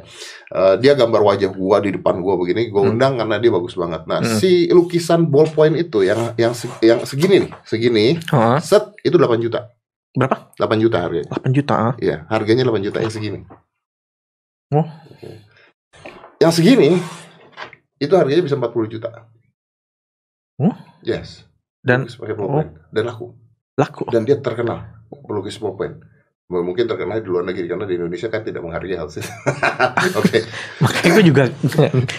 Eh, 0.49 0.81
dia 0.81 0.97
gambar 0.97 1.21
wajah 1.21 1.53
gua 1.53 1.77
di 1.77 1.93
depan 1.93 2.25
gua 2.25 2.33
begini 2.35 2.73
gua 2.73 2.89
Hmm. 2.89 2.97
undang 2.97 3.21
karena 3.21 3.37
dia 3.37 3.53
bagus 3.53 3.77
banget 3.77 4.09
nah 4.09 4.17
Hmm. 4.19 4.41
si 4.41 4.65
lukisan 4.69 5.29
ballpoint 5.29 5.77
itu 5.77 6.01
yang 6.01 6.33
yang 6.41 6.57
yang 6.81 7.05
segini 7.05 7.45
nih 7.45 7.53
segini 7.63 8.07
Heeh. 8.17 8.57
set 8.59 8.97
itu 8.99 9.13
8 9.15 9.37
juta 9.39 9.69
Berapa? 10.11 10.49
8 10.57 10.81
juta 10.81 11.05
harganya 11.05 11.29
8 11.29 11.53
juta. 11.53 11.75
ah. 11.77 11.95
Iya, 12.01 12.25
harganya 12.27 12.65
8 12.65 12.81
juta 12.81 12.99
yang 12.99 13.13
segini. 13.13 13.45
Oh. 14.71 14.89
Yang 16.39 16.53
segini 16.55 16.97
itu 17.99 18.13
harganya 18.13 18.43
bisa 18.43 18.55
40 18.55 18.71
juta. 18.89 19.11
Oh. 20.57 20.75
Yes. 21.01 21.47
Dan- 21.79 22.07
pakai 22.07 22.35
pulpen. 22.35 22.69
dan 22.89 23.05
laku. 23.05 23.35
Laku. 23.75 24.03
Dan 24.09 24.23
dia 24.23 24.37
terkenal 24.37 24.83
pelukis 25.23 25.55
pulpen. 25.57 26.03
Mungkin 26.49 26.87
terkenal 26.87 27.21
di 27.21 27.29
luar 27.29 27.45
negeri 27.45 27.69
karena 27.69 27.85
di 27.85 27.95
Indonesia 27.95 28.27
kan 28.27 28.41
tidak 28.41 28.61
menghargai 28.61 28.97
hal 28.97 29.07
itu. 29.07 29.21
Oke, 30.19 30.39
Makanya 30.81 31.11
gue 31.13 31.25
juga 31.27 31.43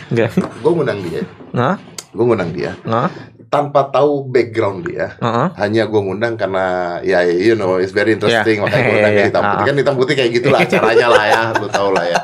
enggak. 0.05 0.29
gue 0.37 0.71
ngundang 0.71 0.99
dia. 1.01 1.21
Nah, 1.49 1.75
Gue 2.09 2.25
ngundang 2.25 2.49
dia 2.49 2.73
nah, 2.81 3.05
tanpa 3.47 3.85
tahu 3.85 4.25
background 4.25 4.81
dia. 4.83 5.13
heeh. 5.15 5.47
Hanya 5.55 5.85
gue 5.85 5.97
ngundang 5.99 6.33
karena 6.35 6.65
ya 7.01 7.21
you 7.21 7.53
know 7.53 7.77
it's 7.77 7.89
very 7.89 8.13
interesting 8.13 8.57
Ya. 8.57 8.65
makanya 8.65 8.81
gue 8.81 8.95
undang 8.95 9.13
Iya, 9.13 9.13
dia 9.13 9.21
iya. 9.21 9.29
hitam 9.29 9.43
putih 9.43 9.58
Ah. 9.58 9.65
kan 9.65 9.75
hitam 9.77 9.95
putih 9.95 10.15
kayak 10.15 10.31
gitulah 10.31 10.62
caranya 10.73 11.08
lah 11.08 11.25
ya 11.25 11.41
lu 11.54 11.67
tau 11.67 11.89
lah 11.89 12.06
ya 12.06 12.19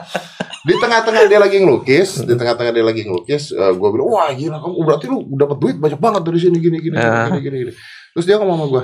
di 0.66 0.74
tengah-tengah 0.76 1.30
dia 1.30 1.38
lagi 1.38 1.62
ngelukis 1.62 2.26
di 2.26 2.34
tengah-tengah 2.34 2.74
dia 2.74 2.82
lagi 2.82 3.06
ngelukis 3.06 3.54
gue 3.54 3.90
bilang 3.94 4.10
wah 4.10 4.34
gila 4.34 4.58
kamu 4.58 4.74
berarti 4.82 5.06
lu 5.06 5.22
dapat 5.38 5.58
duit 5.62 5.78
banyak 5.78 6.00
banget 6.02 6.22
dari 6.26 6.40
sini 6.42 6.58
gini 6.58 6.78
gini 6.82 6.96
Ah. 6.98 7.30
gini, 7.30 7.40
gini, 7.46 7.58
gini. 7.70 7.74
terus 8.18 8.26
dia 8.26 8.42
ngomong 8.42 8.58
sama 8.58 8.68
gue 8.74 8.84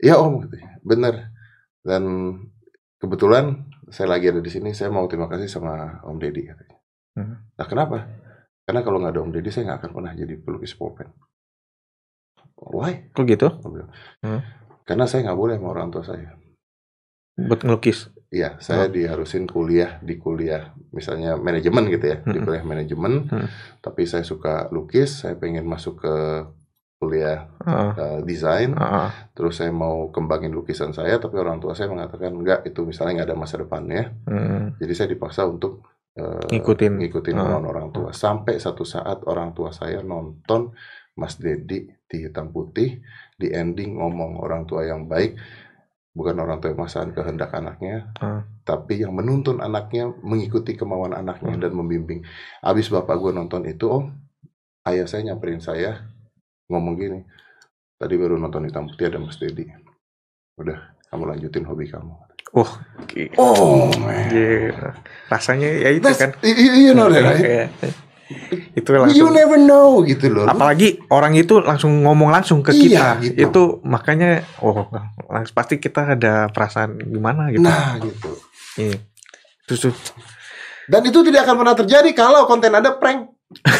ya 0.00 0.16
om 0.16 0.40
gitu. 0.42 0.56
bener 0.80 1.28
dan 1.84 2.02
kebetulan 2.96 3.68
saya 3.92 4.08
lagi 4.08 4.32
ada 4.32 4.40
di 4.40 4.48
sini 4.48 4.72
saya 4.72 4.88
mau 4.88 5.04
terima 5.04 5.28
kasih 5.28 5.46
sama 5.46 6.00
om 6.04 6.16
deddy 6.16 6.48
katanya 6.48 6.76
Hmm. 7.10 7.42
nah 7.58 7.66
kenapa 7.66 8.06
karena 8.62 8.86
kalau 8.86 9.02
nggak 9.02 9.12
ada 9.12 9.20
om 9.20 9.34
deddy 9.34 9.50
saya 9.50 9.66
nggak 9.66 9.78
akan 9.82 9.90
pernah 9.98 10.12
jadi 10.14 10.34
pelukis 10.38 10.78
pulpen 10.78 11.10
why 12.60 13.08
Kok 13.10 13.24
gitu? 13.24 13.48
Bilang. 13.66 13.90
Hmm. 14.20 14.40
Karena 14.84 15.08
saya 15.08 15.24
nggak 15.24 15.38
boleh 15.38 15.56
sama 15.56 15.68
orang 15.72 15.88
tua 15.88 16.04
saya. 16.04 16.36
Buat 17.34 17.64
ngelukis. 17.64 18.12
Iya, 18.30 18.62
saya 18.62 18.86
diharusin 18.86 19.50
kuliah 19.50 19.98
di 20.06 20.14
kuliah 20.14 20.70
misalnya 20.94 21.34
manajemen 21.34 21.90
gitu 21.90 22.14
ya, 22.14 22.22
di 22.22 22.38
Mm-mm. 22.38 22.46
kuliah 22.46 22.62
manajemen. 22.62 23.26
Mm. 23.26 23.48
Tapi 23.82 24.06
saya 24.06 24.22
suka 24.22 24.70
lukis, 24.70 25.26
saya 25.26 25.34
pengen 25.34 25.66
masuk 25.66 25.98
ke 25.98 26.14
kuliah 27.02 27.50
Heeh. 27.66 27.90
eh, 27.98 28.18
desain. 28.22 28.70
Heeh. 28.70 29.08
Terus 29.34 29.58
saya 29.58 29.74
mau 29.74 30.14
kembangin 30.14 30.54
lukisan 30.54 30.94
saya, 30.94 31.18
tapi 31.18 31.42
orang 31.42 31.58
tua 31.58 31.74
saya 31.74 31.90
mengatakan 31.90 32.30
enggak, 32.30 32.62
itu 32.70 32.86
misalnya 32.86 33.24
nggak 33.24 33.28
ada 33.34 33.38
masa 33.40 33.56
depannya. 33.58 34.14
Hmm. 34.30 34.78
Jadi 34.78 34.92
saya 34.94 35.08
dipaksa 35.10 35.50
untuk 35.50 35.90
eh, 36.14 36.54
Ngikutin. 36.54 37.02
ngikutin 37.02 37.34
kemauan 37.34 37.66
orang 37.66 37.90
tua. 37.90 38.14
Sampai 38.14 38.62
satu 38.62 38.86
saat 38.86 39.26
orang 39.26 39.58
tua 39.58 39.74
saya 39.74 40.06
nonton 40.06 40.70
Mas 41.18 41.34
Dedi 41.34 41.90
di 42.06 42.16
hitam 42.22 42.54
putih, 42.54 43.02
di 43.34 43.50
ending 43.50 43.98
ngomong 43.98 44.38
orang 44.38 44.70
tua 44.70 44.86
yang 44.86 45.10
baik, 45.10 45.34
bukan 46.10 46.34
orang 46.36 46.58
tua 46.58 46.74
yang 46.74 46.78
memaksakan 46.78 47.10
kehendak 47.12 47.50
anaknya, 47.50 48.10
Ah. 48.18 48.42
tapi 48.62 48.98
yang 48.98 49.14
menuntun 49.14 49.62
anaknya 49.62 50.10
mengikuti 50.20 50.74
kemauan 50.74 51.14
anaknya 51.14 51.54
Hmm. 51.54 51.62
dan 51.62 51.72
membimbing. 51.72 52.26
Abis 52.60 52.90
bapak 52.90 53.14
gue 53.16 53.30
nonton 53.30 53.62
itu, 53.64 53.86
om, 53.86 54.10
ayah 54.84 55.06
saya 55.06 55.22
nyamperin 55.24 55.62
saya 55.62 56.02
ngomong 56.66 56.94
gini, 56.94 57.20
tadi 57.94 58.14
baru 58.14 58.34
nonton 58.36 58.66
hitam 58.66 58.86
putih 58.86 59.06
ada 59.06 59.18
Mas 59.18 59.38
Dedi. 59.38 59.70
Udah, 60.58 60.76
kamu 61.08 61.30
lanjutin 61.30 61.64
hobi 61.64 61.86
kamu. 61.86 62.14
Oke. 62.50 63.30
Oh, 63.38 63.86
man. 63.96 64.26
Iya. 64.34 64.98
Rasanya 65.30 65.68
ya 65.70 65.90
itu 65.94 66.02
That's- 66.02 66.18
kan. 66.18 66.30
y- 66.42 66.90
you 66.90 66.92
know 66.92 67.06
that, 67.06 67.22
right? 67.22 67.70
Itu 68.72 68.94
You 68.94 69.02
langsung 69.02 69.34
never 69.34 69.58
know 69.58 70.00
gitu 70.02 70.30
loh. 70.30 70.46
apalagi 70.46 71.02
orang 71.08 71.34
itu 71.34 71.58
langsung 71.58 72.00
ngomong 72.00 72.30
langsung 72.30 72.62
ke 72.62 72.70
Iya, 72.70 72.80
kita 72.80 73.06
gitu. 73.20 73.38
itu 73.42 73.62
makanya 73.82 74.46
oh 74.60 74.86
langsung 75.26 75.52
pasti 75.52 75.76
kita 75.76 76.14
ada 76.14 76.46
perasaan 76.46 76.94
gimana 77.00 77.50
gitu 77.50 77.66
Nah, 77.66 77.98
gitu. 77.98 78.30
Iya. 78.76 78.96
terus 79.66 79.80
tuh, 79.82 79.94
Dan 80.86 81.02
itu 81.04 81.22
tidak 81.22 81.42
akan 81.44 81.56
pernah 81.56 81.76
terjadi 81.76 82.10
kalau 82.12 82.46
konten 82.46 82.70
ada 82.70 82.94
prank. 82.94 83.30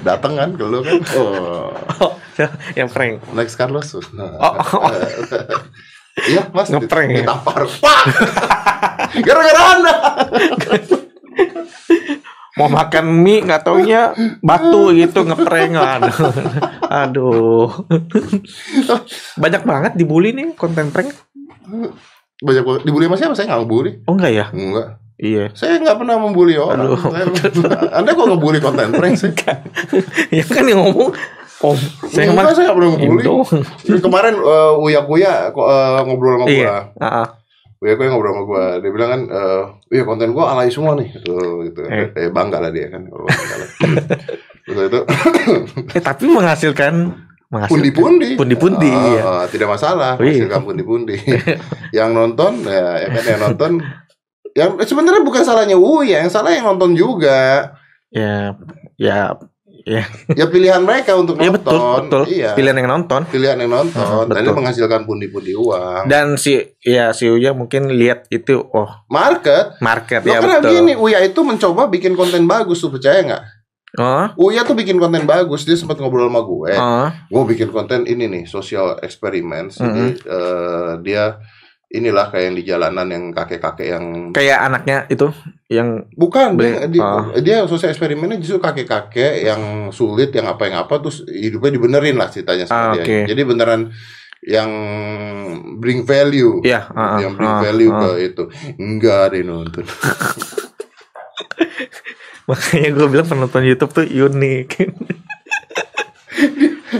Datang 0.00 0.36
kan 0.36 0.50
ke 0.54 0.62
lu 0.62 0.80
kan. 0.80 1.00
Oh, 1.16 1.72
oh, 2.00 2.12
yang 2.78 2.86
prank 2.86 3.18
next 3.32 3.56
Carlos. 3.56 3.90
Nah, 4.12 4.36
Oh, 4.38 4.54
oh. 4.56 4.92
Iya, 6.20 6.42
Mas. 6.50 6.68
Ngeprank 6.68 7.08
ya? 7.08 7.18
Ditampar. 7.22 7.62
Pak. 7.66 8.00
Gara-gara 9.26 9.62
Anda. 9.72 9.94
mau 12.52 12.68
makan 12.68 13.04
mie 13.16 13.40
nggak 13.40 13.62
taunya 13.62 14.12
batu 14.40 14.92
gitu 14.92 15.24
ngeprank 15.24 15.72
aduh 15.80 16.12
aduh 16.84 17.70
banyak 19.34 19.62
banget 19.64 19.92
dibully 19.94 20.34
nih 20.34 20.52
konten 20.54 20.90
prank 20.90 21.14
Banyak 22.36 22.62
banget. 22.62 22.80
dibully 22.82 23.04
sama 23.04 23.16
siapa? 23.16 23.32
Saya 23.32 23.46
nggak 23.48 23.60
ngebully. 23.62 23.90
oh 24.02 24.12
enggak 24.12 24.32
ya 24.34 24.46
Enggak. 24.50 24.88
iya 25.16 25.44
Saya 25.52 25.76
nggak 25.78 25.92
pernah 25.94 26.16
membuli 26.16 26.56
orang. 26.56 26.84
Aduh. 26.84 27.00
Saya- 27.00 27.94
anda 27.94 28.10
kok 28.10 28.26
ngebully 28.26 28.58
konten 28.58 28.88
prank 28.90 29.14
sih? 29.14 29.32
ya 30.30 30.44
kan 30.44 30.64
yang 30.64 30.80
ngomong 30.82 31.12
om 31.60 31.76
saya 32.08 32.32
mah 32.32 32.48
saya 32.50 32.72
nggak 32.72 32.76
pernah 32.76 32.90
ngebully. 32.96 33.24
Kemarin 34.00 34.34
eh, 34.36 34.72
Uya 34.80 35.00
Kuya 35.04 35.34
kok, 35.50 35.66
eh, 35.66 36.00
ngobrol 36.04 36.32
sama 36.40 36.44
gua. 36.44 36.50
iya 36.50 36.74
ah. 36.96 37.28
Uya 37.78 37.94
Kuya 37.94 38.08
ngobrol 38.08 38.32
sama 38.32 38.42
gua. 38.44 38.64
Dia 38.78 38.90
bilang 38.90 39.10
kan, 39.10 39.22
eh, 39.28 39.62
iya 39.92 40.02
konten 40.04 40.32
gua 40.32 40.44
alay 40.52 40.68
semua 40.68 40.96
nih. 40.96 41.12
Gitu, 41.12 41.36
gitu. 41.68 41.80
Eh. 41.84 42.08
Eh. 42.16 42.28
bangga 42.28 42.58
lah 42.58 42.72
dia 42.72 42.88
kan. 42.88 43.04
kalau 43.04 43.24
bangga 43.24 43.54
lah. 43.56 43.68
Terus 44.64 44.82
itu 44.86 45.00
eh 45.90 46.02
tapi 46.02 46.24
menghasilkan 46.26 46.94
menghasilkan 47.50 47.72
pundi-pundi. 47.76 48.28
Pundi-pundi, 48.38 48.88
Ah, 48.88 49.04
iya. 49.10 49.22
ah, 49.26 49.44
tidak 49.44 49.68
masalah. 49.74 50.14
Oh, 50.16 50.22
iya. 50.22 50.46
Hasilkan 50.46 50.62
pundi-pundi. 50.62 51.16
yang 51.98 52.14
nonton, 52.14 52.62
ya, 52.62 53.02
ya 53.02 53.08
kan 53.10 53.24
yang 53.26 53.40
nonton. 53.42 53.72
Yang 54.50 54.70
sebenarnya 54.86 55.22
bukan 55.22 55.42
salahnya 55.42 55.74
Uya, 55.74 56.22
yang 56.22 56.30
salah 56.30 56.54
yang 56.54 56.64
nonton 56.66 56.94
juga. 56.94 57.74
ya 58.10 58.54
ya 58.98 59.34
ya 59.82 60.04
Ya 60.30 60.46
pilihan 60.46 60.80
mereka 60.80 61.14
untuk 61.14 61.36
Iya 61.36 61.48
nonton. 61.48 61.60
betul 61.62 61.80
betul 61.98 62.22
Iya. 62.26 62.50
pilihan 62.52 62.76
yang 62.76 62.88
nonton 62.90 63.20
Pilihan 63.26 63.56
yang 63.56 63.70
nonton. 63.72 64.00
Ah, 64.00 64.24
Dan 64.26 64.42
ini 64.42 64.52
menghasilkan 64.52 65.02
pundi-pundi 65.02 65.52
uang. 65.52 66.06
dan 66.06 66.34
si 66.34 66.54
ya 66.80 67.10
si 67.10 67.26
Uya 67.26 67.50
mungkin 67.50 67.88
lihat 67.90 68.28
itu 68.28 68.60
oh 68.60 68.90
Market. 69.06 69.76
market 69.80 70.20
Loh, 70.22 70.28
ya 70.28 70.38
karena 70.38 70.56
betul 70.58 70.70
gini, 70.74 70.92
Uya 70.94 71.18
itu 71.20 71.40
mencoba 71.40 71.86
bikin 71.86 72.12
konten 72.12 72.44
bagus 72.44 72.78
tuh 72.78 72.90
percaya 72.90 73.20
nggak? 73.20 73.44
oh 73.96 74.26
Uya 74.40 74.62
tuh 74.62 74.72
bikin 74.72 74.96
konten 74.96 75.24
bagus, 75.24 75.62
dia 75.62 75.74
sempat 75.74 75.96
ngobrol 75.96 76.24
sama 76.24 76.40
gue. 76.40 76.72
oh 76.72 77.08
Gue 77.26 77.42
bikin 77.50 77.68
konten 77.68 78.04
ini 78.04 78.26
nih, 78.26 78.44
social 78.44 78.94
experiments. 79.00 79.76
Jadi 79.76 80.14
Mm-hmm. 80.14 80.30
eh, 80.30 80.92
dia 81.02 81.42
inilah 81.90 82.30
kayak 82.30 82.44
yang 82.50 82.56
di 82.56 82.64
jalanan 82.64 83.06
yang 83.10 83.24
kakek-kakek 83.34 83.86
yang 83.90 84.04
kayak 84.30 84.62
anaknya 84.62 85.10
itu 85.10 85.26
yang 85.66 86.06
bukan 86.14 86.54
dia, 86.54 86.86
Beli- 86.86 86.94
dia, 86.94 87.02
oh. 87.02 87.24
dia 87.42 87.56
social 87.66 87.90
eksperimennya 87.90 88.38
justru 88.38 88.62
kakek-kakek 88.62 89.42
yang 89.42 89.62
sulit, 89.90 90.30
yang 90.30 90.46
apa 90.46 90.70
yang 90.70 90.86
apa 90.86 91.02
terus 91.02 91.26
hidupnya 91.26 91.74
dibenerin 91.74 92.14
lah 92.14 92.30
ceritanya 92.30 92.70
sama 92.70 92.94
Ah, 92.94 93.02
oke. 93.02 93.16
Jadi 93.26 93.42
beneran 93.42 93.90
yang 94.40 94.70
bring 95.82 96.06
value. 96.06 96.62
ya 96.62 96.86
ah, 96.94 97.14
ah, 97.14 97.18
yang 97.18 97.34
bring 97.34 97.52
ah, 97.52 97.60
value 97.60 97.90
ah. 97.90 97.98
ke 97.98 98.10
itu. 98.32 98.44
Enggak 98.78 99.34
deh 99.34 99.42
nonton. 99.42 99.84
makanya 102.50 102.90
gue 102.98 103.06
bilang 103.06 103.28
penonton 103.30 103.62
YouTube 103.62 103.94
tuh 103.94 104.02
unik 104.02 104.68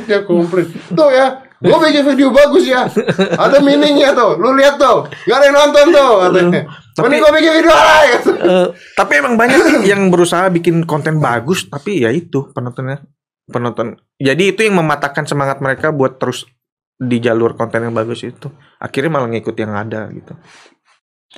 dia 0.06 0.22
komplain 0.22 0.70
tuh 0.94 1.10
ya 1.10 1.42
gue 1.60 1.76
bikin 1.76 2.04
video 2.08 2.28
bagus 2.32 2.64
ya. 2.64 2.88
Ada 3.36 3.60
meaningnya 3.60 4.16
tuh. 4.16 4.40
Lu 4.40 4.56
lihat 4.56 4.80
tuh. 4.80 5.04
Gak 5.28 5.36
ada 5.36 5.44
yang 5.46 5.56
nonton 5.56 5.86
tuh 5.92 6.10
katanya. 6.24 6.60
Tapi- 6.96 7.20
gue 7.20 7.32
bikin 7.36 7.52
video 7.60 7.72
lain 7.72 8.20
Eh, 8.50 8.66
tapi 8.96 9.12
emang 9.20 9.36
banyak 9.36 9.84
yang 9.84 10.08
berusaha 10.08 10.48
bikin 10.48 10.88
konten 10.88 11.20
bagus 11.20 11.68
tapi 11.68 12.00
ya 12.00 12.10
itu 12.10 12.48
penontonnya. 12.50 13.04
Penonton. 13.46 14.00
Jadi 14.16 14.56
itu 14.56 14.60
yang 14.64 14.80
mematahkan 14.80 15.28
semangat 15.28 15.60
mereka 15.60 15.92
buat 15.92 16.16
terus 16.16 16.48
di 16.96 17.20
jalur 17.20 17.56
konten 17.56 17.84
yang 17.84 17.92
bagus 17.92 18.24
itu. 18.24 18.48
Akhirnya 18.80 19.12
malah 19.12 19.28
ngikut 19.28 19.56
yang 19.60 19.76
ada 19.76 20.08
gitu. 20.10 20.32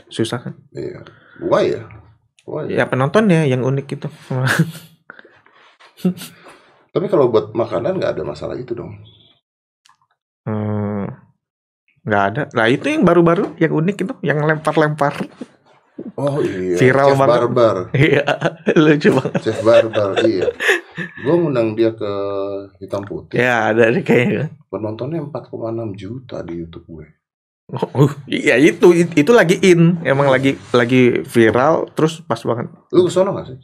Susah 0.09 0.39
kan? 0.39 0.55
Iya. 0.71 1.03
Why 1.43 1.75
ya 1.75 1.83
why 2.47 2.67
ya 2.67 2.85
penontonnya 2.91 3.47
yang 3.47 3.63
unik 3.63 3.87
gitu 3.87 4.09
tapi 6.95 7.07
kalau 7.09 7.31
buat 7.31 7.55
makanan 7.55 8.03
nggak 8.03 8.19
ada 8.19 8.23
masalah 8.27 8.59
itu 8.59 8.75
dong 8.75 8.99
Hmm, 10.43 11.07
nggak 12.03 12.23
ada. 12.35 12.43
Lah 12.55 12.67
itu 12.67 12.91
yang 12.91 13.07
baru-baru 13.07 13.55
yang 13.63 13.73
unik 13.73 13.97
itu 14.03 14.15
yang 14.27 14.43
lempar-lempar. 14.43 15.15
Oh 16.17 16.41
iya. 16.43 16.77
Viral 16.81 17.15
chef 17.15 17.19
banget. 17.21 17.33
barbar. 17.37 17.77
Iya 17.95 18.25
lucu 18.83 19.09
banget. 19.13 19.41
Chef 19.45 19.59
barbar 19.63 20.11
iya. 20.25 20.49
Gue 21.23 21.35
ngundang 21.37 21.79
dia 21.79 21.93
ke 21.95 22.13
hitam 22.83 23.05
putih. 23.07 23.39
Ya 23.39 23.71
ada 23.71 23.93
deh 23.93 24.03
kayaknya. 24.03 24.51
Penontonnya 24.73 25.23
4,6 25.23 26.01
juta 26.01 26.43
di 26.43 26.59
YouTube 26.59 26.87
gue. 26.89 27.07
Oh, 27.73 28.11
iya 28.29 28.61
itu 28.61 28.93
itu 28.93 29.33
lagi 29.33 29.57
in. 29.63 30.03
Emang 30.05 30.29
lagi 30.29 30.59
lagi 30.75 31.23
viral 31.25 31.89
terus 31.95 32.21
pas 32.25 32.41
banget. 32.43 32.69
Lu 32.93 33.07
kesono 33.07 33.33
gak 33.37 33.47
sih 33.53 33.59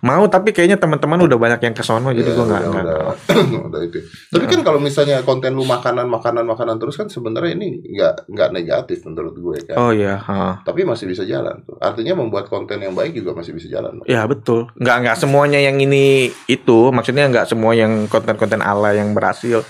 mau 0.00 0.24
tapi 0.26 0.56
kayaknya 0.56 0.80
teman-teman 0.80 1.20
udah 1.28 1.36
banyak 1.36 1.60
yang 1.70 1.74
kesono 1.76 2.10
jadi 2.10 2.30
Ya, 2.30 2.36
gue 2.38 2.46
nggak 2.46 2.62
udah, 2.62 2.70
nggak 2.70 2.84
udah, 2.86 3.64
udah 3.68 3.80
itu. 3.84 3.98
Tapi 4.30 4.44
kan 4.46 4.60
kalau 4.62 4.78
misalnya 4.78 5.20
konten 5.26 5.52
lu 5.52 5.66
makanan 5.66 6.06
makanan 6.06 6.44
makanan 6.46 6.78
terus 6.78 6.94
kan 6.96 7.10
sebenarnya 7.10 7.58
ini 7.58 7.82
nggak 7.84 8.30
nggak 8.30 8.48
negatif 8.54 9.02
menurut 9.04 9.34
gue 9.34 9.58
kan. 9.66 9.76
oh 9.76 9.90
iya 9.90 10.16
ha. 10.16 10.62
Tapi 10.62 10.86
masih 10.86 11.10
bisa 11.10 11.26
jalan 11.26 11.60
tuh. 11.66 11.76
Artinya 11.82 12.16
membuat 12.16 12.46
konten 12.48 12.80
yang 12.80 12.94
baik 12.94 13.12
juga 13.12 13.34
masih 13.34 13.52
bisa 13.52 13.68
jalan. 13.68 14.02
ya 14.08 14.24
betul 14.24 14.70
nggak 14.78 14.96
nggak 15.06 15.16
semuanya 15.18 15.60
yang 15.60 15.76
ini 15.76 16.30
itu 16.48 16.78
maksudnya 16.94 17.28
nggak 17.28 17.46
semua 17.50 17.76
yang 17.76 18.06
konten-konten 18.06 18.64
ala 18.64 18.94
yang 18.96 19.12
berhasil 19.12 19.60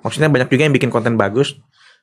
maksudnya 0.00 0.28
banyak 0.28 0.48
juga 0.52 0.62
yang 0.68 0.74
bikin 0.76 0.92
konten 0.92 1.16
bagus 1.16 1.56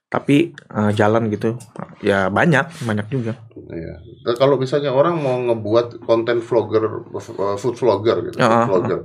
tapi 0.05 0.37
eh, 0.53 0.91
jalan 0.91 1.27
gitu 1.27 1.55
ya 1.99 2.27
banyak 2.27 2.65
banyak 2.81 3.07
juga 3.07 3.33
Iya. 3.63 3.95
Nah, 4.23 4.35
kalau 4.35 4.55
misalnya 4.55 4.91
orang 4.91 5.17
mau 5.17 5.39
ngebuat 5.39 6.03
konten 6.03 6.39
vlogger, 6.39 6.83
uh, 7.09 7.55
food 7.55 7.73
vlogger 7.73 8.19
gitu, 8.23 8.37
Ah, 8.37 8.67
food 8.67 8.69
vlogger. 8.69 8.99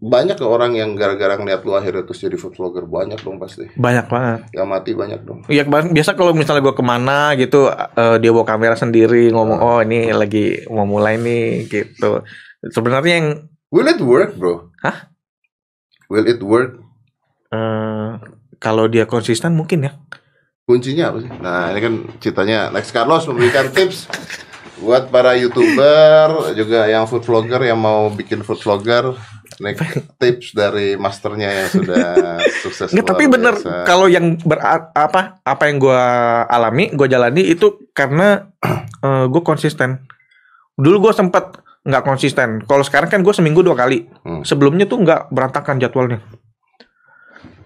Banyak 0.00 0.36
ke 0.36 0.46
orang 0.46 0.72
yang 0.72 0.92
gara-gara 0.94 1.34
ngeliat 1.34 1.60
lu 1.60 1.72
akhirnya 1.72 2.02
terus 2.02 2.20
jadi 2.20 2.34
food 2.34 2.54
vlogger 2.54 2.84
banyak 2.84 3.16
dong 3.18 3.36
pasti. 3.36 3.68
banyak 3.74 4.06
banget 4.06 4.40
Yang 4.52 4.68
mati 4.68 4.90
banyak 4.92 5.20
dong. 5.22 5.40
Iya 5.44 5.64
kemarin- 5.64 5.92
biasa 5.92 6.12
kalau 6.12 6.32
misalnya 6.32 6.60
gue 6.62 6.72
ke 6.72 6.80
mana 6.82 7.32
gitu 7.34 7.68
eh, 7.68 8.16
dia 8.16 8.30
bawa 8.30 8.44
kamera 8.44 8.74
sendiri 8.74 9.28
ngomong 9.28 9.58
oh 9.58 9.80
ini 9.80 10.08
lagi 10.10 10.64
mau 10.68 10.84
mulai 10.84 11.16
nih 11.16 11.44
gitu 11.66 12.20
sebenarnya 12.64 13.14
yang 13.16 13.28
Will 13.68 13.84
it 13.86 14.00
work, 14.00 14.32
bro? 14.34 14.72
Hah? 14.80 15.12
Will 16.06 16.24
it 16.24 16.40
work? 16.40 16.80
eh, 17.48 18.12
kalau 18.58 18.90
dia 18.90 19.06
konsisten 19.06 19.54
mungkin 19.54 19.88
ya 19.88 19.92
Kuncinya 20.68 21.08
apa 21.08 21.18
sih? 21.24 21.32
Nah, 21.40 21.72
ini 21.72 21.80
kan 21.80 21.94
ceritanya 22.20 22.68
Next 22.68 22.92
Carlos 22.92 23.24
memberikan 23.24 23.72
tips 23.76 24.04
buat 24.78 25.08
para 25.08 25.34
YouTuber 25.34 26.54
juga 26.54 26.86
yang 26.86 27.08
food 27.08 27.24
vlogger 27.24 27.66
yang 27.66 27.80
mau 27.80 28.12
bikin 28.12 28.44
food 28.44 28.60
vlogger 28.60 29.16
Nih, 29.58 29.74
tips 30.22 30.54
dari 30.54 30.94
masternya 30.94 31.50
yang 31.50 31.68
sudah 31.72 32.06
sukses. 32.62 32.94
Nggak, 32.94 33.06
tapi 33.10 33.24
bener 33.26 33.54
kalau 33.88 34.06
yang 34.06 34.38
ber 34.38 34.60
apa 34.94 35.42
apa 35.42 35.62
yang 35.66 35.82
gua 35.82 36.44
alami, 36.46 36.94
gua 36.94 37.10
jalani 37.10 37.42
itu 37.42 37.90
karena 37.90 38.52
eh, 39.08 39.24
gue 39.26 39.42
konsisten. 39.42 40.06
Dulu 40.78 41.10
gue 41.10 41.12
sempat 41.16 41.58
nggak 41.82 42.04
konsisten. 42.06 42.62
Kalau 42.62 42.86
sekarang 42.86 43.10
kan 43.10 43.26
gue 43.26 43.34
seminggu 43.34 43.66
dua 43.66 43.74
kali. 43.74 44.06
Hmm. 44.22 44.46
Sebelumnya 44.46 44.86
tuh 44.86 45.02
nggak 45.02 45.34
berantakan 45.34 45.82
jadwalnya. 45.82 46.22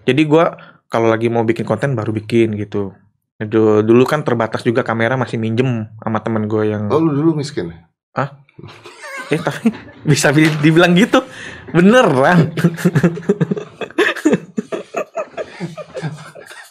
Jadi 0.09 0.21
gua 0.25 0.72
kalau 0.93 1.09
lagi 1.09 1.25
mau 1.25 1.41
bikin 1.41 1.65
konten 1.65 1.97
baru 1.97 2.13
bikin 2.13 2.53
gitu. 2.55 2.93
Dulu, 3.35 3.81
dulu 3.81 4.03
kan 4.05 4.21
terbatas 4.21 4.61
juga 4.61 4.85
kamera 4.85 5.17
masih 5.17 5.35
minjem 5.35 5.89
sama 5.97 6.21
temen 6.21 6.45
gue 6.45 6.69
yang 6.69 6.85
Oh, 6.87 7.01
lu 7.01 7.11
dulu 7.11 7.31
miskin. 7.35 7.73
eh 8.13 8.29
tapi 9.33 9.73
bisa 10.05 10.29
bi- 10.29 10.53
dibilang 10.61 10.93
gitu 10.93 11.25
beneran 11.73 12.53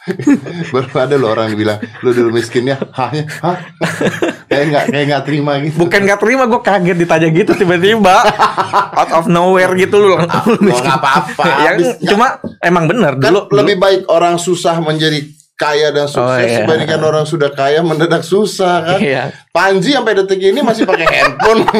Baru 0.74 0.88
ada 0.94 1.14
loh 1.14 1.30
orang 1.30 1.50
yang 1.50 1.58
bilang 1.58 1.78
lu 2.02 2.10
dulu 2.10 2.34
miskin 2.34 2.66
ya. 2.66 2.76
Hah? 2.90 3.10
ya? 3.14 3.22
Kayak 4.46 4.64
nggak 4.68 4.84
kayak 4.90 5.04
nggak 5.08 5.24
terima 5.24 5.52
gitu. 5.62 5.76
bukan 5.78 6.00
gak 6.02 6.20
terima 6.20 6.44
gue 6.44 6.60
kaget 6.60 6.96
ditanya 6.98 7.28
gitu 7.30 7.52
tiba-tiba 7.54 8.16
out 8.92 9.10
of 9.14 9.24
nowhere 9.26 9.72
gitu 9.74 9.96
lu 9.96 10.12
lu 10.12 10.16
Oh, 10.18 10.58
miskin. 10.60 10.84
nggak 10.84 10.98
apa-apa. 10.98 11.44
ya, 11.46 11.70
Habis- 11.72 11.98
cuma 12.04 12.26
emang 12.58 12.84
bener 12.84 13.16
kan 13.16 13.30
dulu, 13.30 13.48
dulu 13.48 13.58
lebih 13.58 13.76
baik 13.78 14.00
orang 14.06 14.36
susah 14.36 14.76
menjadi 14.76 15.22
kaya 15.54 15.88
dan 15.88 16.04
sukses 16.04 16.20
Oh, 16.20 16.36
iya. 16.36 16.66
dibandingkan 16.66 17.00
orang 17.00 17.24
sudah 17.24 17.48
kaya 17.48 17.80
mendadak 17.80 18.20
susah 18.20 18.82
kan. 18.82 18.98
Iya. 18.98 19.30
Panji 19.48 19.94
sampai 19.94 20.18
detik 20.18 20.42
ini 20.42 20.60
masih 20.60 20.82
pakai 20.82 21.06
handphone. 21.06 21.62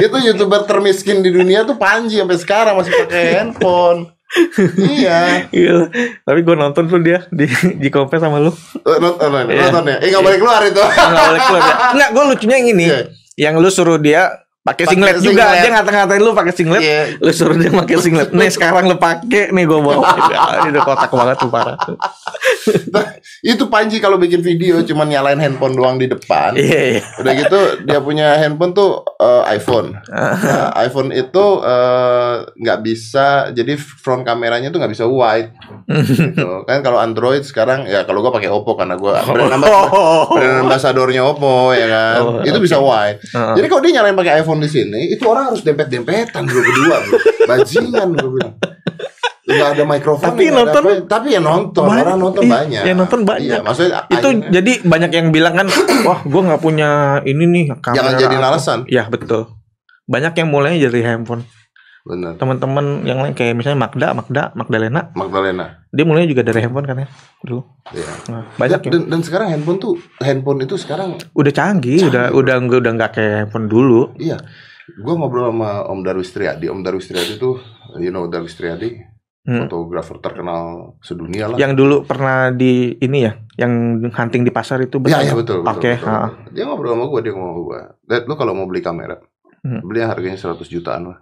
itu 0.00 0.16
youtuber 0.22 0.64
termiskin 0.64 1.20
di 1.20 1.28
dunia 1.28 1.62
tuh 1.62 1.76
Panji 1.76 2.16
sampai 2.16 2.38
sekarang 2.38 2.74
masih 2.74 2.92
pakai 2.96 3.22
handphone. 3.36 4.08
Iya. 4.76 5.48
Iya. 5.48 5.88
Tapi 6.22 6.40
gue 6.44 6.56
nonton 6.56 6.84
tuh 6.86 7.00
dia 7.00 7.24
di 7.32 7.48
di 7.76 7.88
kompes 7.88 8.20
sama 8.20 8.38
lu. 8.38 8.52
Nonton, 8.84 9.28
nonton, 9.28 9.48
Iya. 9.48 9.62
nonton 9.72 9.84
ya. 9.88 9.96
Eh 10.04 10.08
nggak 10.12 10.24
boleh 10.24 10.38
keluar 10.38 10.60
itu. 10.62 10.82
Enggak 10.82 11.26
boleh 11.28 11.40
keluar 11.48 11.62
ya. 11.62 11.74
Enggak, 11.96 12.10
gue 12.12 12.24
lucunya 12.28 12.56
yang 12.56 12.68
ini. 12.70 12.86
Iya. 12.86 13.00
Yang 13.38 13.54
lu 13.62 13.68
suruh 13.70 13.98
dia 13.98 14.22
pakai 14.68 14.84
Pakai 14.84 14.92
singlet 14.92 15.16
juga. 15.18 15.44
singlet. 15.46 15.58
Dia 15.58 15.70
ngata-ngatain 15.72 16.20
lu 16.20 16.30
pakai 16.32 16.52
singlet. 16.52 16.80
Iya. 16.80 17.00
Lu 17.18 17.30
suruh 17.30 17.56
dia 17.56 17.70
pakai 17.70 17.96
singlet. 18.04 18.28
Nih 18.30 18.48
sekarang 18.48 18.84
lu 18.84 18.96
pakai 18.96 19.48
nih 19.48 19.64
gue 19.64 19.78
bawa. 19.78 20.04
Ya, 20.28 20.68
Itu 20.68 20.80
kotak 20.80 21.08
banget 21.10 21.36
tuh 21.38 21.48
parah. 21.48 21.76
itu 23.40 23.64
Panji 23.66 23.96
kalau 23.98 24.16
bikin 24.16 24.40
video 24.40 24.82
cuma 24.82 25.04
nyalain 25.04 25.38
handphone 25.38 25.72
doang 25.72 25.96
di 25.96 26.06
depan. 26.06 26.52
Iya, 26.54 26.80
iya. 26.92 27.02
Udah 27.16 27.32
gitu 27.34 27.58
dia 27.82 27.98
punya 27.98 28.36
handphone 28.36 28.72
tuh 28.72 29.00
eh, 29.16 29.42
iPhone. 29.50 29.94
Nah, 30.04 30.36
iPhone 30.76 31.10
itu 31.10 31.44
eh, 31.60 32.34
nggak 32.52 32.78
bisa 32.80 33.26
jadi 33.50 33.72
front 33.76 34.22
kameranya 34.22 34.68
tuh 34.68 34.78
nggak 34.78 34.92
bisa 34.92 35.06
wide. 35.06 35.54
gitu. 35.88 36.62
Kan 36.68 36.82
kalau 36.82 36.98
Android 36.98 37.40
sekarang 37.40 37.86
ya 37.86 38.04
kalau 38.04 38.20
gua 38.20 38.30
pakai 38.30 38.50
Oppo 38.50 38.74
karena 38.74 38.94
gua 38.94 39.22
brand, 39.22 39.62
Oh. 39.88 40.28
brand 40.30 40.60
ambassadornya 40.60 41.22
Oppo 41.24 41.72
ya 41.72 41.86
kan. 41.86 42.18
Oh, 42.20 42.40
itu 42.42 42.58
bisa 42.58 42.76
wide. 42.76 43.22
Heeh. 43.24 43.54
Jadi 43.56 43.66
kalau 43.66 43.80
dia 43.80 43.92
nyalain 43.94 44.14
pakai 44.14 44.42
iPhone 44.42 44.57
di 44.58 44.68
sini, 44.68 45.08
itu 45.08 45.22
orang 45.24 45.50
harus 45.50 45.62
dempet-dempetan 45.62 46.42
bro 46.42 46.58
berdua, 46.58 46.96
bro. 47.02 47.18
Bajingan 47.46 48.08
gue 48.12 48.30
bilang. 48.32 48.54
Gak 49.48 49.68
ada 49.72 49.84
mikrofon, 49.84 50.28
Tapi 50.28 50.42
nggak 50.44 50.60
ada 50.60 50.60
nonton- 50.68 50.84
apa. 50.84 51.08
tapi 51.08 51.26
ya 51.32 51.40
nonton, 51.40 51.82
Banyak. 51.82 52.04
orang 52.04 52.18
nonton 52.20 52.42
Iya, 52.44 52.52
banyak. 52.52 52.82
yang 52.84 52.96
nonton 52.96 53.20
banyak. 53.24 53.48
Iya, 53.48 53.58
maksudnya 53.64 53.90
itu 54.06 54.28
akhirnya- 54.28 54.50
jadi 54.52 54.72
banyak 54.84 55.10
yang 55.10 55.26
bilang 55.32 55.54
kan, 55.56 55.66
wah 56.04 56.20
gue 56.20 56.42
nggak 56.44 56.60
punya 56.60 56.90
ini 57.24 57.44
nih 57.48 57.64
kamera. 57.80 57.96
Jangan 57.96 58.12
jadi 58.20 58.36
apa." 58.36 58.46
alasan. 58.52 58.78
Ya 58.92 59.08
betul. 59.08 59.48
Banyak 60.04 60.36
yang 60.36 60.48
mulainya 60.48 60.88
dari 60.88 61.00
handphone. 61.00 61.48
Bener. 62.08 62.32
Teman-teman 62.34 63.04
yang 63.04 63.20
lain 63.20 63.32
kayak 63.32 63.52
misalnya 63.52 63.84
Magda, 63.84 64.16
Magda, 64.16 64.42
Magdalena, 64.52 65.12
Magdalena. 65.12 65.84
dia 65.86 66.02
mulainya 66.02 66.28
juga 66.28 66.42
dari 66.42 66.58
handphone 66.58 66.84
kan 66.84 66.96
ya 66.98 67.08
dulu. 67.38 67.60
Iya. 67.90 68.08
Nah, 68.28 68.42
banyak 68.56 68.80
dan, 68.80 68.86
yang 68.88 68.92
dan, 68.96 69.02
dan 69.06 69.20
sekarang 69.20 69.48
handphone 69.50 69.78
tuh 69.78 69.92
handphone 70.18 70.60
itu 70.60 70.74
sekarang 70.74 71.20
udah 71.30 71.52
canggih, 71.52 72.00
udah 72.02 72.32
udah 72.32 72.54
nggak 72.58 72.78
udah 72.80 72.92
nggak 72.94 73.10
kayak 73.12 73.34
handphone 73.44 73.68
dulu. 73.68 74.16
iya 74.16 74.40
gue 74.88 75.12
ngobrol 75.12 75.52
sama 75.52 75.84
Om 75.84 76.00
Darwis 76.00 76.32
Triadi 76.32 76.64
Om 76.66 76.80
Darwis 76.80 77.04
Triadi 77.04 77.36
tuh 77.36 77.60
you 77.96 78.08
know 78.08 78.24
Darwis 78.24 78.56
Triadi 78.56 79.20
Hmm. 79.44 79.64
fotografer 79.64 80.20
terkenal 80.20 80.92
sedunia 81.00 81.48
lah 81.48 81.56
Yang 81.56 81.72
dulu 81.74 81.96
pernah 82.04 82.52
di 82.52 82.92
ini 82.94 83.24
ya, 83.24 83.32
yang 83.56 83.72
hunting 84.06 84.44
di 84.44 84.52
pasar 84.52 84.76
itu 84.78 85.00
Iya 85.00 85.24
iya 85.24 85.32
betul 85.32 85.64
betul, 85.64 85.72
Oke, 85.72 85.92
betul, 85.94 86.04
ha. 86.04 86.28
betul. 86.28 86.52
dia 86.52 86.64
ngobrol 86.64 86.92
sama 86.92 87.04
gue 87.06 87.20
dia 87.24 87.32
ngomong 87.32 87.48
sama 87.48 87.62
gue 87.62 87.80
Dad 88.04 88.22
lu 88.24 88.34
kalau 88.36 88.52
mau 88.52 88.64
beli 88.64 88.80
kamera 88.80 89.16
Hmm. 89.58 89.80
beli 89.82 89.98
yang 89.98 90.12
harganya 90.12 90.36
100 90.36 90.68
jutaan 90.68 91.02
lah 91.06 91.18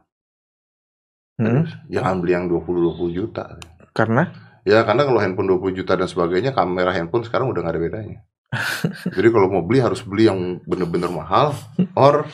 Hmm, 1.36 1.68
jangan 1.92 2.24
beli 2.24 2.32
yang 2.32 2.48
20-20 2.48 3.12
juta 3.12 3.60
karena 3.92 4.32
ya 4.64 4.80
karena 4.88 5.04
kalau 5.04 5.20
handphone 5.20 5.52
20 5.52 5.76
juta 5.76 5.92
dan 5.92 6.08
sebagainya 6.08 6.56
kamera 6.56 6.96
handphone 6.96 7.28
sekarang 7.28 7.52
udah 7.52 7.60
gak 7.60 7.76
ada 7.76 7.82
bedanya 7.82 8.18
jadi 9.16 9.28
kalau 9.28 9.52
mau 9.52 9.60
beli 9.60 9.84
harus 9.84 10.00
beli 10.00 10.28
yang 10.28 10.64
bener-bener 10.64 11.12
mahal 11.12 11.52
or 11.92 12.24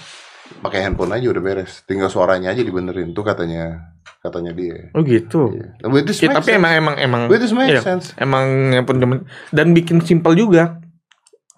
pakai 0.63 0.87
handphone 0.87 1.11
aja 1.11 1.35
udah 1.35 1.43
beres 1.43 1.83
tinggal 1.83 2.07
suaranya 2.07 2.55
aja 2.55 2.63
dibenerin 2.63 3.11
tuh 3.11 3.25
katanya 3.25 3.91
katanya 4.23 4.55
dia 4.55 4.95
oh 4.95 5.03
gitu. 5.03 5.51
Iya. 5.51 5.83
But 5.83 6.07
this 6.07 6.23
Ya, 6.23 6.31
tapi 6.31 6.55
sense. 6.55 6.59
emang 6.63 6.73
emang 6.79 6.95
emang 6.95 7.21
But 7.27 7.43
this 7.43 7.51
makes 7.51 7.75
iya, 7.75 7.83
sense. 7.83 8.15
emang 8.15 8.71
handphone 8.71 9.27
dan 9.51 9.75
bikin 9.75 9.99
simpel 9.99 10.39
juga. 10.39 10.79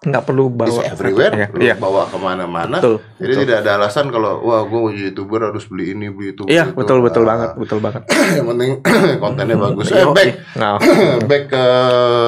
Nggak 0.05 0.23
perlu 0.23 0.45
It's 0.47 0.57
bawa 0.69 0.81
everywhere. 0.85 1.33
Iya, 1.33 1.47
Lu 1.49 1.59
iya. 1.59 1.75
bawa 1.75 2.05
ke 2.05 2.15
mana-mana. 2.15 2.77
Betul. 2.77 3.01
Jadi 3.17 3.33
tidak 3.41 3.57
ada 3.61 3.71
alasan 3.75 4.07
kalau 4.07 4.37
wah 4.39 4.61
gue 4.63 4.77
mau 4.77 4.89
jadi 4.89 5.09
youtuber 5.09 5.41
harus 5.43 5.65
beli 5.65 5.91
ini 5.91 6.07
beli 6.07 6.31
itu. 6.31 6.45
Iya, 6.45 6.69
itu. 6.69 6.77
betul 6.77 7.01
betul 7.01 7.23
Nah, 7.23 7.29
banget, 7.33 7.49
betul 7.57 7.79
banget. 7.81 8.01
Yang 8.37 8.45
penting 8.47 8.71
kontennya 9.23 9.57
bagus. 9.57 9.87
Eh, 9.89 10.05
back 10.05 10.29
Nah, 10.55 10.77
back 11.29 11.43
ke 11.47 11.65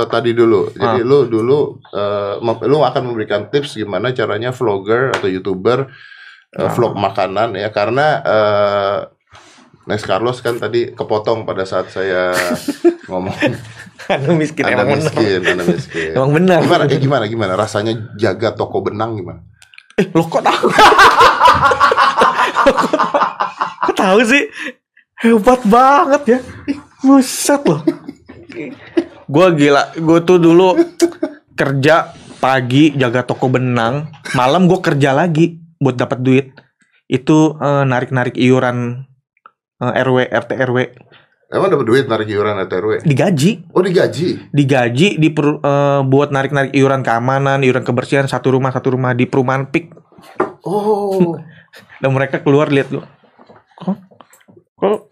tadi 0.08 0.32
dulu. 0.32 0.62
Jadi 0.70 1.00
Ah. 1.00 1.06
lu 1.06 1.20
dulu 1.26 1.60
eh, 1.88 2.36
mem- 2.40 2.66
lu 2.66 2.82
akan 2.82 3.02
memberikan 3.06 3.48
tips 3.48 3.78
gimana 3.78 4.10
caranya 4.10 4.50
vlogger 4.50 5.14
atau 5.14 5.28
youtuber 5.28 5.86
eh, 6.50 6.60
Ah. 6.60 6.70
vlog 6.70 6.94
makanan 6.94 7.54
ya 7.54 7.70
karena 7.70 8.08
eh 8.20 9.00
Next 9.88 10.04
Carlos 10.04 10.42
kan 10.42 10.60
tadi 10.60 10.92
kepotong 10.92 11.48
pada 11.48 11.64
saat 11.64 11.88
saya 11.88 12.36
ngomong 13.08 13.32
anu 14.14 14.40
miskin 14.40 14.64
anda 14.64 14.84
emang 14.84 14.90
bener. 14.96 15.04
miskin, 15.04 15.40
anda 15.44 15.64
miskin. 15.68 16.10
Emang 16.16 16.32
benar. 16.32 16.60
Gimana? 16.64 16.84
Eh, 16.88 17.00
gimana? 17.00 17.24
Gimana? 17.28 17.54
Rasanya 17.60 17.94
jaga 18.16 18.56
toko 18.56 18.80
benang 18.80 19.20
gimana? 19.20 19.44
Eh, 20.00 20.08
lo 20.16 20.24
kok 20.30 20.44
tahu? 20.46 20.68
kok 23.92 23.96
tahu 23.98 24.20
sih? 24.24 24.48
Hebat 25.20 25.62
banget 25.68 26.24
ya. 26.38 26.40
Buset 27.04 27.62
loh. 27.68 27.82
Gua 29.28 29.52
gila, 29.52 29.92
gue 29.98 30.20
tuh 30.24 30.40
dulu 30.40 30.78
kerja 31.58 32.16
pagi 32.38 32.94
jaga 32.96 33.26
toko 33.28 33.50
benang, 33.52 34.08
malam 34.38 34.70
gue 34.70 34.80
kerja 34.80 35.12
lagi 35.12 35.60
buat 35.82 36.00
dapat 36.00 36.20
duit. 36.24 36.48
Itu 37.12 37.60
eh, 37.60 37.84
narik-narik 37.84 38.40
iuran 38.40 39.04
eh, 39.84 39.94
RW, 40.06 40.32
RT 40.32 40.52
RW 40.70 40.78
Emang 41.48 41.72
dapat 41.72 41.88
duit 41.88 42.06
narik 42.06 42.28
iuran 42.28 42.60
RW? 42.60 43.08
digaji, 43.08 43.72
Oh 43.72 43.80
digaji? 43.80 44.52
digaji 44.52 45.16
di 45.16 45.30
per- 45.32 45.64
eh, 45.64 46.02
buat 46.04 46.28
narik-narik 46.28 46.76
iuran 46.76 47.00
keamanan, 47.00 47.64
iuran 47.64 47.88
kebersihan 47.88 48.28
satu 48.28 48.52
rumah 48.52 48.76
satu 48.76 48.92
rumah 48.92 49.16
di 49.16 49.24
perumahan 49.24 49.64
PIK. 49.64 49.96
Oh. 50.68 51.40
Dan 52.04 52.12
mereka 52.12 52.44
keluar 52.44 52.68
lihat 52.68 52.92
gue, 52.92 53.00
kok, 53.80 53.96
kok 54.76 55.08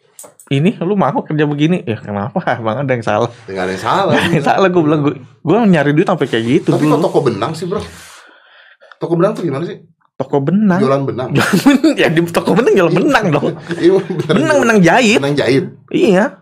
ini 0.51 0.75
lu 0.77 0.99
mau 0.99 1.23
kerja 1.23 1.47
begini? 1.47 1.87
Ya 1.87 1.95
kenapa? 1.97 2.43
Bang 2.65 2.83
ada 2.83 2.91
yang 2.91 3.05
salah. 3.05 3.31
Nggak 3.47 3.63
ada 3.63 3.71
yang 3.71 3.83
salah. 3.87 4.13
Ada 4.13 4.33
yang 4.35 4.45
salah 4.45 4.67
gue 4.67 4.83
bilang 4.83 5.01
gue, 5.07 5.15
gue 5.23 5.57
nyari 5.71 5.91
duit 5.95 6.05
sampai 6.05 6.27
kayak 6.27 6.43
gitu 6.43 6.69
Tapi 6.69 6.83
kok 6.83 6.99
dulu. 6.99 7.05
toko 7.07 7.19
benang 7.23 7.55
sih 7.55 7.63
bro? 7.63 7.79
Toko 8.99 9.13
benang 9.15 9.39
tuh 9.39 9.47
gimana 9.47 9.63
sih? 9.63 9.79
Toko 10.15 10.39
benang. 10.39 10.79
Jualan 10.79 11.03
benang? 11.03 11.29
ya 11.99 12.07
di 12.07 12.23
toko 12.31 12.55
benang 12.55 12.71
jual 12.71 12.87
benang 12.87 13.25
dong. 13.35 13.51
Iya, 13.75 13.99
Benang 14.31 14.39
jualan. 14.47 14.61
benang 14.63 14.79
jahit. 14.79 15.19
Benang 15.19 15.35
jahit? 15.35 15.63
Iya. 15.91 16.39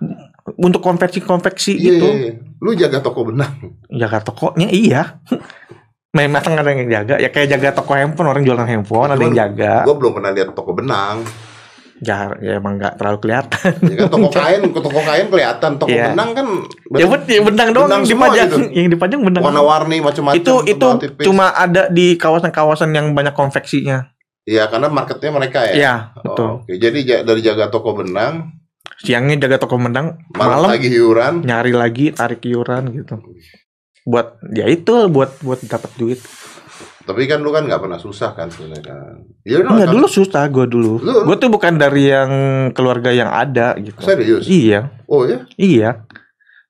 Untuk 0.61 0.85
konveksi-konveksi 0.85 1.73
Iya, 1.81 1.85
gitu. 1.89 2.07
iya, 2.13 2.21
iya. 2.21 2.33
Lu 2.61 2.71
jaga 2.77 3.01
toko 3.01 3.25
benang? 3.33 3.73
Jaga 3.89 4.21
tokonya 4.21 4.69
iya. 4.69 5.17
Memang 6.17 6.45
ada 6.45 6.69
yang 6.69 6.85
jaga. 6.85 7.17
Ya 7.17 7.33
kayak 7.33 7.57
jaga 7.57 7.73
toko 7.73 7.97
handphone 7.97 8.29
orang 8.29 8.45
jualan 8.45 8.69
handphone 8.69 9.09
ada 9.09 9.17
yang 9.17 9.33
Cuman 9.33 9.41
jaga. 9.57 9.73
Gue 9.81 9.95
belum 9.97 10.11
pernah 10.13 10.29
lihat 10.29 10.53
toko 10.53 10.71
benang. 10.77 11.25
Ya, 12.03 12.35
ya 12.37 12.59
emang 12.59 12.75
nggak 12.75 12.93
terlalu 12.95 13.17
kelihatan. 13.21 13.71
Ya 13.81 13.95
kan 13.95 14.07
toko 14.09 14.27
kain, 14.35 14.61
toko 14.69 14.99
kain 14.99 15.25
kelihatan. 15.27 15.71
Toko 15.77 15.87
Iya. 15.87 16.11
benang 16.11 16.29
kan 16.33 16.47
ya 16.91 17.05
bet, 17.07 17.23
ya 17.25 17.39
benang 17.39 17.69
doang 17.71 17.87
Benang 17.87 18.01
yang 18.01 18.11
dipajang. 18.11 18.49
gitu. 18.49 18.57
Yang 18.73 18.87
dipajang 18.91 19.21
benang. 19.21 19.41
warna-warni 19.41 19.97
macam-macam. 19.99 20.35
itu 20.35 20.53
itu 20.67 20.87
tipis. 20.99 21.23
cuma 21.23 21.45
ada 21.49 21.87
di 21.87 22.15
kawasan-kawasan 22.15 22.91
yang 22.91 23.11
banyak 23.11 23.31
konveksinya. 23.31 24.11
Iya, 24.43 24.67
karena 24.67 24.87
marketnya 24.87 25.31
mereka 25.31 25.63
ya. 25.63 25.73
Iya, 25.73 25.93
Oh, 26.13 26.21
betul. 26.25 26.49
Oke, 26.61 26.75
jadi 26.75 26.99
ja- 27.01 27.23
dari 27.23 27.39
jaga 27.39 27.69
toko 27.69 27.95
benang, 27.95 28.51
Siangnya 28.99 29.39
jaga 29.41 29.57
toko 29.57 29.75
benang, 29.77 30.19
malam, 30.29 30.59
malam 30.59 30.69
lagi 30.69 30.87
iuran. 30.89 31.33
nyari 31.41 31.71
lagi 31.71 32.11
tarik 32.11 32.43
iuran 32.43 32.91
gitu. 32.93 33.15
Buat 34.03 34.43
ya 34.49 34.67
itu 34.67 35.07
buat 35.07 35.39
buat 35.39 35.59
dapat 35.61 35.91
duit. 35.95 36.19
Tapi 37.03 37.27
kan 37.27 37.39
lu 37.39 37.49
kan 37.49 37.63
nggak 37.63 37.79
pernah 37.79 37.97
susah 37.97 38.31
kan 38.31 38.47
sebenarnya 38.47 38.83
kan. 38.85 39.15
Ya 39.43 39.59
Enggak 39.59 39.85
kan- 39.85 39.93
dulu 39.93 40.07
susah 40.07 40.43
gue 40.47 40.65
dulu. 40.65 40.93
Lu- 40.97 41.23
Gue 41.23 41.35
tuh 41.35 41.47
bukan 41.47 41.75
dari 41.75 42.07
yang 42.07 42.31
keluarga 42.71 43.09
yang 43.09 43.27
ada 43.27 43.75
gitu. 43.75 43.99
Serius? 43.99 44.43
Iya, 44.45 44.87
Oh 45.05 45.23
ya? 45.23 45.43
iya. 45.55 46.07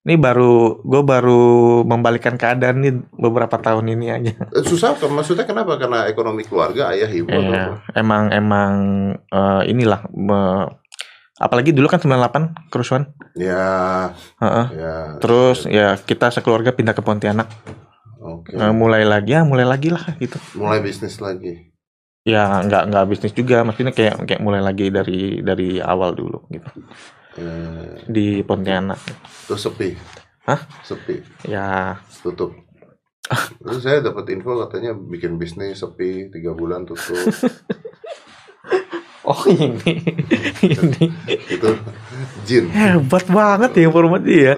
Ini 0.03 0.17
baru 0.17 0.83
gue 0.83 0.99
baru 1.01 1.43
membalikan 1.81 2.35
keadaan 2.35 2.81
nih 2.81 2.91
beberapa 3.13 3.55
tahun 3.55 3.87
ini 3.89 4.05
aja. 4.09 4.33
Eh, 4.51 4.63
Susah 4.63 4.93
kan? 4.93 5.07
Maksudnya 5.07 5.45
kenapa? 5.45 5.77
Karena 5.77 6.05
ekonomi 6.05 6.43
keluarga, 6.43 6.91
ayah, 6.91 7.07
ibu 7.07 7.29
atau 7.29 7.39
apa? 7.39 7.55
Iya, 7.55 7.67
emang 7.95 8.23
emang 8.29 8.73
eh, 9.23 9.61
inilah 9.65 10.03
me- 10.09 10.67
apalagi 11.35 11.71
dulu 11.71 11.87
kan 11.87 11.99
98 11.99 12.67
kerusuhan. 12.67 13.15
Ya, 13.33 14.11
Heeh. 14.37 14.65
ya. 14.73 14.95
Terus 15.17 15.65
ya 15.65 15.95
kita 15.95 16.29
sekeluarga 16.29 16.71
pindah 16.71 16.91
ke 16.91 16.99
Pontianak. 16.99 17.47
Oke. 18.23 18.55
Eh, 18.55 18.71
mulai 18.71 19.03
lagi 19.03 19.31
ya, 19.31 19.43
mulai 19.43 19.67
lagi 19.67 19.91
lah 19.91 20.03
gitu. 20.15 20.39
Mulai 20.55 20.79
bisnis 20.79 21.19
lagi. 21.19 21.75
Ya 22.23 22.63
nggak 22.63 22.87
nggak 22.87 23.05
bisnis 23.05 23.35
juga, 23.35 23.61
maksudnya 23.61 23.91
kayak 23.91 24.23
kayak 24.23 24.39
mulai 24.39 24.63
lagi 24.63 24.87
dari 24.87 25.43
dari 25.43 25.77
awal 25.77 26.15
dulu 26.15 26.47
gitu 26.47 26.71
Eh, 27.35 27.99
di 28.07 28.39
Pontianak. 28.39 28.95
terus 29.43 29.59
sepi. 29.59 29.91
Hah? 30.45 30.63
Sepi. 30.81 31.19
Ya 31.43 31.99
Tutup. 32.21 32.55
Terus 33.59 33.81
saya 33.81 33.99
dapat 33.99 34.27
info 34.29 34.55
katanya 34.61 34.93
bikin 34.93 35.35
bisnis 35.35 35.79
sepi 35.79 36.29
tiga 36.29 36.51
bulan 36.53 36.87
tutup. 36.87 37.19
Oh 39.23 39.39
ini, 39.47 40.03
ini 40.67 41.03
itu 41.47 41.69
jin. 42.43 42.67
hebat 42.67 43.23
banget 43.23 43.71
ya 43.71 43.87
informasi 43.87 44.35
ya. 44.35 44.53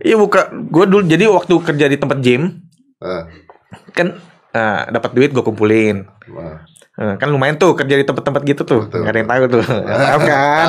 Iya 0.00 0.16
buka, 0.16 0.48
gue 0.48 0.84
dulu 0.88 1.04
jadi 1.04 1.28
waktu 1.28 1.52
kerja 1.60 1.84
di 1.84 2.00
tempat 2.00 2.24
gym 2.24 2.64
Ah, 2.96 3.28
kan 3.92 4.16
eh, 4.50 4.80
dapat 4.88 5.10
duit 5.12 5.30
gue 5.30 5.40
kumpulin. 5.40 6.08
ah. 6.32 6.64
Eh, 6.96 7.14
kan 7.20 7.28
lumayan 7.28 7.60
tuh 7.60 7.76
kerja 7.76 7.92
di 7.92 8.08
tempat-tempat 8.08 8.40
gitu 8.42 8.64
tuh, 8.64 8.88
Betul. 8.88 9.04
nggak 9.04 9.12
ada 9.12 9.20
yang 9.20 9.28
tahu 9.28 9.44
tuh, 9.52 9.64
tahu 10.08 10.20
kan? 10.24 10.66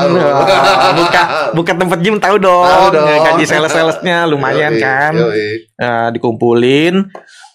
Buka 0.91 1.21
buka 1.55 1.71
tempat 1.71 1.99
gym 2.03 2.19
tahu 2.19 2.35
dong, 2.35 2.67
Tahu 2.67 2.87
dong. 2.91 3.07
gaji 3.23 3.45
sales 3.47 3.71
salesnya 3.71 4.27
lumayan 4.27 4.75
Yoi, 4.75 4.83
kan, 4.83 5.13
yoi. 5.15 5.71
Eh, 5.71 6.07
dikumpulin, 6.11 7.07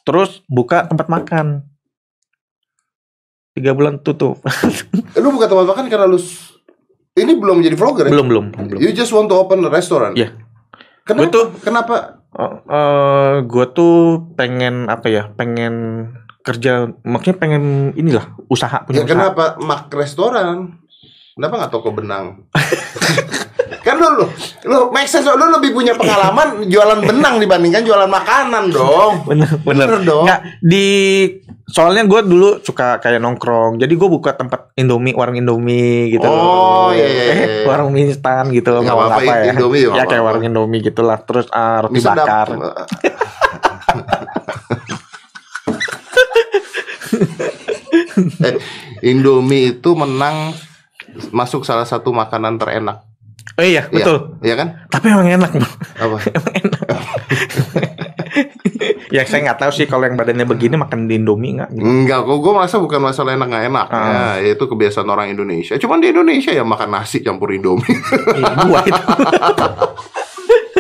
terus 0.02 0.40
buka 0.48 0.88
tempat 0.88 1.04
makan, 1.06 1.68
tiga 3.52 3.76
bulan 3.76 4.00
tutup, 4.00 4.40
Eh, 5.12 5.20
Lu 5.20 5.36
buka 5.36 5.52
tempat 5.52 5.68
makan 5.68 5.92
karena 5.92 6.08
lu 6.08 6.16
ini 7.12 7.36
belum 7.36 7.60
menjadi 7.60 7.76
vlogger 7.76 8.08
ya? 8.08 8.12
belum 8.16 8.24
belum 8.24 8.44
belum. 8.56 8.80
You 8.80 8.96
just 8.96 9.12
want 9.12 9.28
to 9.28 9.36
open 9.36 9.60
a 9.60 9.68
restaurant. 9.68 10.16
Iya. 10.16 10.32
Kenapa? 11.04 11.52
Gua 11.60 12.21
tuh- 12.32 12.60
kenapa? 12.64 13.44
gue 13.44 13.66
tuh 13.70 13.96
pengen 14.32 14.86
apa 14.86 15.06
ya, 15.06 15.22
pengen 15.30 15.74
kerja, 16.40 16.72
maksudnya 17.02 17.38
pengen 17.38 17.64
inilah 17.92 18.34
usaha 18.46 18.82
punya 18.82 18.98
Ya, 18.98 19.04
usaha. 19.04 19.12
kenapa 19.30 19.44
mak 19.58 19.92
restoran? 19.92 20.80
Kenapa 21.32 21.54
nggak 21.58 21.72
toko 21.72 21.92
benang? 21.92 22.44
kan 23.82 23.94
lu, 23.94 24.06
lu, 24.14 24.24
lu 24.64 24.76
make 24.90 25.04
sense, 25.04 25.24
lu 25.24 25.44
lebih 25.50 25.72
punya 25.72 25.92
pengalaman 25.92 26.64
jualan 26.64 26.98
benang 27.00 27.36
dibandingkan 27.36 27.82
jualan 27.82 28.06
makanan 28.06 28.68
dong. 28.68 29.26
bener 29.26 29.48
bener, 29.60 29.86
Bener 29.88 30.00
dong. 30.02 30.24
Nggak, 30.24 30.38
di 30.60 30.86
soalnya 31.64 32.04
gue 32.04 32.20
dulu 32.22 32.48
suka 32.60 32.98
kayak 32.98 33.18
nongkrong 33.18 33.76
jadi 33.76 33.88
gue 33.88 34.06
buka 34.06 34.32
tempat 34.32 34.70
Indomie 34.74 35.12
warung 35.12 35.34
Indomie 35.34 36.10
gitu 36.10 36.22
Oh, 36.22 36.92
iya, 36.92 37.02
iya, 37.02 37.22
Eh, 37.24 37.32
iya. 37.32 37.46
warung 37.64 37.90
mie 37.90 38.06
instan 38.06 38.50
gitu 38.50 38.76
Nggak 38.76 38.92
apa-apa, 38.92 39.14
apa-apa 39.16 39.32
ya 39.40 39.44
Indomie 39.50 39.82
ya 39.88 40.04
kayak 40.04 40.22
warung 40.22 40.42
Indomie 40.44 40.80
gitulah 40.80 41.16
terus 41.18 41.48
ah, 41.48 41.80
roti 41.82 41.96
sedap. 41.96 42.18
bakar 42.18 42.48
eh, 48.42 48.54
Indomie 49.02 49.72
itu 49.72 49.90
menang 49.94 50.52
masuk 51.30 51.62
salah 51.62 51.84
satu 51.84 52.10
makanan 52.10 52.56
terenak. 52.56 53.04
Oh 53.52 53.62
iya 53.62 53.82
Iya. 53.82 53.92
betul 53.92 54.16
Iya 54.40 54.54
kan? 54.54 54.68
tapi 54.88 55.06
emang 55.08 55.28
enak 55.28 55.50
bro 55.52 55.70
Apa? 55.98 56.16
ya 59.14 59.22
saya 59.24 59.40
nggak 59.44 59.58
tahu 59.58 59.70
sih 59.70 59.84
kalau 59.84 60.04
yang 60.04 60.16
badannya 60.16 60.44
begini 60.44 60.74
makan 60.74 61.04
di 61.04 61.16
Indomie 61.16 61.52
nggak 61.54 61.70
gitu. 61.70 61.84
Enggak, 61.84 62.24
kok 62.24 62.38
gue 62.38 62.52
merasa 62.52 62.76
bukan 62.78 63.00
masalah 63.02 63.36
enak 63.36 63.46
nggak 63.46 63.64
enak. 63.68 63.86
Ah. 63.88 64.40
Ya, 64.40 64.50
itu 64.50 64.64
kebiasaan 64.64 65.04
orang 65.06 65.28
Indonesia. 65.28 65.76
Cuman 65.76 66.00
di 66.00 66.08
Indonesia 66.08 66.50
ya 66.50 66.64
makan 66.64 66.90
nasi 66.90 67.20
campur 67.20 67.52
Indomie. 67.52 67.84
Iya, 68.32 68.52
gua 68.58 68.80
itu 68.82 69.02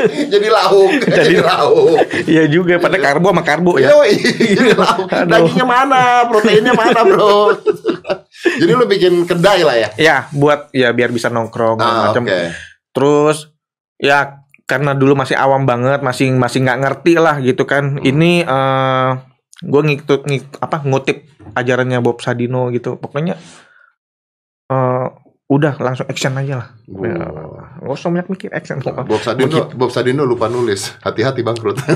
jadi 0.02 0.48
lauk, 0.50 0.90
jadi, 0.98 1.14
Jadi- 1.14 1.46
lauk. 1.46 1.94
iya 2.26 2.50
juga 2.50 2.74
pada 2.76 2.98
karbo 2.98 3.30
sama 3.30 3.46
karbo 3.46 3.78
ya 3.78 3.94
jadi 4.02 4.74
lauk. 4.74 5.06
Dagingnya 5.06 5.62
mana? 5.62 6.26
Proteinnya 6.26 6.74
mana, 6.74 7.06
Bro? 7.06 7.54
Jadi 8.42 8.72
lu 8.74 8.84
bikin 8.86 9.22
kedai 9.24 9.62
lah 9.62 9.76
ya. 9.78 9.88
ya 9.98 10.16
buat 10.34 10.74
ya 10.74 10.90
biar 10.90 11.14
bisa 11.14 11.30
nongkrong 11.30 11.78
Ah, 11.78 12.10
macam 12.10 12.26
oke. 12.26 12.50
Terus 12.92 13.38
ya 13.96 14.42
karena 14.66 14.94
dulu 14.96 15.14
masih 15.14 15.36
awam 15.36 15.68
banget, 15.68 16.00
masih 16.02 16.32
masih 16.34 16.64
nggak 16.64 16.80
ngerti 16.82 17.14
lah 17.18 17.38
gitu 17.38 17.62
kan. 17.68 18.02
Ini 18.02 18.42
eh 18.42 19.10
gue 19.62 19.82
ngikut 19.82 20.26
ngik, 20.26 20.44
apa 20.58 20.82
ngutip 20.82 21.22
ajarannya 21.54 22.02
Bob 22.02 22.18
Sadino 22.18 22.68
gitu. 22.74 22.98
Pokoknya 22.98 23.38
eh 24.70 25.06
udah 25.52 25.74
langsung 25.78 26.08
action 26.08 26.32
aja 26.40 26.54
lah. 26.64 26.68
Ya. 26.88 27.28
Gak 27.84 27.92
usah 27.92 28.08
banyak 28.08 28.28
mikir 28.32 28.50
action. 28.56 28.80
Bob 28.80 29.20
Sadino, 29.20 29.68
Bob 29.76 29.90
Sadino 29.92 30.24
lupa 30.24 30.48
nulis. 30.48 30.96
Hati-hati 31.04 31.44
bangkrut. 31.44 31.76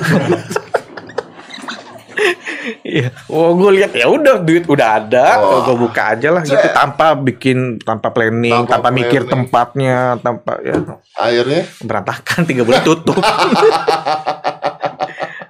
Iya. 2.97 3.11
Oh 3.29 3.53
gue 3.53 3.71
lihat 3.77 3.93
ya 3.93 4.09
udah 4.09 4.41
duit 4.41 4.65
udah 4.65 4.89
ada, 4.97 5.27
Wah. 5.37 5.69
gue 5.69 5.77
buka 5.77 6.17
aja 6.17 6.33
lah 6.33 6.41
gitu 6.41 6.69
tanpa 6.73 7.13
bikin 7.13 7.77
tanpa 7.79 8.09
planning, 8.09 8.65
Tanpa 8.65 8.81
tanpa, 8.81 8.89
mikir 8.89 9.21
planning. 9.23 9.33
tempatnya, 9.53 9.97
tanpa 10.17 10.53
ya 10.65 10.75
Akhirnya 11.13 11.63
berantakan 11.85 12.41
tiga 12.45 12.63
bulan 12.65 12.81
tutup. 12.81 13.21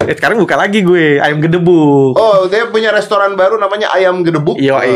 Eh, 0.06 0.14
sekarang 0.14 0.38
buka 0.38 0.54
lagi 0.54 0.86
gue 0.86 1.18
ayam 1.18 1.42
gedebuk. 1.42 2.14
Oh, 2.14 2.46
dia 2.46 2.70
punya 2.70 2.94
restoran 2.94 3.34
baru 3.34 3.58
namanya 3.58 3.90
Ayam 3.90 4.22
Gedebuk. 4.22 4.54
Wah. 4.54 4.86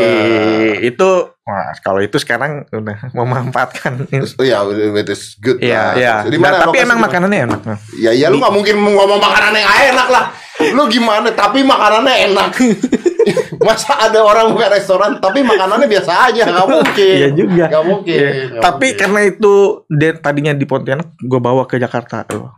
itu 0.79 1.09
wah 1.41 1.73
kalau 1.81 1.99
itu 1.99 2.15
sekarang 2.15 2.63
udah 2.69 3.09
memanfaatkan. 3.17 4.05
Oh 4.37 4.45
ya, 4.45 4.61
it 4.69 5.09
is 5.09 5.35
good 5.37 5.57
Iya, 5.57 5.81
lah. 5.81 5.93
iya. 5.95 6.15
Di 6.25 6.37
Nah, 6.37 6.61
tapi 6.61 6.77
emang 6.79 6.99
makanannya 6.99 7.39
enak. 7.45 7.59
Ya, 7.97 8.11
ya 8.11 8.29
lu 8.29 8.37
nggak 8.37 8.53
mungkin 8.53 8.75
ngomong 8.77 9.17
makanan 9.17 9.57
yang 9.57 9.69
enak 9.93 10.07
lah. 10.07 10.25
Lu 10.71 10.85
gimana? 10.85 11.29
Tapi 11.31 11.61
makanannya 11.61 12.15
enak. 12.29 12.49
Masa 13.61 13.93
ada 13.99 14.17
orang 14.17 14.49
buka 14.49 14.73
restoran 14.73 15.21
tapi 15.21 15.45
makanannya 15.45 15.85
biasa 15.85 16.29
aja? 16.29 16.43
Nggak 16.45 16.67
mungkin. 16.75 17.15
Iya 17.17 17.29
juga. 17.33 17.65
Nggak 17.69 17.85
mungkin. 17.85 18.17
Iya. 18.17 18.31
Nggak 18.49 18.61
Tapi 18.61 18.85
mungkin. 18.87 18.99
karena 19.01 19.19
itu 19.25 19.53
dia 19.87 20.11
tadinya 20.17 20.53
di 20.53 20.65
Pontianak, 20.65 21.07
gue 21.17 21.39
bawa 21.39 21.63
ke 21.65 21.77
Jakarta 21.77 22.25
tuh. 22.25 22.49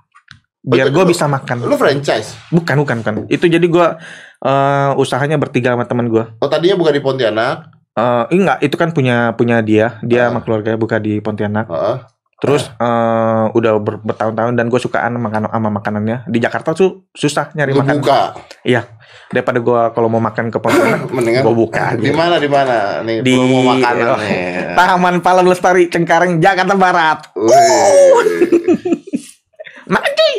Biar 0.63 0.87
gue 0.87 1.03
bisa 1.03 1.27
makan. 1.27 1.67
lu 1.67 1.75
franchise. 1.75 2.39
Bukan, 2.47 2.79
bukan, 2.79 2.95
bukan. 3.03 3.13
Itu 3.27 3.51
jadi 3.51 3.63
gue 3.63 3.87
eh, 4.39 4.91
usahanya 4.95 5.35
bertiga 5.35 5.75
sama 5.75 5.83
teman 5.83 6.07
gue. 6.07 6.23
Oh 6.39 6.47
tadinya 6.47 6.79
bukan 6.79 6.93
di 6.95 7.03
Pontianak. 7.03 7.72
Eh, 7.93 8.23
enggak, 8.31 8.57
itu 8.59 8.73
kan 8.73 8.89
punya 8.89 9.31
punya 9.33 9.61
dia. 9.61 10.01
Dia 10.01 10.25
Ah. 10.25 10.27
sama 10.29 10.41
keluarganya 10.41 10.75
buka 10.75 10.97
di 10.97 11.21
Pontianak. 11.21 11.69
Heeh. 11.69 11.97
Terus 12.41 12.67
eh, 12.67 13.45
udah 13.49 13.77
ber- 13.77 14.01
bertahun-tahun 14.03 14.53
dan 14.53 14.67
gue 14.67 14.75
sukaan 14.75 15.15
makan 15.15 15.47
sama 15.47 15.69
makanannya. 15.71 16.25
Di 16.25 16.41
Jakarta 16.41 16.73
tuh 16.73 17.05
susah 17.09 17.53
nyari 17.53 17.71
Lu 17.71 17.79
makan. 17.79 18.01
buka. 18.01 18.33
Iya. 18.65 18.89
Daripada 19.29 19.57
gue 19.57 19.81
kalau 19.93 20.09
mau 20.09 20.19
makan 20.19 20.49
ke 20.49 20.57
Pontianak, 20.57 21.05
Mendingan 21.15 21.41
gue 21.41 21.55
buka. 21.55 21.93
Di 21.95 22.09
mana 22.09 22.35
di 22.37 22.49
mana 22.49 22.99
nih 23.01 23.21
Di 23.21 23.33
makanan 23.39 24.05
oh, 24.09 24.17
nih. 24.19 24.41
Taman 24.77 25.15
Palang 25.21 25.47
Lestari 25.47 25.87
Cengkareng 25.87 26.37
Jakarta 26.37 26.73
Barat. 26.73 27.19
Mati. 29.85 30.31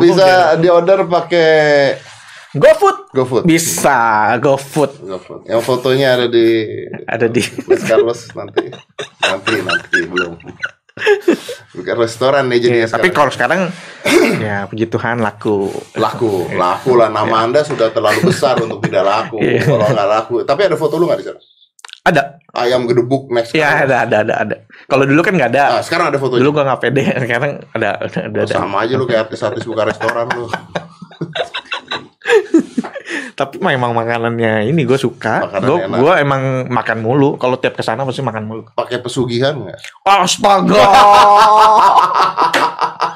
Bisa 0.00 0.28
di 0.56 0.68
order 0.68 1.04
pakai 1.04 1.50
GoFood. 2.52 2.96
GoFood. 3.16 3.42
Bisa 3.48 3.96
GoFood. 4.36 4.92
GoFood. 5.08 5.40
Yang 5.48 5.62
fotonya 5.64 6.20
ada 6.20 6.26
di 6.28 6.68
Ada 7.08 7.26
di 7.32 7.40
Mas 7.64 7.82
Carlos 7.88 8.20
nanti. 8.36 8.68
Nanti 9.24 9.54
nanti 9.64 9.98
belum. 10.04 10.36
Bukan 11.72 11.96
restoran 11.96 12.52
nih 12.52 12.60
jadi 12.60 12.84
Iya, 12.84 12.86
tapi 12.92 13.08
kalau 13.08 13.32
sekarang 13.32 13.72
ya 14.44 14.68
puji 14.68 14.92
Tuhan 14.92 15.24
laku. 15.24 15.72
laku, 15.96 16.52
laku 16.52 17.00
lah 17.00 17.08
nama 17.08 17.48
Anda 17.48 17.64
sudah 17.64 17.88
terlalu 17.88 18.28
besar 18.28 18.60
untuk 18.60 18.84
tidak 18.84 19.08
laku. 19.08 19.40
Iya. 19.40 19.64
Kalau 19.64 19.88
nggak 19.88 20.08
laku, 20.20 20.34
tapi 20.44 20.68
ada 20.68 20.76
foto 20.76 21.00
lu 21.00 21.08
nggak 21.08 21.20
di 21.24 21.26
sana? 21.32 21.40
Ada. 22.04 22.22
Ayam 22.52 22.84
gedebuk 22.84 23.32
next. 23.32 23.56
Ya 23.56 23.88
ada 23.88 24.04
ada 24.04 24.20
ada 24.20 24.34
ada. 24.44 24.56
Kalau 24.84 25.08
dulu 25.08 25.24
kan 25.24 25.32
nggak 25.32 25.50
ada. 25.56 25.80
Ah, 25.80 25.82
sekarang 25.82 26.12
ada 26.12 26.20
fotonya. 26.20 26.44
Dulu 26.44 26.50
gua 26.52 26.64
nggak 26.68 26.80
pede. 26.84 27.02
Sekarang 27.24 27.52
ada 27.72 27.88
ada 27.96 28.18
ada. 28.28 28.40
ada. 28.44 28.52
Sama 28.52 28.84
aja 28.84 28.92
lu 29.00 29.08
kayak 29.08 29.32
artis-artis 29.32 29.64
buka 29.64 29.88
restoran 29.88 30.28
lu. 30.36 30.44
Tapi 33.38 33.58
memang 33.58 33.92
makanannya 33.92 34.68
ini 34.68 34.84
gue 34.86 34.96
suka. 34.96 35.60
Gue 35.98 36.12
emang 36.20 36.68
makan 36.70 36.98
mulu. 37.02 37.36
Kalau 37.36 37.58
tiap 37.58 37.76
ke 37.76 37.82
sana 37.84 38.06
pasti 38.06 38.22
makan 38.22 38.44
mulu. 38.46 38.62
Pakai 38.72 39.02
pesugihan 39.02 39.56
nggak? 39.58 39.78
Astaga. 40.06 40.82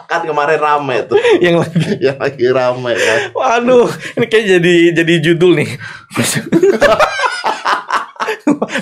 Kan 0.06 0.22
kemarin 0.22 0.58
rame 0.62 0.96
tuh. 1.10 1.18
yang 1.44 1.58
lagi 1.58 1.98
Yang 1.98 2.18
lagi 2.22 2.46
rame 2.54 2.92
kan. 2.94 3.18
Waduh, 3.34 3.90
ini 4.14 4.26
kayak 4.30 4.46
jadi 4.58 4.74
jadi 5.02 5.14
judul 5.18 5.58
nih. 5.58 5.68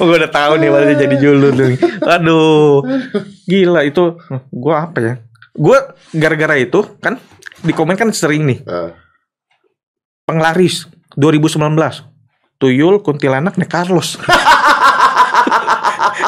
gue 0.05 0.17
udah 0.21 0.29
tahu 0.31 0.53
nih 0.61 0.69
pasti 0.69 0.95
jadi 1.01 1.17
judul 1.17 1.53
nih. 1.57 1.79
Aduh, 2.05 2.85
gila 3.49 3.81
itu. 3.89 4.21
Gue 4.53 4.75
apa 4.77 4.99
ya? 5.01 5.15
Gue 5.57 5.79
gara-gara 6.13 6.61
itu 6.61 6.85
kan 7.01 7.17
di 7.65 7.73
komen 7.73 7.97
kan 7.97 8.13
sering 8.13 8.45
nih 8.45 8.61
Eh, 8.61 8.89
penglaris 10.25 10.89
2019 11.21 12.09
tuyul 12.59 13.05
kuntilanak 13.05 13.61
nih 13.61 13.69
Carlos. 13.69 14.17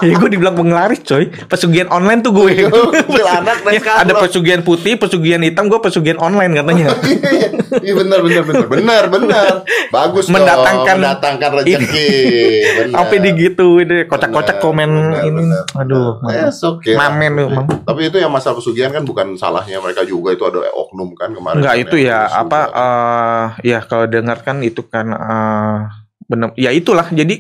ya 0.01 0.15
gue 0.15 0.29
dibilang 0.29 0.53
penglaris 0.53 1.01
coy 1.01 1.29
pesugihan 1.45 1.89
online 1.89 2.21
tuh 2.21 2.33
gue 2.33 2.67
naik 2.67 3.85
Ya, 3.87 3.93
ada 3.99 4.13
pesugihan 4.17 4.61
putih 4.61 4.95
pesugihan 4.95 5.41
hitam 5.41 5.67
gue 5.67 5.79
pesugihan 5.79 6.19
online 6.19 6.53
katanya 6.53 6.87
Iya, 6.99 7.31
iya. 7.37 7.49
Iya 7.77 7.93
benar 7.95 8.19
benar 8.21 8.43
benar 8.43 8.67
benar 8.67 9.05
benar. 9.09 9.53
Bagus 9.89 10.27
dong, 10.27 10.35
Mendatangkan- 10.35 10.97
mendatangkan 10.97 11.51
rezeki. 11.57 12.09
Benar. 12.77 12.93
sampai 12.95 13.19
digituin 13.21 13.87
deh 13.87 14.03
kocak-kocak 14.05 14.57
Benar, 14.57 14.65
komen 14.65 14.89
benar, 14.89 15.23
ini 15.25 15.43
benar, 15.45 15.65
aduh 15.77 16.11
benar. 16.19 16.51
So, 16.51 16.77
oke 16.77 16.89
lah. 16.89 16.99
mamen 17.09 17.33
lu 17.35 17.47
mam 17.49 17.65
Tapi 17.83 18.01
itu 18.05 18.17
yang 18.17 18.29
masalah 18.29 18.57
pesugihan 18.57 18.91
kan 18.91 19.03
bukan 19.03 19.35
salahnya 19.35 19.79
mereka 19.79 20.03
juga 20.03 20.33
itu 20.33 20.43
ada 20.43 20.67
oknum 20.71 21.13
kan 21.13 21.31
kemarin. 21.31 21.59
enggak 21.59 21.75
kan 21.75 21.83
itu 21.83 21.97
ya 21.99 22.19
apa 22.27 22.61
eh 22.69 23.45
ya 23.67 23.79
kalau 23.83 24.07
dengar 24.07 24.41
kan 24.41 24.61
itu 24.61 24.83
kan 24.85 25.07
eh 25.09 25.79
bener 26.23 26.51
ya 26.55 26.71
itulah 26.71 27.07
jadi 27.09 27.39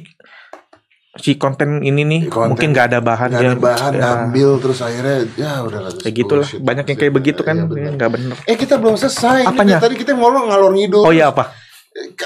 si 1.16 1.34
konten 1.34 1.80
ini 1.80 2.02
nih 2.02 2.20
Konten. 2.26 2.48
mungkin 2.50 2.68
nggak 2.70 2.86
ada 2.88 2.98
bahan 2.98 3.28
Nggak 3.30 3.40
ya, 3.40 3.48
ada 3.48 3.58
bahan 3.58 3.92
ya, 3.92 4.00
ngambil 4.02 4.50
terus 4.58 4.78
akhirnya 4.78 5.16
ya 5.34 5.52
udah 5.60 5.80
lah, 5.80 5.92
kayak 5.94 6.14
gitulah 6.14 6.46
banyak 6.54 6.84
yang 6.86 6.98
kayak 6.98 7.14
begitu 7.14 7.40
kan 7.40 7.56
Iya, 7.56 7.62
ya, 7.62 7.68
benar. 7.68 7.92
nggak 7.92 8.10
bener 8.12 8.36
Eh 8.42 8.56
kita 8.56 8.74
belum 8.76 8.94
selesai. 8.94 9.38
Ini 9.42 9.50
Apanya? 9.50 9.76
Tadi 9.78 9.94
kita 9.94 10.12
ngomong 10.12 10.44
ngalor 10.46 10.72
ngidul. 10.72 11.02
oh 11.02 11.10
iya 11.10 11.28
apa 11.28 11.52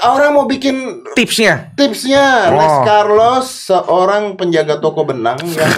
Orang 0.02 0.34
mau 0.34 0.44
bikin 0.44 0.74
tipsnya 1.14 1.70
tipsnya 1.72 2.50
Les 2.50 2.66
Oh. 2.68 2.82
Carlos 2.82 3.46
seorang 3.46 4.34
penjaga 4.34 4.76
toko 4.76 5.02
benang 5.04 5.38
yang 5.54 5.70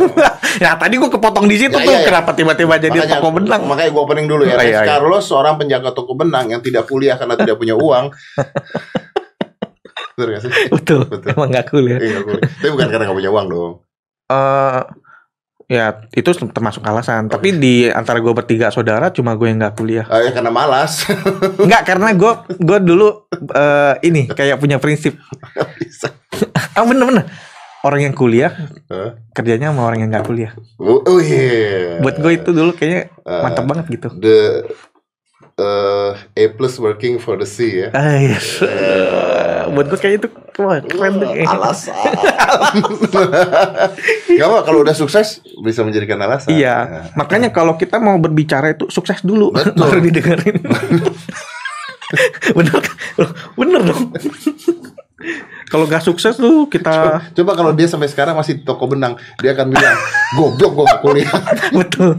ya 0.57 0.73
tadi 0.75 0.97
gua 0.97 1.09
kepotong 1.09 1.45
di 1.45 1.61
situ 1.61 1.73
Ya, 1.73 1.85
tuh 1.85 1.93
iya, 1.93 1.99
iya. 1.99 2.09
kenapa 2.09 2.33
tiba-tiba 2.33 2.75
jadi 2.79 2.89
Makanya- 2.95 3.13
toko 3.15 3.29
benang 3.33 3.61
Makanya 3.63 3.91
gue 3.91 4.01
opening 4.01 4.27
dulu 4.27 4.43
ya. 4.43 4.57
Oh, 4.57 4.59
Les 4.59 4.67
iya, 4.67 4.81
iya. 4.81 4.89
Carlos 4.89 5.21
seorang 5.23 5.55
penjaga 5.57 5.93
toko 5.93 6.13
benang 6.15 6.49
yang 6.49 6.61
tidak 6.61 6.85
kuliah 6.87 7.15
karena 7.15 7.37
tidak 7.37 7.57
punya 7.57 7.77
uang. 7.77 8.09
Betul 10.13 10.27
gak 10.31 10.41
sih? 10.41 10.53
betul 10.69 11.01
Betul. 11.05 11.29
emang 11.33 11.49
nggak 11.49 11.67
cool 11.69 11.85
ya 11.85 11.99
Iya, 11.99 12.19
kuliah. 12.21 12.45
Tapi 12.53 12.69
bukan 12.71 12.89
karena 12.89 13.05
gak 13.05 13.17
punya 13.17 13.31
uang 13.31 13.47
dong. 13.49 13.73
eh 14.29 14.81
ya 15.69 15.87
itu 16.11 16.29
termasuk 16.47 16.83
alasan 16.83 17.27
tapi 17.27 17.55
di 17.55 17.89
antara 17.89 18.19
gue 18.19 18.29
bertiga 18.31 18.69
saudara 18.69 19.09
cuma 19.09 19.33
gue 19.33 19.47
yang 19.47 19.57
nggak 19.57 19.73
kuliah 19.75 20.05
Ah, 20.05 20.21
ya 20.21 20.29
karena 20.31 20.51
malas. 20.51 21.09
Enggak 21.57 21.83
karena 21.87 22.13
gue 22.13 22.33
gue 22.55 22.79
dulu 22.83 23.09
eh, 23.51 23.95
ini 24.03 24.29
kayak 24.39 24.57
punya 24.57 24.77
prinsip 24.77 25.17
Bisa. 25.79 26.13
ah 26.71 26.85
bener-bener 26.85 27.25
orang 27.83 28.01
yang 28.03 28.13
kuliah 28.13 28.53
Hah? 28.87 29.17
kerjanya 29.33 29.73
sama 29.73 29.83
orang 29.83 30.05
yang 30.05 30.11
nggak 30.13 30.23
kuliah 30.25 30.53
Oh, 30.77 31.01
oh 31.01 31.19
iya. 31.19 31.99
buat 31.99 32.17
gue 32.17 32.33
itu 32.35 32.51
dulu 32.51 32.73
kayaknya 32.73 33.09
Eh, 33.23 33.41
mantap 33.41 33.65
banget 33.65 33.87
gitu 33.91 34.09
The 34.13 34.67
uh, 35.57 36.11
A 36.33 36.45
plus 36.51 36.77
working 36.77 37.17
for 37.17 37.35
the 37.35 37.45
C 37.45 37.83
ya. 37.83 37.89
ah, 37.91 38.17
yes. 38.17 38.61
Eh, 39.63 39.71
buat 39.71 39.87
gue 39.87 39.97
kayak 39.97 40.15
itu 40.19 40.29
wah, 40.59 40.83
keren 40.83 41.17
deh 41.17 41.47
alasan. 41.47 41.95
Gak 44.33 44.43
apa 44.43 44.59
kalau 44.63 44.83
udah 44.83 44.93
sukses 44.93 45.39
bisa 45.57 45.81
menjadikan 45.81 46.19
alasan. 46.19 46.51
iya 46.51 46.77
Nah. 46.83 47.05
makanya 47.17 47.49
kalau 47.49 47.77
kita 47.77 47.97
mau 47.97 48.19
berbicara 48.19 48.73
itu 48.73 48.89
sukses 48.89 49.23
dulu 49.23 49.53
Betul. 49.55 49.79
baru 49.79 49.99
didengerin 50.03 50.57
bener 52.53 52.83
bener 53.55 53.81
dong 53.87 54.03
kalau 55.71 55.89
nggak 55.89 56.05
sukses 56.05 56.37
tuh 56.37 56.69
kita 56.69 57.25
Coba 57.33 57.57
kalau 57.57 57.73
dia 57.73 57.89
sampai 57.89 58.09
sekarang 58.11 58.37
masih 58.37 58.61
di 58.61 58.63
toko 58.67 58.85
benang, 58.85 59.17
dia 59.41 59.57
akan 59.57 59.73
bilang, 59.73 59.97
goblok 60.37 60.73
gue 60.77 60.85
gak 60.85 61.01
kuliah. 61.01 61.33
betul. 61.79 62.13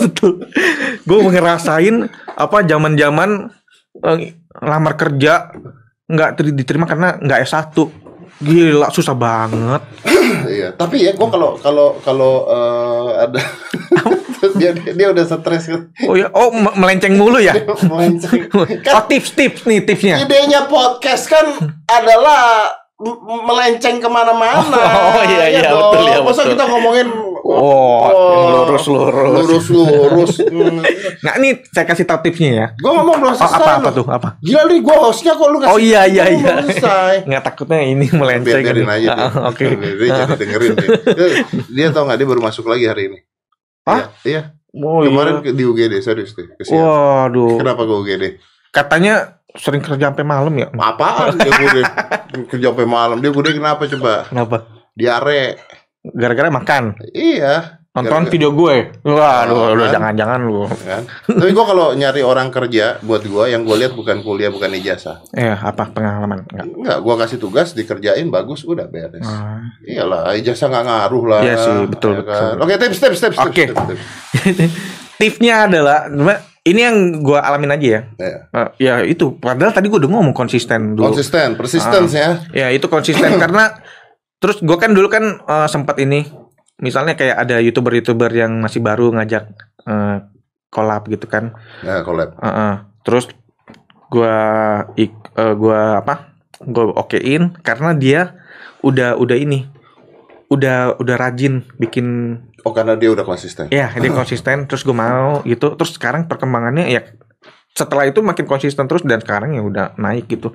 Betul. 0.00 0.32
Gue 1.06 1.18
ngerasain 1.30 2.10
apa 2.34 2.58
zaman 2.66 2.98
zaman 2.98 3.30
lamar 4.58 4.94
kerja 4.98 5.54
nggak 6.04 6.30
ter- 6.36 6.56
diterima 6.56 6.84
karena 6.84 7.16
nggak 7.16 7.40
S1 7.46 7.76
gila 8.42 8.90
susah 8.90 9.14
banget. 9.14 9.82
Iya, 10.44 10.74
tapi 10.74 11.06
ya 11.06 11.14
gue 11.14 11.28
kalau 11.30 11.56
kalau 11.62 11.96
kalau 12.02 12.34
eh, 12.50 13.10
ada 13.30 13.40
terus 14.44 14.54
dia, 14.54 14.70
dia 14.76 15.06
udah 15.08 15.24
stres 15.24 15.64
oh 16.04 16.12
ya 16.12 16.28
oh 16.30 16.52
me- 16.52 16.76
melenceng 16.76 17.16
mulu 17.16 17.40
ya 17.40 17.56
Melenceng. 17.90 18.44
oh 18.60 18.68
Kan 18.84 19.08
tips 19.08 19.32
tips 19.32 19.64
nih 19.64 19.80
tipsnya 19.80 20.20
idenya 20.20 20.68
podcast 20.68 21.24
kan 21.26 21.48
adalah 21.86 22.68
melenceng 23.44 23.98
ke 23.98 24.06
mana-mana. 24.06 24.62
Oh, 25.18 25.22
iya, 25.26 25.50
iya, 25.50 25.60
dong. 25.66 25.90
betul, 25.92 26.00
iya, 26.06 26.18
Masa 26.22 26.42
betul. 26.42 26.52
kita 26.54 26.64
ngomongin 26.68 27.08
Oh, 27.44 28.08
lurus, 28.64 28.88
lurus. 28.88 29.28
lurus 29.36 29.66
lurus. 29.68 30.32
Hmm. 30.40 30.80
nah 31.20 31.36
ini 31.36 31.60
saya 31.68 31.84
kasih 31.84 32.08
tahu 32.08 32.24
tipsnya 32.24 32.50
ya 32.50 32.66
gue 32.72 32.88
ngomong 32.88 33.20
belum 33.20 33.34
oh, 33.34 33.36
selesai. 33.36 33.60
apa 33.60 33.70
apa 33.76 33.88
loh. 33.92 33.96
tuh 34.00 34.06
apa 34.08 34.28
Gila 34.40 34.62
nih 34.64 34.80
gue 34.80 34.96
hostnya 34.96 35.32
kok 35.36 35.48
lu 35.52 35.58
kasih 35.60 35.68
oh 35.68 35.78
iya 35.78 36.08
iya 36.08 36.24
iya 36.32 36.64
nggak 37.20 37.42
takutnya 37.44 37.84
ini 37.84 38.08
melenceng 38.08 38.64
biarin 38.64 38.88
aja 38.88 39.08
Ah, 39.12 39.52
oke 39.52 39.60
Dia 39.60 40.08
jadi 40.24 40.34
dengerin. 40.40 40.72
Dia, 41.04 41.26
dia 41.68 41.86
tau 41.92 42.08
gak 42.08 42.16
dia 42.16 42.26
baru 42.26 42.40
masuk 42.40 42.64
lagi 42.64 42.88
hari 42.88 43.12
ini. 43.12 43.18
Hah? 43.84 44.10
Iya. 44.24 44.52
iya. 44.72 44.82
oh, 44.82 45.04
Kemarin 45.04 45.44
iya. 45.44 45.52
di 45.52 45.62
UGD 45.62 45.94
serius 46.00 46.32
deh. 46.32 46.48
Kesian. 46.56 46.80
waduh 46.80 47.60
Kenapa 47.60 47.84
ke 47.84 47.92
UGD? 47.92 48.24
katanya 48.74 49.38
sering 49.54 49.78
kerja 49.78 50.10
sampai 50.10 50.26
malam 50.26 50.50
ya 50.58 50.66
Apaan 50.74 51.38
dia 51.38 51.54
gue 51.62 51.82
kerja 52.50 52.74
sampai 52.74 52.86
malam 52.90 53.22
dia 53.22 53.30
gue 53.30 53.42
kenapa 53.54 53.86
coba 53.86 54.26
kenapa 54.26 54.56
diare 54.98 55.62
gara-gara 56.02 56.50
makan 56.50 56.98
iya 57.14 57.78
nonton 57.94 58.26
video 58.26 58.50
gue 58.50 58.90
waduh 59.00 59.54
Oh, 59.54 59.70
lu 59.70 59.86
kan? 59.86 59.92
jangan-jangan 59.94 60.40
lu 60.42 60.66
kan 60.66 61.06
tapi 61.24 61.46
gue 61.48 61.64
kalau 61.64 61.94
nyari 61.94 62.20
orang 62.20 62.50
kerja 62.50 62.98
buat 63.00 63.22
gue 63.22 63.44
yang 63.46 63.62
gue 63.62 63.76
lihat 63.76 63.94
bukan 63.94 64.18
kuliah 64.20 64.50
bukan 64.50 64.66
ijazah 64.74 65.22
eh 65.30 65.54
apa 65.54 65.86
pengalaman 65.88 66.42
enggak 66.44 66.66
enggak 66.68 66.98
gue 66.98 67.14
kasih 67.16 67.38
tugas 67.38 67.70
dikerjain 67.70 68.26
bagus 68.28 68.62
udah 68.62 68.84
beres 68.84 69.22
Ah. 69.22 69.62
iyalah 69.80 70.34
ijazah 70.34 70.66
nggak 70.66 70.84
ngaruh 70.84 71.24
lah 71.24 71.40
Iya 71.40 71.54
sih, 71.56 71.74
betul, 71.86 72.12
ya 72.12 72.22
kan? 72.24 72.26
betul. 72.26 72.54
oke 72.60 72.74
tips 72.76 72.98
tips 72.98 73.18
tips 73.20 73.38
Oke. 73.38 73.64
tips, 73.64 73.78
tips. 73.86 74.02
tipsnya 75.14 75.54
adalah 75.64 76.10
ini 76.64 76.80
yang 76.80 76.96
gue 77.20 77.38
alamin 77.38 77.72
aja 77.72 77.86
ya 77.86 78.00
Iya. 78.18 78.38
Eh, 78.50 78.68
ya 78.80 78.94
itu 79.06 79.38
padahal 79.38 79.70
tadi 79.70 79.86
gue 79.86 79.96
udah 79.96 80.10
ngomong 80.10 80.34
konsisten 80.34 80.98
dulu 80.98 81.14
konsisten 81.14 81.54
persistence 81.54 82.10
ya 82.10 82.42
ya 82.50 82.74
itu 82.74 82.90
konsisten 82.90 83.38
karena 83.38 83.70
terus 84.36 84.58
gue 84.58 84.74
kan 84.74 84.90
dulu 84.90 85.06
kan 85.06 85.22
eh, 85.38 85.68
sempat 85.68 85.94
ini 86.00 86.42
misalnya 86.78 87.14
kayak 87.14 87.36
ada 87.46 87.62
youtuber-youtuber 87.62 88.30
yang 88.34 88.58
masih 88.58 88.82
baru 88.82 89.14
ngajak 89.14 89.54
collab 90.74 91.06
gitu 91.06 91.30
kan. 91.30 91.54
Ya 91.86 92.02
collab. 92.02 92.34
Heeh. 92.42 92.74
terus 93.04 93.28
gua 94.08 94.36
ik 94.96 95.12
eh, 95.36 95.54
gua 95.54 96.00
apa 96.00 96.34
gua 96.64 96.96
okein 96.98 97.54
karena 97.60 97.92
dia 97.92 98.40
udah 98.80 99.14
udah 99.14 99.36
ini 99.36 99.68
udah 100.48 100.96
udah 100.96 101.16
rajin 101.20 101.68
bikin 101.76 102.06
oh 102.64 102.72
karena 102.74 102.98
dia 102.98 103.12
udah 103.14 103.22
konsisten? 103.22 103.68
Ya 103.70 103.92
dia 103.94 104.10
konsisten 104.20 104.66
terus 104.66 104.82
gua 104.82 104.96
mau 104.98 105.30
gitu. 105.46 105.78
Terus 105.78 105.94
sekarang 105.94 106.26
perkembangannya 106.26 106.90
ya 106.90 107.04
setelah 107.74 108.06
itu 108.06 108.22
makin 108.22 108.46
konsisten 108.46 108.86
terus 108.86 109.02
dan 109.02 109.18
sekarang 109.18 109.58
ya 109.58 109.62
udah 109.62 109.86
naik 109.98 110.30
gitu 110.30 110.54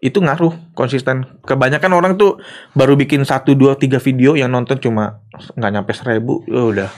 itu 0.00 0.18
ngaruh 0.20 0.52
konsisten. 0.76 1.40
Kebanyakan 1.44 1.92
orang 1.96 2.12
tuh 2.20 2.40
baru 2.76 2.94
bikin 2.96 3.24
satu 3.24 3.56
dua 3.56 3.80
tiga 3.80 3.96
video 3.96 4.36
yang 4.36 4.52
nonton 4.52 4.76
cuma 4.80 5.24
nggak 5.56 5.72
nyampe 5.72 5.92
seribu 5.96 6.44
ya 6.44 6.62
udah. 6.62 6.90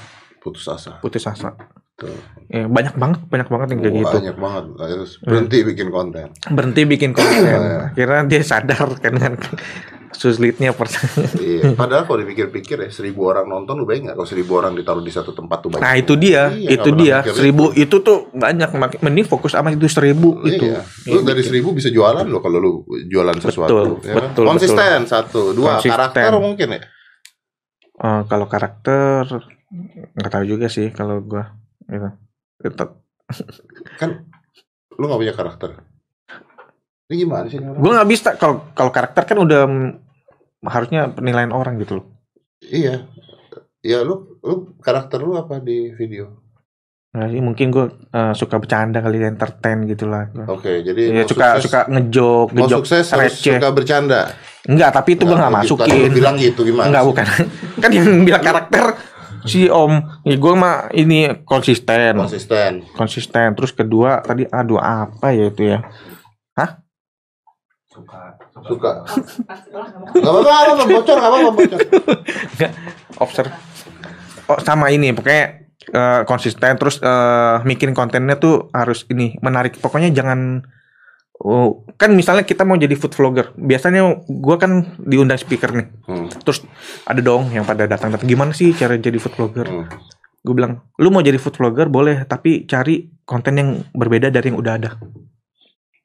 Putus 0.42 0.66
asa. 0.66 0.98
Putus 1.02 1.26
asa. 1.26 1.54
Tuh. 1.98 2.14
ya, 2.46 2.70
banyak 2.70 2.94
banget 2.94 3.26
banyak 3.26 3.48
banget 3.50 3.68
yang 3.74 3.80
kayak 3.82 3.94
gitu. 3.98 4.16
banyak 4.22 4.36
banget. 4.38 4.64
Harus 4.78 5.10
berhenti 5.18 5.58
bikin 5.66 5.88
konten. 5.90 6.26
Berhenti 6.46 6.82
bikin 6.86 7.10
konten. 7.10 7.58
Akhirnya 7.90 8.22
dia 8.30 8.42
sadar 8.46 8.86
kan 9.02 9.18
dengan 9.18 9.34
sulitnya 10.10 10.70
pertanyaan 10.70 11.36
Iya. 11.38 11.62
Padahal 11.74 12.04
kalau 12.04 12.18
dipikir-pikir 12.18 12.76
ya 12.78 12.88
seribu 12.88 13.26
orang 13.26 13.44
nonton 13.44 13.74
lu 13.74 13.84
bayang 13.84 14.06
nggak 14.06 14.16
kalau 14.16 14.24
seribu 14.24 14.52
orang 14.54 14.72
ditaruh 14.72 15.00
di 15.00 15.08
satu 15.08 15.30
tempat 15.30 15.58
tuh 15.58 15.68
banyak. 15.68 15.82
nah 15.82 15.94
itu 15.94 16.14
dia 16.14 16.48
Iya, 16.50 16.70
itu 16.74 16.90
dia 16.94 17.16
seribu 17.22 17.70
itu. 17.72 17.96
tuh 17.98 18.18
banyak 18.30 18.70
mending 18.98 19.24
fokus 19.24 19.52
sama 19.52 19.68
itu 19.68 19.84
seribu 19.84 20.40
itu 20.42 20.64
Iya. 20.66 20.80
Lu 21.06 21.20
dari 21.22 21.40
seribu 21.40 21.70
bisa 21.70 21.88
jualan 21.88 22.24
lo 22.24 22.38
kalau 22.38 22.56
lu 22.56 22.72
jualan 23.04 23.36
sesuatu. 23.36 23.68
Betul, 23.68 23.88
ya 24.02 24.14
kan? 24.14 24.22
betul, 24.24 24.44
Konsisten 24.46 24.98
satu, 25.04 25.40
dua 25.52 25.76
Konsisten. 25.76 25.92
karakter 25.92 26.30
mungkin 26.38 26.68
ya. 26.70 26.80
Eh, 27.98 28.22
kalau 28.24 28.46
karakter 28.46 29.26
nggak 30.14 30.30
tahu 30.30 30.44
juga 30.46 30.66
sih 30.66 30.88
kalau 30.88 31.20
gua 31.20 31.52
gitu 31.84 32.08
Tetap- 32.58 33.04
Kan 33.96 34.24
lu 34.92 35.04
nggak 35.04 35.20
punya 35.20 35.34
karakter. 35.34 35.70
Ini 37.08 37.14
gimana 37.18 37.48
sih? 37.48 37.56
ini 37.56 37.72
gua 37.72 37.92
nggak 37.96 38.08
bisa 38.08 38.36
kalau 38.36 38.68
kalau 38.72 38.92
karakter 38.92 39.24
kan 39.24 39.40
udah 39.40 39.64
harusnya 40.62 41.08
penilaian 41.08 41.50
orang 41.50 41.80
gitu 41.80 41.98
loh 41.98 42.06
Iya. 42.60 43.06
Ya 43.80 44.02
lu 44.02 44.36
lu 44.42 44.74
karakter 44.76 45.22
lu 45.22 45.32
apa 45.32 45.56
di 45.56 45.94
video? 45.94 46.42
Nggak 47.08 47.28
sih, 47.30 47.40
mungkin 47.40 47.66
gue 47.70 47.84
eh, 48.10 48.32
suka 48.34 48.58
bercanda 48.58 48.98
kali 48.98 49.22
entertain 49.22 49.86
gitu 49.86 50.04
lah. 50.04 50.28
Oke, 50.44 50.82
jadi 50.82 51.02
Ya, 51.08 51.24
suka 51.24 51.56
sukses, 51.56 51.62
suka 51.64 51.80
ngejok, 51.88 52.46
ngejok 52.52 52.78
sukses 52.82 53.06
receh. 53.14 53.56
suka 53.56 53.70
bercanda. 53.70 54.34
Enggak, 54.66 54.90
tapi 54.92 55.16
itu 55.16 55.24
gue 55.24 55.32
Nah, 55.32 55.48
nggak 55.48 55.64
gitu. 55.64 55.74
Tadi 55.78 55.88
masukin. 55.88 56.04
lu 56.04 56.10
bilang 56.12 56.34
gitu 56.36 56.60
gimana? 56.66 56.86
Enggak 56.90 57.00
sih? 57.00 57.08
bukan. 57.08 57.24
kan 57.82 57.90
yang 57.94 58.06
bilang 58.26 58.42
karakter 58.42 58.84
si 59.46 59.60
Om. 59.70 59.92
Ya 60.26 60.36
gue 60.36 60.52
mah 60.52 60.76
ini 60.92 61.18
konsisten. 61.46 62.12
Konsisten. 62.18 62.72
Konsisten. 62.92 63.48
Terus 63.54 63.72
kedua 63.72 64.20
tadi 64.20 64.44
aduh 64.44 64.76
apa 64.76 65.30
ya 65.30 65.48
itu 65.48 65.62
ya? 65.64 65.78
Hah? 66.52 66.82
Suka. 68.62 68.92
Gak 70.12 70.22
apa-apa, 70.22 70.40
gak 70.44 70.62
apa-apa, 70.64 70.84
bocor, 70.86 71.16
gak 71.16 71.30
apa-apa, 71.30 71.50
bocor. 71.52 71.80
Enggak. 72.54 72.72
Observe. 73.18 73.52
Oh, 74.46 74.58
sama 74.60 74.88
ini 74.88 75.12
pokoknya 75.12 75.44
eh, 75.88 76.20
konsisten 76.24 76.76
terus 76.76 77.00
eh 77.00 77.56
bikin 77.62 77.92
kontennya 77.92 78.36
tuh 78.36 78.68
harus 78.72 79.04
ini 79.08 79.36
menarik. 79.38 79.76
Pokoknya 79.76 80.10
jangan 80.10 80.62
Oh, 81.38 81.86
kan 81.94 82.10
misalnya 82.18 82.42
kita 82.42 82.66
mau 82.66 82.74
jadi 82.74 82.98
food 82.98 83.14
vlogger, 83.14 83.54
biasanya 83.54 84.26
gua 84.26 84.58
kan 84.58 84.98
diundang 84.98 85.38
speaker 85.38 85.70
nih, 85.70 85.86
Hmm. 86.10 86.26
terus 86.42 86.66
ada 87.06 87.22
dong 87.22 87.54
yang 87.54 87.62
pada 87.62 87.86
datang 87.86 88.10
datang 88.10 88.26
gimana 88.26 88.50
sih 88.50 88.74
cara 88.74 88.98
jadi 88.98 89.22
food 89.22 89.38
vlogger? 89.38 89.70
Hmm. 89.70 89.86
gue 90.38 90.54
bilang 90.54 90.82
lu 90.96 91.10
mau 91.10 91.22
jadi 91.22 91.38
food 91.38 91.54
vlogger 91.54 91.86
boleh 91.86 92.26
tapi 92.26 92.66
cari 92.66 93.06
konten 93.22 93.54
yang 93.54 93.70
berbeda 93.90 94.30
dari 94.30 94.50
yang 94.50 94.58
udah 94.58 94.74
ada 94.80 94.90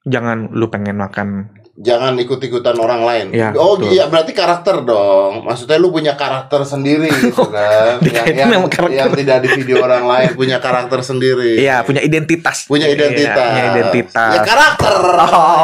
jangan 0.04 0.52
lu 0.52 0.68
pengen 0.68 0.98
makan 0.98 1.50
Jangan 1.74 2.14
ikut-ikutan 2.16 2.78
orang 2.78 3.02
lain. 3.02 3.26
Iya, 3.30 3.50
oh 3.52 3.74
betul. 3.74 3.90
iya, 3.90 4.06
berarti 4.06 4.30
karakter 4.30 4.80
dong. 4.80 5.42
Maksudnya 5.42 5.74
lu 5.74 5.90
punya 5.90 6.14
karakter 6.14 6.62
sendiri 6.62 7.10
gitu 7.10 7.42
kan. 7.50 7.98
yang, 7.98 8.46
yang, 8.48 8.62
karakter. 8.64 8.94
yang 8.94 9.10
tidak 9.10 9.38
di 9.42 9.48
video 9.56 9.82
orang 9.82 10.06
lain 10.06 10.28
punya 10.32 10.58
karakter 10.58 11.02
sendiri. 11.02 11.58
iya 11.58 11.82
punya 11.82 11.98
identitas 11.98 12.62
punya 12.64 12.86
Iya, 12.86 12.94
identitas. 12.94 13.34
punya 13.44 13.64
identitas 13.72 14.30
Ya 14.30 14.40
karakter. 14.40 14.94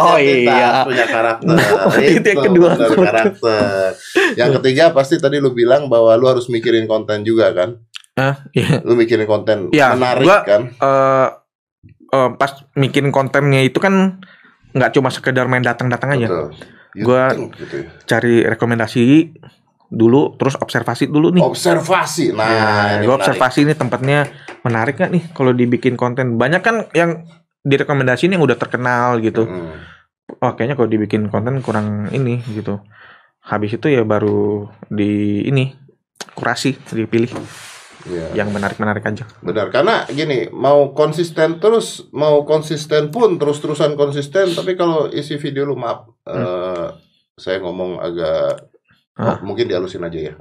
Oh, 0.02 0.16
Identitas, 0.16 0.50
iya. 0.50 0.70
Punya 0.82 1.06
karakter. 1.06 1.54
Itu 2.10 2.26
yang 2.28 2.42
kedua. 2.42 2.70
karakter. 2.74 3.88
Yang 4.34 4.50
ketiga 4.58 4.84
pasti 4.90 5.14
tadi 5.16 5.38
lu 5.38 5.52
bilang 5.52 5.86
bahwa 5.86 6.10
lu 6.14 6.26
harus 6.26 6.48
mikirin 6.48 6.84
konten 6.84 7.22
juga 7.22 7.54
kan. 7.54 7.78
Hah? 8.12 8.34
Iya. 8.50 8.82
Lu 8.82 8.98
mikirin 8.98 9.24
konten 9.24 9.70
Iya, 9.70 9.94
menarik 9.94 10.26
gua- 10.26 10.42
kan. 10.42 10.62
Eh, 10.72 11.28
eh, 12.10 12.30
pas 12.34 12.50
bikin 12.74 13.08
kontennya 13.08 13.62
itu 13.62 13.78
kan 13.78 14.18
nggak 14.70 14.90
cuma 14.94 15.08
sekedar 15.10 15.46
main 15.46 15.62
datang-datang 15.62 16.14
aja 16.14 16.26
Gua- 16.96 17.30
think 17.30 17.54
gitu 17.54 17.74
ya. 17.82 17.86
cari 18.04 18.42
rekomendasi 18.42 19.30
dulu 19.90 20.38
terus 20.38 20.54
observasi 20.54 21.10
dulu 21.10 21.34
nih 21.34 21.42
Observasi. 21.42 22.30
Nah, 22.30 22.94
ini 22.94 23.10
gue 23.10 23.16
observasi 23.16 23.66
ini 23.66 23.74
tempatnya 23.74 24.22
menarik 24.62 24.94
nggak 24.94 25.10
nih 25.10 25.22
kalau 25.34 25.50
dibikin 25.50 25.98
konten. 25.98 26.38
Banyak 26.38 26.62
kan 26.62 26.86
yang 26.94 27.26
direkomendasiin 27.66 28.38
yang 28.38 28.42
udah 28.42 28.54
terkenal 28.54 29.18
gitu. 29.18 29.50
Hmm. 29.50 29.74
Oh 30.38 30.54
kayaknya 30.54 30.78
kalau 30.78 30.86
dibikin 30.86 31.26
konten 31.26 31.58
kurang 31.58 32.06
ini 32.14 32.38
gitu. 32.46 32.78
Habis 33.42 33.82
itu 33.82 33.90
ya 33.90 34.06
baru 34.06 34.70
di 34.86 35.42
ini 35.42 35.74
kurasi 36.38 36.78
dipilih 36.94 37.34
Iya. 38.08 38.32
yang 38.32 38.48
menarik-menarik 38.48 39.04
aja. 39.04 39.28
Benar, 39.44 39.68
karena 39.68 40.08
gini, 40.08 40.48
mau 40.48 40.96
konsisten 40.96 41.60
terus, 41.60 42.08
mau 42.16 42.48
konsisten 42.48 43.12
pun 43.12 43.36
terus-terusan 43.36 43.92
konsisten, 43.92 44.56
tapi 44.56 44.72
kalau 44.72 45.12
isi 45.12 45.36
video 45.36 45.68
lu 45.68 45.76
maaf, 45.76 46.08
eh, 46.24 46.96
saya 47.36 47.60
ngomong 47.60 48.00
agak 48.00 48.70
Ah. 49.20 49.36
oh, 49.36 49.52
mungkin 49.52 49.68
dihalusin 49.68 50.00
aja 50.00 50.32
ya. 50.32 50.34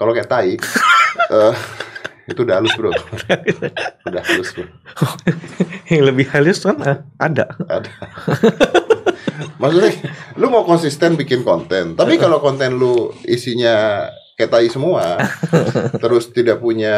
Kalau 0.00 0.16
kayak 0.16 0.30
tai, 0.32 0.56
eh, 1.36 1.54
itu 2.24 2.40
udah 2.40 2.56
halus 2.56 2.72
bro, 2.72 2.88
udah 4.08 4.22
halus 4.32 4.50
bro. 4.56 4.64
yang 5.92 6.08
lebih 6.08 6.24
halus 6.32 6.64
kan 6.64 6.80
eh, 6.80 6.98
ada. 7.20 7.52
Ada. 7.68 7.92
Maksudnya, 9.60 9.92
lu 10.40 10.48
mau 10.48 10.64
konsisten 10.64 11.20
bikin 11.20 11.44
konten, 11.44 11.92
tapi 12.00 12.16
kalau 12.16 12.40
konten 12.40 12.80
lu 12.80 13.12
isinya 13.28 14.08
kayak 14.34 14.50
tai 14.50 14.66
semua, 14.66 15.20
terus 16.02 16.28
tidak 16.28 16.58
punya 16.58 16.94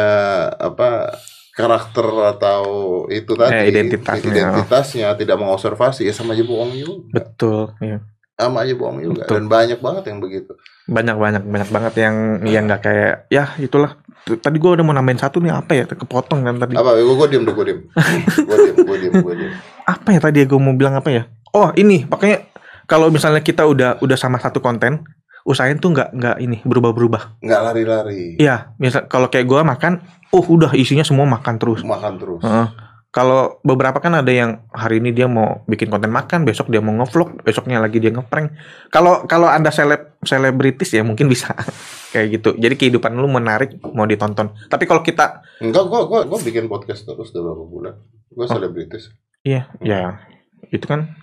apa 0.51 1.15
karakter 1.51 2.03
atau 2.29 2.61
itu 3.07 3.31
tadi 3.33 3.55
Eh, 3.55 3.71
identitasnya. 3.71 4.27
identitasnya, 4.27 5.07
tidak 5.15 5.37
mengobservasi 5.37 6.03
ya 6.03 6.11
sama 6.11 6.33
aja 6.33 6.43
bohong 6.43 6.71
juga, 6.71 6.95
Betul. 7.13 7.71
Iya. 7.79 7.99
sama 8.35 8.61
aja 8.61 8.73
bohong 8.73 8.99
juga, 8.99 9.23
Betul. 9.23 9.33
dan 9.33 9.43
banyak 9.47 9.79
banget 9.79 10.03
yang 10.05 10.19
begitu. 10.19 10.51
Banyak 10.85 11.15
banyak 11.15 11.43
banyak 11.43 11.69
banget 11.69 11.93
yang 11.97 12.15
yang 12.43 12.63
nggak 12.65 12.81
kayak 12.81 13.13
ya 13.29 13.55
itulah. 13.57 13.95
Tadi 14.25 14.57
gue 14.57 14.71
udah 14.73 14.81
mau 14.81 14.91
nambahin 14.91 15.17
satu 15.17 15.37
nih 15.37 15.53
apa 15.53 15.71
ya 15.71 15.85
kepotong 15.85 16.43
kan 16.43 16.57
tadi. 16.57 16.73
Apa? 16.73 16.97
Gue 16.97 17.15
gue 17.15 17.27
diem 17.29 17.43
gue 17.43 17.55
diem, 17.63 17.79
gue 18.49 18.57
diem, 18.59 18.75
gue 18.81 18.97
diem, 18.99 19.13
gue 19.15 19.33
diem. 19.35 19.53
apa 19.85 20.07
ya 20.11 20.19
tadi 20.19 20.43
gue 20.43 20.57
mau 20.57 20.73
bilang 20.73 20.93
apa 20.93 21.09
ya? 21.09 21.23
Oh 21.51 21.71
ini 21.73 22.03
makanya 22.03 22.43
kalau 22.85 23.07
misalnya 23.07 23.39
kita 23.39 23.63
udah 23.63 23.97
udah 23.97 24.17
sama 24.19 24.35
satu 24.35 24.59
konten, 24.59 25.05
usahain 25.45 25.77
tuh 25.77 25.93
nggak 25.93 26.09
nggak 26.11 26.37
ini 26.41 26.57
berubah-berubah. 26.65 27.37
Nggak 27.39 27.61
lari-lari, 27.61 28.35
Iya, 28.35 28.73
misal 28.75 29.05
kalau 29.05 29.29
kayak 29.29 29.45
gue 29.45 29.61
makan, 29.61 29.93
oh 30.33 30.41
udah 30.41 30.73
isinya 30.73 31.05
semua 31.05 31.29
makan 31.29 31.55
terus. 31.55 31.85
makan 31.85 32.17
terus. 32.17 32.41
Heeh. 32.41 32.67
Kalau 33.13 33.63
beberapa 33.63 34.03
kan 34.03 34.11
ada 34.11 34.27
yang 34.27 34.67
hari 34.75 34.99
ini 34.99 35.15
dia 35.15 35.23
mau 35.23 35.63
bikin 35.71 35.87
konten 35.87 36.11
makan, 36.11 36.43
besok 36.43 36.67
dia 36.67 36.83
mau 36.83 36.91
ngevlog, 36.91 37.47
besoknya 37.47 37.79
lagi 37.79 38.03
dia 38.03 38.11
ngeprank. 38.11 38.51
Kalau 38.91 39.23
kalau 39.23 39.47
anda 39.47 39.71
seleb 39.71 40.19
selebritis 40.19 40.91
ya 40.91 40.99
mungkin 40.99 41.31
bisa 41.31 41.55
kayak 42.11 42.27
gitu. 42.35 42.49
Jadi 42.59 42.75
kehidupan 42.75 43.15
lu 43.15 43.31
menarik, 43.31 43.79
mau 43.87 44.03
ditonton. 44.03 44.51
Tapi 44.67 44.83
kalau 44.83 44.99
kita, 44.99 45.45
Enggak, 45.63 45.87
gue 45.87 46.01
gue 46.11 46.19
gue 46.27 46.39
bikin 46.43 46.67
podcast 46.67 47.07
terus 47.07 47.31
udah 47.31 47.39
beberapa 47.45 47.63
bulan. 47.63 47.93
Gue 48.27 48.45
selebritis. 48.51 49.07
iya, 49.45 49.71
ya 49.79 50.19
itu 50.73 50.83
kan. 50.83 51.15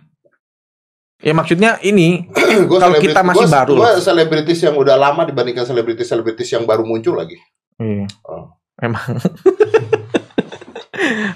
Ya 1.23 1.33
maksudnya 1.33 1.79
ini 1.81 2.27
Kalau 2.73 2.99
kita 2.99 3.23
masih 3.23 3.47
gua- 3.47 3.55
baru 3.57 3.75
gua 3.77 3.93
selebritis 3.97 4.59
yang 4.61 4.75
udah 4.75 4.95
lama 4.95 5.23
dibandingkan 5.23 5.62
selebritis 5.62 6.05
selebritis 6.05 6.51
yang 6.51 6.62
baru 6.62 6.83
muncul 6.83 7.14
lagi 7.14 7.39
Iya. 7.77 8.07
Oh. 8.25 8.59
Emang. 8.77 9.03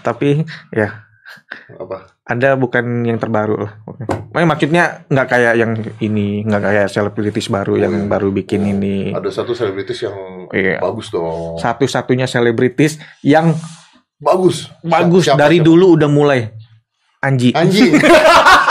Tapi 0.02 0.42
ya 0.70 1.02
apa 1.76 2.06
ada 2.22 2.54
bukan 2.54 3.04
yang 3.04 3.16
terbaru 3.16 3.60
lah. 3.60 3.72
Maksudnya 4.32 5.04
nggak 5.06 5.28
kayak 5.28 5.54
yang 5.54 5.72
ini, 5.98 6.42
nggak 6.42 6.58
kayak 6.60 6.86
selebritis 6.88 7.46
baru 7.46 7.76
yang 7.78 7.94
Hmm. 7.94 8.08
baru 8.08 8.32
bikin 8.32 8.64
ini. 8.64 9.12
ada 9.12 9.28
satu 9.28 9.52
selebritis 9.52 10.02
yang 10.02 10.16
Iya. 10.48 10.80
bagus 10.80 11.08
dong 11.08 11.54
Satu-satunya 11.56 12.24
selebritis 12.24 12.96
yang 13.20 13.54
bagus 14.16 14.70
bagus 14.80 15.26
Siapa- 15.26 15.38
dari 15.38 15.58
siapa? 15.58 15.66
dulu 15.66 15.86
udah 15.94 16.08
mulai. 16.08 16.40
Anji. 17.18 17.50
anjing 17.52 17.94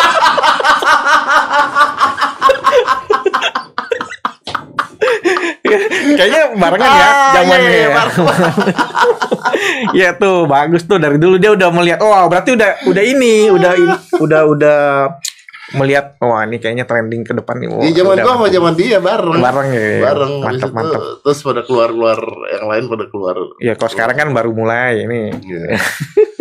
Kayaknya 6.16 6.42
barengan 6.56 6.90
ya 6.90 7.06
Ah, 7.06 7.32
zamannya 7.34 7.70
iya, 7.70 7.72
iya, 7.72 7.90
ya. 7.90 8.04
Iya 9.94 10.10
tuh 10.16 10.46
bagus 10.46 10.84
tuh 10.84 10.98
dari 10.98 11.16
dulu 11.16 11.36
dia 11.36 11.52
udah 11.52 11.70
melihat 11.72 12.00
oh 12.02 12.28
berarti 12.28 12.54
udah 12.54 12.84
udah 12.86 13.04
ini 13.04 13.48
udah 13.48 13.72
ini 13.74 13.96
udah 14.18 14.42
udah 14.46 14.80
melihat 15.74 16.14
wah 16.20 16.46
ini 16.46 16.62
kayaknya 16.62 16.86
trending 16.86 17.26
ke 17.26 17.34
depan 17.34 17.58
nih. 17.58 17.68
Wah, 17.68 17.82
di 17.82 17.90
zaman 17.92 18.14
udah 18.14 18.24
gua 18.24 18.34
sama 18.36 18.48
zaman 18.48 18.74
dia 18.76 18.98
bareng 19.00 19.42
bareng 19.42 19.68
ya. 19.68 19.88
bareng 20.04 20.34
Mantap 20.38 20.70
itu, 20.70 20.76
mantap. 20.78 21.02
terus 21.20 21.40
pada 21.42 21.62
keluar 21.64 21.90
keluar 21.90 22.20
yang 22.48 22.66
lain 22.66 22.84
pada 22.86 23.06
keluar 23.08 23.36
Ya 23.58 23.74
kalau 23.74 23.90
sekarang 23.90 24.16
kan 24.16 24.30
baru 24.30 24.52
mulai 24.52 25.02
ini. 25.02 25.34
Iya. 25.36 25.66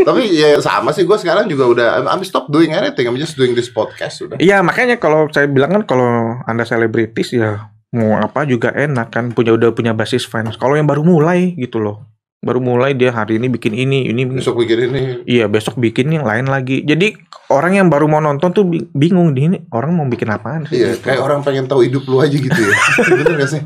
tapi 0.04 0.28
ya 0.28 0.60
sama 0.60 0.92
sih 0.92 1.02
gue 1.02 1.16
sekarang 1.16 1.48
juga 1.48 1.64
udah 1.64 1.88
I'm, 1.96 2.06
I'm 2.10 2.22
stop 2.22 2.52
doing 2.52 2.68
anything 2.70 3.08
I'm 3.08 3.16
just 3.16 3.34
doing 3.34 3.56
this 3.56 3.72
podcast 3.72 4.20
sudah 4.20 4.36
Iya 4.36 4.60
makanya 4.60 5.00
kalau 5.00 5.32
saya 5.32 5.48
bilang 5.48 5.72
kan 5.72 5.82
kalau 5.88 6.04
anda 6.44 6.60
selebritis 6.62 7.32
ya 7.32 7.72
mau 7.94 8.18
apa 8.18 8.42
juga 8.44 8.74
enak 8.74 9.14
kan 9.14 9.30
punya 9.30 9.54
udah 9.54 9.70
punya 9.70 9.94
basis 9.94 10.26
fans. 10.26 10.58
Kalau 10.58 10.74
yang 10.74 10.90
baru 10.90 11.06
mulai 11.06 11.54
gitu 11.54 11.78
loh, 11.78 12.02
baru 12.44 12.60
mulai 12.60 12.92
dia 12.92 13.08
hari 13.08 13.40
ini 13.40 13.48
bikin 13.48 13.72
ini 13.72 14.10
ini 14.12 14.28
besok 14.28 14.60
bikin 14.60 14.92
ini 14.92 15.00
iya 15.24 15.48
besok 15.48 15.80
bikin 15.80 16.12
yang 16.12 16.28
lain 16.28 16.44
lagi. 16.44 16.84
Jadi 16.84 17.16
orang 17.48 17.78
yang 17.80 17.88
baru 17.88 18.04
mau 18.04 18.20
nonton 18.20 18.52
tuh 18.52 18.64
bi- 18.68 18.84
bingung 18.92 19.32
di 19.32 19.48
ini 19.48 19.56
orang 19.72 19.96
mau 19.96 20.04
bikin 20.04 20.28
apaan 20.28 20.68
sih? 20.68 20.76
Iya, 20.76 20.98
gitu. 20.98 21.08
kayak 21.08 21.20
orang 21.24 21.40
pengen 21.40 21.64
tahu 21.64 21.86
hidup 21.86 22.04
lu 22.04 22.20
aja 22.20 22.36
gitu 22.36 22.52
ya. 22.52 22.74
Bener 23.16 23.34
gak 23.40 23.50
sih? 23.50 23.62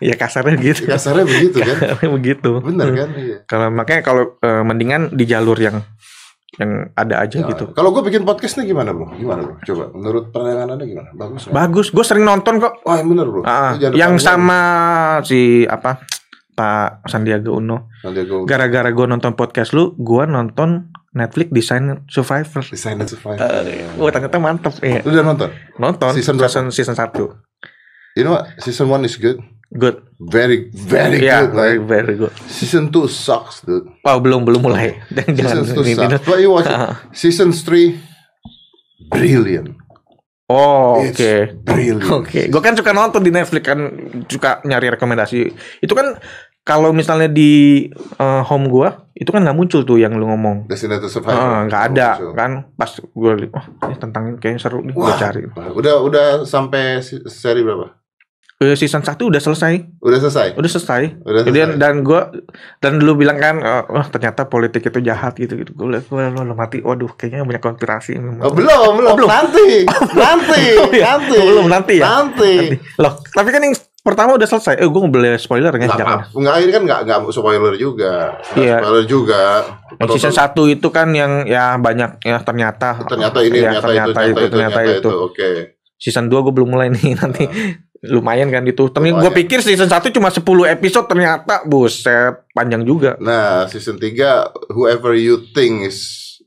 ya 0.00 0.14
kasarnya 0.16 0.56
gitu. 0.60 0.88
Kasarnya 0.88 1.24
begitu 1.28 1.58
kan? 1.60 1.76
begitu. 2.16 2.50
Bener 2.64 2.88
kan? 2.96 3.08
Iya. 3.12 3.36
Kalau 3.44 3.68
makanya 3.68 4.00
kalau 4.00 4.22
eh, 4.40 4.62
mendingan 4.64 5.12
di 5.12 5.24
jalur 5.28 5.56
yang 5.60 5.84
yang 6.56 6.88
ada 6.96 7.14
aja 7.20 7.36
Ya, 7.44 7.48
gitu. 7.52 7.70
Kalau 7.76 7.92
gue 7.92 8.02
bikin 8.08 8.24
podcast 8.24 8.56
nih 8.56 8.72
gimana 8.72 8.96
bro? 8.96 9.12
Gimana 9.12 9.44
bro? 9.44 9.54
Coba 9.60 9.84
menurut 9.92 10.24
pandangan 10.32 10.72
anda 10.72 10.84
gimana? 10.88 11.08
Bagus 11.12 11.48
nggak? 11.48 11.54
Bagus, 11.54 11.86
gue 11.92 12.04
sering 12.04 12.24
nonton 12.24 12.54
kok. 12.58 12.80
Wah 12.82 12.96
yang 12.96 13.08
bener 13.12 13.26
bro. 13.28 13.42
Ah, 13.44 13.76
yang 13.76 14.16
sama 14.16 14.60
si 15.20 15.68
apa 15.68 16.00
Pak 16.56 17.04
Sandiaga 17.12 17.52
Uno. 17.52 17.92
Sandiaga 18.00 18.48
Gara-gara 18.48 18.88
gue 18.88 19.06
nonton 19.06 19.36
podcast 19.36 19.76
lu, 19.76 19.92
gue 20.00 20.24
nonton 20.24 20.88
Netflix 21.12 21.48
Design 21.52 22.04
Survivor. 22.08 22.64
Design 22.64 23.04
and 23.04 23.08
Survive. 23.08 23.40
Wah 24.00 24.10
ternyata 24.12 24.36
mantep. 24.40 24.72
Iya. 24.80 25.00
Lu 25.04 25.12
udah 25.12 25.24
nonton? 25.24 25.48
Nonton 25.76 26.12
Season 26.16 26.36
season 26.36 26.64
berapa? 26.68 26.72
season, 26.72 26.96
satu. 26.96 27.24
You 28.16 28.24
know 28.24 28.32
what? 28.40 28.48
Season 28.64 28.88
1 28.88 29.04
is 29.04 29.20
good. 29.20 29.36
Good. 29.68 30.06
Very 30.16 30.70
very 30.70 31.20
Yeah, 31.20 31.44
good. 31.44 31.52
Like, 31.52 31.78
very 31.84 32.14
good. 32.14 32.32
season 32.46 32.88
2 32.88 33.04
sucks, 33.06 33.60
dude. 33.60 33.84
Oh, 34.00 34.16
belum 34.16 34.42
belum 34.42 34.62
mulai. 34.62 35.02
Season 35.36 35.66
2 35.66 35.74
ini- 35.76 35.92
ini- 35.92 36.16
sucks. 36.16 36.22
But 36.22 36.38
you 36.38 36.50
watch 36.50 36.64
it. 36.64 36.78
Season 37.12 37.50
3 37.50 37.98
brilliant. 39.08 39.74
Oh, 40.46 41.02
oke. 41.02 41.10
It's 41.10 41.58
brilliant. 41.58 42.06
Oke, 42.08 42.46
gue 42.46 42.62
kan 42.62 42.78
suka 42.78 42.94
nonton 42.94 43.18
di 43.18 43.34
Netflix 43.34 43.66
kan, 43.66 43.80
suka 44.24 44.62
nyari 44.62 44.94
rekomendasi. 44.94 45.50
Itu 45.82 45.92
kan 45.92 46.22
kalau 46.62 46.94
misalnya 46.94 47.26
di 47.26 47.86
eh, 47.90 48.42
home 48.42 48.66
gua, 48.66 49.10
itu 49.12 49.26
kan 49.26 49.42
nggak 49.42 49.54
muncul 49.54 49.82
tuh 49.82 49.98
yang 49.98 50.14
lu 50.14 50.26
ngomong. 50.26 50.70
Designated 50.70 51.10
Survivor. 51.10 51.34
Ah, 51.34 51.66
nggak 51.66 51.82
ada 51.90 52.08
Oh, 52.22 52.30
kan? 52.30 52.70
Pas 52.74 52.90
gue 52.94 53.32
lihat, 53.36 53.54
oh 53.58 53.64
ini 53.84 53.96
tentang 53.98 54.38
kayaknya 54.38 54.60
seru 54.62 54.78
nih, 54.80 54.94
gue 54.94 55.02
Wah. 55.02 55.18
cari. 55.18 55.42
Udah 55.74 55.94
udah 56.00 56.26
sampai 56.42 57.02
seri 57.26 57.66
berapa? 57.66 57.90
Season 58.56 59.04
1 59.04 59.20
udah 59.20 59.36
selesai, 59.36 60.00
Udah 60.00 60.16
selesai. 60.18 60.56
udah 60.56 60.70
selesai. 60.70 61.02
Udah 61.20 61.42
Dan 61.42 61.52
selesai. 61.52 61.76
dan 61.76 61.94
gue 62.00 62.20
dan 62.78 62.92
lu 62.98 63.12
bilang 63.12 63.36
kan, 63.36 63.60
eh, 63.60 63.84
wah 63.86 64.06
ternyata 64.06 64.44
politik 64.44 64.80
itu 64.82 64.98
jahat 65.00 65.36
gitu 65.36 65.56
gitu. 65.56 65.70
Gue 65.70 65.92
liat, 65.92 66.08
gue 66.08 66.16
lo 66.34 66.54
mati, 66.54 66.80
waduh 66.80 67.12
kayaknya 67.12 67.44
banyak 67.44 67.60
konspirasi. 67.60 68.16
Oh, 68.16 68.48
belum, 68.48 68.96
belum, 68.96 69.12
belum. 69.14 69.28
Nanti, 69.28 69.84
nanti, 70.16 70.62
Oh, 70.80 70.88
iya. 70.88 71.04
nanti. 71.12 71.36
Oh, 71.36 71.44
belum, 71.46 71.66
nanti 71.68 71.94
ya? 71.94 72.04
Nanti. 72.10 72.52
Nanti. 72.72 72.76
Loh, 72.96 73.12
tapi 73.28 73.48
kan 73.50 73.60
yang 73.60 73.76
pertama 74.00 74.30
udah 74.32 74.48
selesai. 74.48 74.74
Eh, 74.74 74.88
gue 74.88 75.00
boleh 75.04 75.36
spoiler 75.36 75.68
kan? 75.70 75.80
Nggak, 75.82 76.00
Jangan. 76.00 76.16
apa- 76.16 76.26
nggak, 76.32 76.54
ini 76.56 76.70
kan 76.72 76.82
nggak 76.82 77.00
nggak 77.04 77.18
spoiler 77.28 77.74
juga. 77.76 78.40
Nggak 78.40 78.56
Iya. 78.56 78.76
Spoiler 78.80 79.04
juga. 79.04 79.42
Yang 79.98 80.08
season 80.16 80.32
1 80.32 80.64
itu 80.70 80.88
kan 80.88 81.08
yang 81.12 81.44
ya 81.44 81.76
banyak 81.76 82.24
ya 82.24 82.40
ternyata 82.40 83.04
Ternyata 83.04 83.38
ini, 83.44 83.58
ya, 83.58 83.76
ternyata, 83.76 84.24
itu, 84.24 84.32
ternyata, 84.32 84.40
itu, 84.40 84.48
ternyata, 84.48 84.80
itu. 84.96 85.10
Oke. 85.12 85.50
Season 85.96 86.24
2 86.24 86.40
gue 86.40 86.52
belum 86.52 86.68
mulai 86.70 86.88
nih 86.88 87.16
nanti. 87.16 87.44
Lumayan 88.04 88.52
kan 88.52 88.66
itu. 88.68 88.92
Ternyata 88.92 89.24
gue 89.24 89.32
pikir 89.32 89.64
season 89.64 89.88
1 89.88 90.12
cuma 90.12 90.28
10 90.28 90.44
episode 90.76 91.06
ternyata 91.08 91.64
buset 91.64 92.44
panjang 92.52 92.84
juga. 92.84 93.16
Nah, 93.22 93.64
season 93.72 93.96
3 93.96 94.72
whoever 94.72 95.16
you 95.16 95.40
think 95.56 95.88
is 95.88 95.98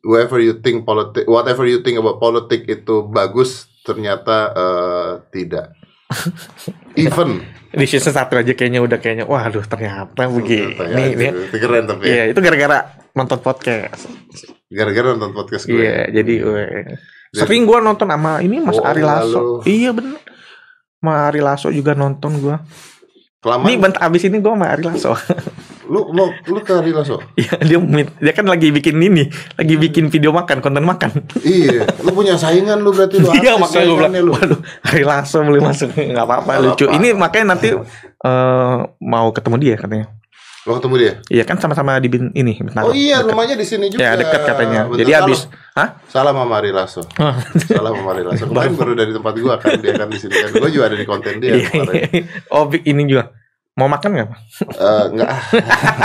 whoever 0.06 0.38
you 0.38 0.62
think 0.62 0.86
politik 0.86 1.26
whatever 1.26 1.66
you 1.66 1.82
think 1.82 1.98
about 1.98 2.22
politik 2.22 2.70
itu 2.70 3.06
bagus 3.10 3.66
ternyata 3.82 4.54
eh, 4.54 5.12
tidak. 5.34 5.74
Even 6.98 7.42
Di 7.70 7.86
season 7.86 8.18
1 8.18 8.34
aja 8.34 8.54
kayaknya 8.58 8.82
udah 8.82 8.98
kayaknya 8.98 9.26
waduh 9.30 9.62
ternyata 9.62 10.26
begini. 10.26 10.74
Ternyata 10.74 11.22
ya, 11.22 11.32
itu 11.38 11.58
keren 11.62 11.86
tapi 11.86 12.02
ya. 12.02 12.14
Iya, 12.14 12.24
itu 12.34 12.40
gara-gara 12.42 12.78
nonton 13.14 13.40
podcast. 13.46 14.10
gara-gara 14.70 15.08
nonton 15.14 15.34
podcast 15.38 15.66
gue. 15.70 15.78
Iya, 15.82 16.10
jadi 16.10 16.34
weh. 16.46 16.98
sering 17.30 17.70
gua 17.70 17.78
nonton 17.78 18.10
sama 18.10 18.42
ini 18.42 18.58
Mas 18.58 18.78
Oh, 18.78 18.86
Ari 18.86 19.06
Lasso. 19.06 19.62
Iya 19.70 19.94
bener. 19.94 20.18
Mas 21.00 21.32
Ari 21.32 21.40
Lasso 21.40 21.72
juga 21.72 21.96
nonton 21.96 22.40
gua. 22.44 22.60
Kelamaan 23.40 23.72
Nih 23.72 23.80
bentar 23.80 24.04
abis 24.04 24.28
ini 24.28 24.44
gua 24.44 24.60
sama 24.60 24.68
Ari 24.68 24.84
Lasso. 24.84 25.16
lu 25.90 26.12
mau 26.14 26.30
lu 26.46 26.60
ke 26.62 26.76
Ari 26.76 26.92
Lasso? 26.92 27.18
Iya, 27.40 27.56
dia 27.66 27.80
dia 28.20 28.34
kan 28.36 28.46
lagi 28.46 28.70
bikin 28.70 29.00
ini, 29.00 29.26
lagi 29.58 29.74
bikin 29.80 30.12
video 30.12 30.30
makan, 30.30 30.60
konten 30.62 30.86
makan. 30.86 31.24
iya, 31.42 31.88
lu 32.04 32.12
punya 32.14 32.36
saingan 32.38 32.84
lu 32.84 32.92
berarti 32.94 33.18
lu. 33.18 33.32
Iya, 33.40 33.58
makanya 33.58 33.86
gue 33.88 33.98
bilang, 33.98 34.14
lu. 34.28 34.32
waduh, 34.36 34.60
Ari 34.86 35.04
Lasso 35.08 35.40
boleh 35.42 35.64
masuk, 35.64 35.90
nggak 35.96 36.26
apa-apa, 36.28 36.52
lucu. 36.62 36.86
apa-apa. 36.86 37.00
Ini 37.00 37.08
makanya 37.18 37.46
nanti 37.56 37.70
eh, 38.22 38.78
mau 39.02 39.28
ketemu 39.32 39.56
dia 39.58 39.76
katanya. 39.80 40.19
Lo 40.70 40.78
ketemu 40.78 40.96
dia? 40.96 41.14
Iya 41.28 41.44
kan 41.44 41.58
sama-sama 41.58 41.98
di 41.98 42.06
bin, 42.06 42.30
ini. 42.32 42.54
Bintaro. 42.54 42.86
Oh 42.86 42.94
iya, 42.94 43.20
Deket. 43.20 43.34
rumahnya 43.34 43.56
di 43.58 43.66
sini 43.66 43.90
juga. 43.90 44.06
Ya 44.06 44.14
dekat 44.14 44.42
katanya. 44.46 44.86
Bentar, 44.86 45.02
Jadi 45.02 45.12
habis, 45.12 45.40
hah? 45.74 45.98
Salah 46.06 46.30
sama 46.30 46.54
Ari 46.56 46.70
Lasso. 46.70 47.02
Salah 47.66 47.90
sama 47.90 48.10
Ari 48.14 48.22
Lasso. 48.22 48.46
Kemarin 48.46 48.74
baru 48.78 48.94
dari 48.94 49.10
tempat 49.10 49.34
gua 49.36 49.58
kan 49.58 49.82
dia 49.82 49.98
kan 49.98 50.06
di 50.06 50.22
sini 50.22 50.38
kan. 50.38 50.54
Gua 50.54 50.70
juga 50.70 50.86
ada 50.86 50.96
di 50.96 51.10
konten 51.10 51.42
dia 51.42 51.58
Iya, 51.58 51.66
kemarin. 51.66 52.02
iya. 52.06 52.22
oh, 52.54 52.70
Big 52.70 52.86
ini 52.86 53.02
juga. 53.04 53.34
Mau 53.74 53.88
makan 53.88 54.10
nggak? 54.12 54.28
Pak? 54.28 54.40
Eh, 54.70 55.04
enggak. 55.10 55.30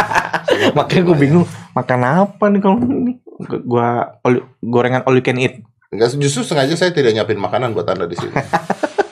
Makanya 0.78 1.02
gue 1.04 1.16
bingung, 1.18 1.44
makan 1.72 2.00
apa 2.00 2.44
nih 2.46 2.60
kalau 2.60 2.78
ini? 2.80 3.12
Gu- 3.20 3.64
Gua 3.64 3.88
all- 4.22 4.46
gorengan 4.60 5.04
all 5.04 5.12
you 5.12 5.20
can 5.20 5.36
eat. 5.36 5.60
Enggak 5.90 6.14
justru 6.16 6.40
sengaja 6.40 6.72
saya 6.72 6.90
tidak 6.90 7.12
nyiapin 7.12 7.36
makanan 7.36 7.74
buat 7.74 7.84
Anda 7.84 8.06
di 8.06 8.14
sini. 8.14 8.30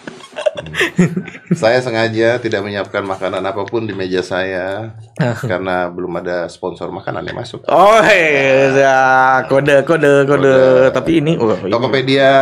Saya 1.61 1.79
sengaja 1.85 2.41
tidak 2.41 2.61
menyiapkan 2.65 3.05
makanan 3.05 3.45
apa 3.45 3.63
pun 3.69 3.85
di 3.85 3.95
meja 3.95 4.25
saya 4.25 4.97
karena 5.51 5.89
belum 5.93 6.23
ada 6.23 6.49
sponsor 6.49 6.89
makanan 6.91 7.27
yang 7.29 7.39
masuk. 7.39 7.65
Oh, 7.69 8.01
ya, 8.03 9.43
kode, 9.47 9.85
kode, 9.85 10.27
kode. 10.27 10.55
Kode. 10.57 10.95
Tapi 10.95 11.11
ini, 11.21 11.37
oh. 11.37 11.53
Tokopedia, 11.55 12.33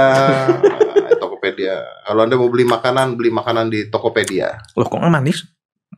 Tokopedia. 1.22 1.82
Kalau 2.06 2.20
Anda 2.24 2.34
mau 2.38 2.48
beli 2.48 2.64
makanan, 2.66 3.18
beli 3.18 3.30
makanan 3.34 3.68
di 3.68 3.88
Tokopedia. 3.90 4.60
Loh, 4.78 4.86
kok 4.86 4.98
nggak 4.98 5.12
manis? 5.12 5.46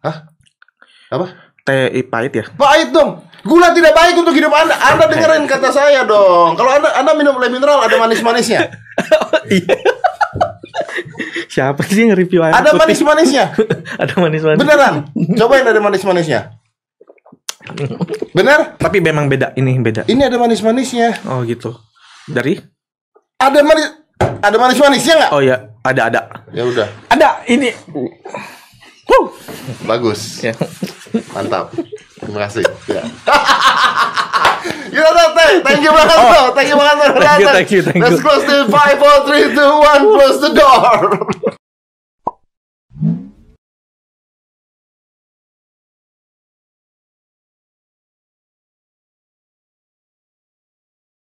Hah? 0.02 0.26
Apa? 1.12 1.26
Teh 1.62 2.02
pahit 2.10 2.32
ya? 2.34 2.44
Pahit 2.58 2.90
dong. 2.90 3.22
Gula 3.42 3.74
tidak 3.74 3.94
baik 3.94 4.14
untuk 4.18 4.34
hidup 4.34 4.54
Anda. 4.54 4.74
Anda 4.78 5.10
dengerin 5.10 5.46
kata 5.50 5.70
saya 5.70 6.06
dong. 6.06 6.54
Kalau 6.54 6.70
Anda 6.70 6.94
Anda 6.94 7.12
minum 7.14 7.38
le 7.38 7.50
mineral 7.50 7.82
ada 7.82 7.98
manis-manisnya. 7.98 8.70
Iya. 9.50 10.01
Siapa 11.52 11.84
sih 11.84 12.08
yang 12.08 12.16
review 12.16 12.40
air 12.40 12.56
Ada 12.56 12.72
putih? 12.72 12.80
manis-manisnya. 12.80 13.52
ada 14.02 14.14
manis-manis. 14.16 14.56
Beneran. 14.64 14.94
Cobain 15.36 15.68
ada 15.68 15.80
manis-manisnya. 15.84 16.40
Bener? 18.32 18.80
Tapi 18.80 19.04
memang 19.04 19.28
beda, 19.28 19.52
ini 19.60 19.76
beda. 19.76 20.08
Ini 20.08 20.32
ada 20.32 20.40
manis-manisnya. 20.40 21.20
Oh 21.28 21.44
gitu. 21.44 21.76
Dari? 22.24 22.56
Ada 23.36 23.60
manis 23.60 24.00
ada 24.40 24.56
manis-manisnya 24.56 25.14
nggak? 25.20 25.30
Oh 25.36 25.44
ya, 25.44 25.76
ada 25.84 26.02
ada. 26.08 26.20
Ya 26.56 26.64
udah, 26.64 26.88
Ada 27.12 27.44
ini. 27.52 27.68
Huh. 29.04 29.26
bagus. 29.84 30.40
Ya. 30.40 30.56
Mantap. 31.36 31.68
Terima 32.16 32.48
kasih. 32.48 32.64
Ya. 32.88 33.04
Yaudah, 34.92 35.32
thank, 35.32 35.64
thank 35.64 35.80
you 35.80 35.88
banget 35.90 36.18
bro. 36.20 36.42
Thank 36.52 36.68
you 36.68 36.76
banget 36.76 36.96
bro. 37.00 37.20
Thank 37.24 37.40
you, 37.40 37.48
thank 37.48 37.70
you, 37.72 37.80
thank 37.82 38.00
Let's 38.04 38.20
you. 38.20 38.28
close 38.28 38.44
the 38.44 38.68
5, 38.68 39.00
4, 39.00 39.56
3, 39.56 39.56
2, 39.56 39.56
1, 39.56 40.14
close 40.20 40.38
the 40.38 40.52
door. 40.52 41.00